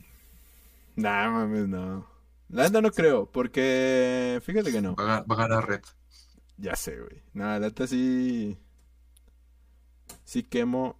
Nah, 0.97 1.29
mames, 1.29 1.67
no. 1.67 2.07
La 2.49 2.63
neta 2.63 2.81
no 2.81 2.91
creo, 2.91 3.31
porque 3.31 4.41
fíjate 4.43 4.71
que 4.71 4.81
no. 4.81 4.95
Va 4.95 5.17
a, 5.17 5.21
va 5.21 5.35
a 5.35 5.47
ganar 5.47 5.67
Red. 5.67 5.83
Ya 6.57 6.75
sé, 6.75 6.99
güey. 6.99 7.23
Nada, 7.33 7.59
la 7.59 7.67
neta 7.67 7.85
sí. 7.85 8.57
Sí 10.23 10.41
quemo 10.43 10.99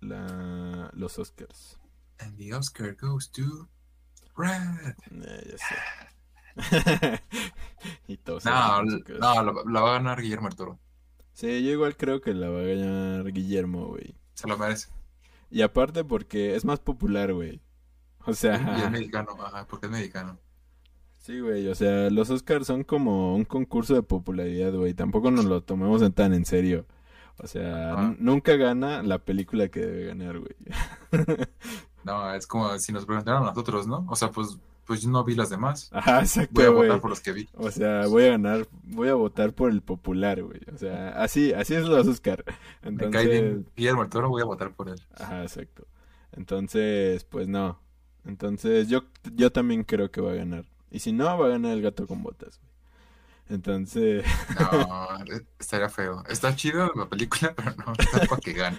la, 0.00 0.90
los 0.94 1.18
Oscars. 1.18 1.78
And 2.18 2.38
the 2.38 2.54
Oscar 2.54 2.96
goes 2.96 3.30
to 3.32 3.68
Red. 4.34 4.94
Eh, 5.10 5.52
ya 5.52 5.58
sé. 5.58 7.20
y 8.08 8.16
todos. 8.16 8.46
No, 8.46 8.82
no, 8.82 8.98
la, 9.18 9.42
la 9.42 9.80
va 9.80 9.90
a 9.90 9.98
ganar 9.98 10.22
Guillermo 10.22 10.48
Toro. 10.50 10.80
Sí, 11.34 11.64
yo 11.64 11.70
igual 11.70 11.96
creo 11.98 12.22
que 12.22 12.32
la 12.32 12.48
va 12.48 12.60
a 12.60 12.64
ganar 12.64 13.30
Guillermo, 13.30 13.88
güey. 13.88 14.16
Se 14.32 14.48
lo 14.48 14.56
merece. 14.56 14.88
Y 15.50 15.60
aparte 15.60 16.02
porque 16.02 16.54
es 16.54 16.64
más 16.64 16.80
popular, 16.80 17.34
güey. 17.34 17.60
O 18.26 18.32
Y 18.32 18.32
es 18.32 18.38
sea, 18.38 18.90
mexicano, 18.90 19.36
ajá, 19.44 19.66
porque 19.66 19.86
es 19.86 19.92
mexicano. 19.92 20.38
sí, 21.18 21.40
güey. 21.40 21.68
O 21.68 21.74
sea, 21.74 22.10
los 22.10 22.30
Oscars 22.30 22.66
son 22.66 22.84
como 22.84 23.34
un 23.34 23.44
concurso 23.44 23.94
de 23.94 24.02
popularidad, 24.02 24.72
güey. 24.74 24.94
Tampoco 24.94 25.30
nos 25.30 25.44
lo 25.46 25.62
tomemos 25.62 26.02
en 26.02 26.12
tan 26.12 26.34
en 26.34 26.44
serio. 26.44 26.86
O 27.38 27.46
sea, 27.48 28.14
nunca 28.18 28.56
gana 28.56 29.02
la 29.02 29.18
película 29.18 29.68
que 29.68 29.80
debe 29.80 30.06
ganar, 30.06 30.38
güey. 30.38 30.54
No, 32.04 32.34
es 32.34 32.46
como 32.46 32.78
si 32.78 32.92
nos 32.92 33.06
preguntaran 33.06 33.42
a 33.42 33.46
nosotros, 33.46 33.86
¿no? 33.86 34.06
O 34.10 34.16
sea, 34.16 34.30
pues, 34.30 34.58
pues 34.84 35.00
yo 35.02 35.08
no 35.10 35.24
vi 35.24 35.34
las 35.34 35.48
demás. 35.50 35.88
Ajá, 35.92 36.20
exacto, 36.20 36.52
Voy 36.52 36.64
a 36.64 36.68
güey. 36.68 36.88
votar 36.88 37.00
por 37.00 37.10
los 37.10 37.20
que 37.20 37.32
vi. 37.32 37.48
O 37.54 37.70
sea, 37.70 38.06
voy 38.08 38.24
a 38.24 38.30
ganar, 38.30 38.68
voy 38.84 39.08
a 39.08 39.14
votar 39.14 39.54
por 39.54 39.70
el 39.70 39.80
popular, 39.82 40.42
güey. 40.42 40.60
O 40.74 40.76
sea, 40.76 41.10
así, 41.22 41.52
así 41.54 41.74
es 41.74 41.84
los 41.84 42.06
Oscar. 42.06 42.44
Me 42.82 43.08
cae 43.08 43.26
bien 43.26 43.44
Entonces, 43.46 43.74
Guillermo 43.74 44.02
del 44.02 44.10
Toro, 44.10 44.28
voy 44.28 44.42
a 44.42 44.46
votar 44.46 44.74
por 44.74 44.88
él. 44.90 45.00
ajá, 45.16 45.42
exacto. 45.42 45.86
Entonces, 46.32 47.24
pues 47.24 47.48
no. 47.48 47.80
Entonces, 48.24 48.88
yo, 48.88 49.04
yo 49.34 49.52
también 49.52 49.84
creo 49.84 50.10
que 50.10 50.20
va 50.20 50.32
a 50.32 50.36
ganar. 50.36 50.64
Y 50.90 51.00
si 51.00 51.12
no, 51.12 51.38
va 51.38 51.46
a 51.46 51.50
ganar 51.50 51.72
el 51.72 51.82
gato 51.82 52.06
con 52.06 52.22
botas. 52.22 52.60
Entonces, 53.48 54.24
No, 54.58 55.08
estaría 55.58 55.88
feo. 55.88 56.24
Está 56.28 56.56
chido 56.56 56.90
la 56.94 57.06
película, 57.06 57.52
pero 57.56 57.74
no 57.76 57.92
está 57.98 58.26
para 58.26 58.40
que 58.40 58.52
gane. 58.52 58.78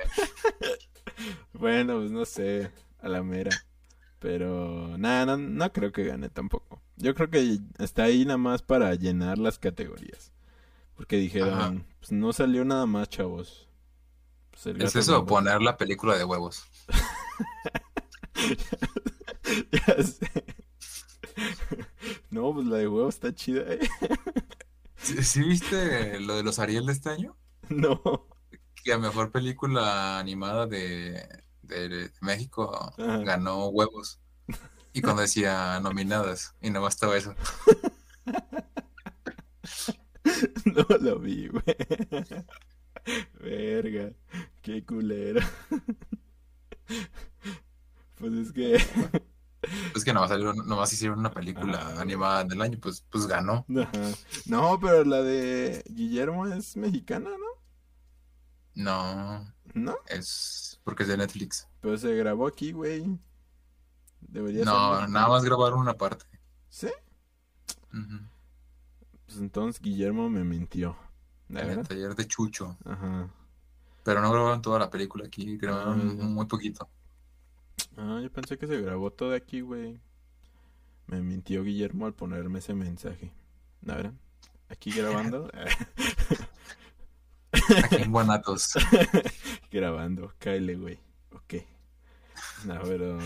bueno, 1.54 2.00
pues 2.00 2.12
no 2.12 2.26
sé, 2.26 2.72
a 3.02 3.10
la 3.10 3.22
mera. 3.22 3.52
Pero 4.20 4.98
nada, 4.98 5.26
no, 5.26 5.38
no 5.38 5.72
creo 5.72 5.92
que 5.92 6.06
gane 6.06 6.30
tampoco. 6.30 6.82
Yo 6.96 7.14
creo 7.14 7.30
que 7.30 7.60
está 7.78 8.04
ahí 8.04 8.26
nada 8.26 8.38
más 8.38 8.62
para 8.62 8.96
llenar 8.96 9.38
las 9.38 9.60
categorías. 9.60 10.32
Porque 10.96 11.18
dijeron, 11.18 11.86
pues 12.00 12.12
no 12.12 12.32
salió 12.32 12.64
nada 12.64 12.86
más, 12.86 13.10
chavos. 13.10 13.68
Pues 14.52 14.66
el 14.68 14.82
Es 14.82 14.96
eso, 14.96 15.26
poner 15.26 15.62
la 15.62 15.78
película 15.78 16.18
de 16.18 16.24
huevos. 16.24 16.66
Ya 19.72 20.04
sé. 20.04 20.30
No, 22.30 22.54
pues 22.54 22.68
la 22.68 22.78
de 22.78 22.88
huevo 22.88 23.10
está 23.10 23.34
chida, 23.34 23.62
¿eh? 23.74 23.80
¿Sí, 24.98 25.24
sí 25.24 25.42
viste 25.44 26.20
lo 26.20 26.36
de 26.38 26.44
los 26.44 26.60
Ariel 26.60 26.86
de 26.86 26.94
este 26.94 27.10
año? 27.10 27.38
No. 27.70 28.02
Que 28.84 28.94
a 28.94 28.98
mejor 28.98 29.32
película 29.32 30.20
animada 30.20 30.68
de, 30.68 31.28
de 31.64 32.12
México 32.22 32.94
Ajá. 32.98 33.18
ganó 33.20 33.68
huevos. 33.68 34.20
Y 34.94 35.02
cuando 35.02 35.24
decía 35.24 35.80
nominadas, 35.82 36.56
y 36.62 36.70
no 36.72 36.82
bastaba 36.82 37.18
eso. 37.18 37.36
No 40.66 40.86
lo 41.00 41.20
vi, 41.20 41.48
güey. 41.48 41.64
Verga. 43.40 44.12
Qué 44.62 44.84
culero. 44.86 45.42
Pues 48.18 48.34
es 48.34 48.52
que. 48.54 48.78
Es 49.96 50.04
que 50.04 50.14
nomás, 50.14 50.30
salió, 50.30 50.54
nomás 50.54 50.92
hicieron 50.94 51.20
una 51.20 51.32
película 51.32 51.94
Ah. 51.98 52.02
animada 52.02 52.44
del 52.44 52.62
año, 52.62 52.78
pues, 52.82 53.06
pues 53.10 53.28
ganó. 53.28 53.66
Ajá. 53.70 54.12
No, 54.46 54.80
pero 54.80 55.04
la 55.04 55.22
de 55.22 55.84
Guillermo 55.90 56.48
es 56.48 56.76
mexicana, 56.78 57.30
¿no? 57.30 57.46
No, 58.76 59.54
¿No? 59.74 59.96
es 60.08 60.80
porque 60.84 61.04
es 61.04 61.10
de 61.10 61.18
Netflix. 61.18 61.68
Pero 61.82 61.98
se 61.98 62.14
grabó 62.16 62.48
aquí, 62.48 62.72
güey. 62.74 63.18
Debería 64.22 64.64
ser 64.64 64.74
No, 64.74 65.08
nada 65.08 65.28
más 65.30 65.44
grabaron 65.46 65.80
una 65.80 65.94
parte. 65.96 66.26
¿Sí? 66.70 66.90
Ujú. 67.94 68.20
Pues 69.26 69.38
entonces 69.40 69.82
Guillermo 69.82 70.30
me 70.30 70.44
mintió. 70.44 70.98
¿De 71.48 71.62
En 71.62 71.70
el 71.80 71.88
taller 71.88 72.16
de 72.16 72.28
Chucho. 72.28 72.78
Ajá. 72.86 73.30
Pero 74.04 74.22
no 74.22 74.32
grabaron 74.32 74.62
toda 74.62 74.80
la 74.80 74.90
película 74.90 75.26
aquí, 75.26 75.58
grabaron 75.58 76.18
Ah. 76.20 76.24
muy 76.26 76.46
poquito. 76.46 76.90
Ah, 77.98 78.20
yo 78.22 78.32
pensé 78.32 78.58
que 78.58 78.68
se 78.68 78.82
grabó 78.82 79.12
todo 79.12 79.34
aquí, 79.34 79.62
güey. 79.62 80.00
Me 81.08 81.22
mintió 81.22 81.64
Guillermo 81.64 82.06
al 82.06 82.14
ponerme 82.14 82.60
ese 82.60 82.74
mensaje. 82.74 83.32
¿No 83.82 83.96
verán? 83.96 84.20
Aquí 84.70 84.92
grabando. 84.92 85.50
Aquí 87.84 87.96
en 88.04 88.12
Guanatos. 88.12 88.74
grabando. 89.72 90.34
Cáele, 90.40 90.76
güey. 90.76 91.00
Ok. 91.32 91.56
No, 92.66 92.82
pero... 92.84 93.18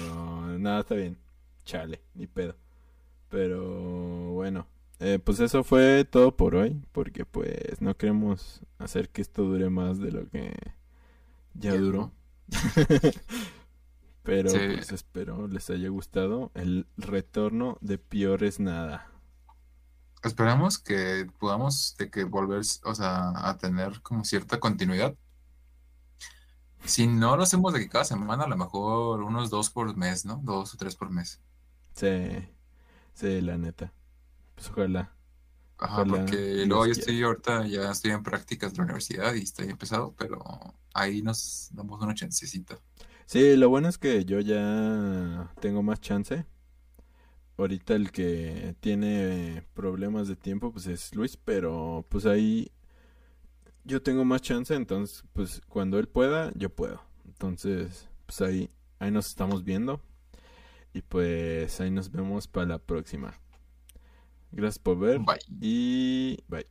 Nada, 0.57 0.81
está 0.81 0.95
bien. 0.95 1.17
Chale, 1.65 2.01
ni 2.13 2.27
pedo. 2.27 2.55
Pero 3.29 4.33
bueno. 4.33 4.67
Eh, 4.99 5.19
pues 5.23 5.39
eso 5.39 5.63
fue 5.63 6.05
todo 6.05 6.35
por 6.35 6.55
hoy. 6.55 6.81
Porque 6.91 7.25
pues 7.25 7.81
no 7.81 7.95
queremos 7.95 8.61
hacer 8.77 9.09
que 9.09 9.21
esto 9.21 9.43
dure 9.43 9.69
más 9.69 9.99
de 9.99 10.11
lo 10.11 10.29
que 10.29 10.53
ya 11.53 11.71
Ya 11.71 11.77
duró. 11.77 12.11
Pero 14.29 14.49
Sí. 14.51 14.59
pues 14.75 14.91
espero 14.91 15.47
les 15.47 15.69
haya 15.71 15.89
gustado 15.89 16.51
el 16.53 16.85
retorno 16.97 17.77
de 17.81 17.97
Piores 17.97 18.59
Nada. 18.59 19.11
Esperamos 20.23 20.77
que 20.77 21.25
podamos 21.39 21.95
de 21.97 22.11
que 22.11 22.25
volver, 22.25 22.61
o 22.83 22.93
sea, 22.95 23.31
a 23.49 23.57
tener 23.57 24.01
como 24.01 24.23
cierta 24.25 24.59
continuidad. 24.59 25.15
Si 26.85 27.07
no 27.07 27.35
lo 27.37 27.43
hacemos 27.43 27.73
de 27.73 27.79
que 27.79 27.89
cada 27.89 28.05
semana, 28.05 28.43
a 28.43 28.47
lo 28.47 28.55
mejor 28.57 29.23
unos 29.23 29.49
dos 29.49 29.69
por 29.69 29.95
mes, 29.97 30.25
¿no? 30.25 30.39
Dos 30.43 30.73
o 30.73 30.77
tres 30.77 30.95
por 30.95 31.09
mes. 31.09 31.41
Sí, 31.95 32.47
sí, 33.13 33.41
la 33.41 33.57
neta. 33.57 33.91
Pues 34.55 34.69
ojalá. 34.69 35.11
Ajá, 35.77 36.01
Ojalá 36.03 36.11
porque 36.11 36.65
luego 36.67 36.85
yo 36.85 36.91
estoy 36.91 37.21
ahorita, 37.23 37.65
ya 37.67 37.89
estoy 37.91 38.11
en 38.11 38.23
prácticas 38.23 38.73
de 38.73 38.77
la 38.77 38.83
universidad 38.83 39.33
y 39.33 39.41
estoy 39.43 39.69
empezado, 39.69 40.13
pero 40.17 40.43
ahí 40.93 41.21
nos 41.21 41.69
damos 41.71 42.01
una 42.01 42.13
chancecita. 42.13 42.77
Sí, 43.29 43.55
lo 43.57 43.69
bueno 43.69 43.87
es 43.87 43.99
que 43.99 44.25
yo 44.25 44.39
ya 44.39 45.53
tengo 45.61 45.83
más 45.83 46.01
chance. 46.01 46.47
Ahorita 47.57 47.93
el 47.93 48.11
que 48.11 48.75
tiene 48.79 49.61
problemas 49.75 50.27
de 50.27 50.35
tiempo 50.35 50.71
pues 50.71 50.87
es 50.87 51.13
Luis, 51.13 51.37
pero 51.37 52.03
pues 52.09 52.25
ahí 52.25 52.71
yo 53.83 54.01
tengo 54.01 54.25
más 54.25 54.41
chance, 54.41 54.73
entonces 54.73 55.23
pues 55.31 55.61
cuando 55.67 55.99
él 55.99 56.07
pueda, 56.07 56.51
yo 56.55 56.71
puedo. 56.71 57.03
Entonces, 57.27 58.09
pues 58.25 58.41
ahí 58.41 58.71
ahí 58.97 59.11
nos 59.11 59.27
estamos 59.27 59.63
viendo 59.63 60.01
y 60.91 61.03
pues 61.03 61.79
ahí 61.81 61.91
nos 61.91 62.11
vemos 62.11 62.47
para 62.47 62.65
la 62.65 62.79
próxima. 62.79 63.39
Gracias 64.51 64.79
por 64.79 64.97
ver 64.97 65.19
Bye. 65.19 65.37
y 65.61 66.39
bye. 66.47 66.65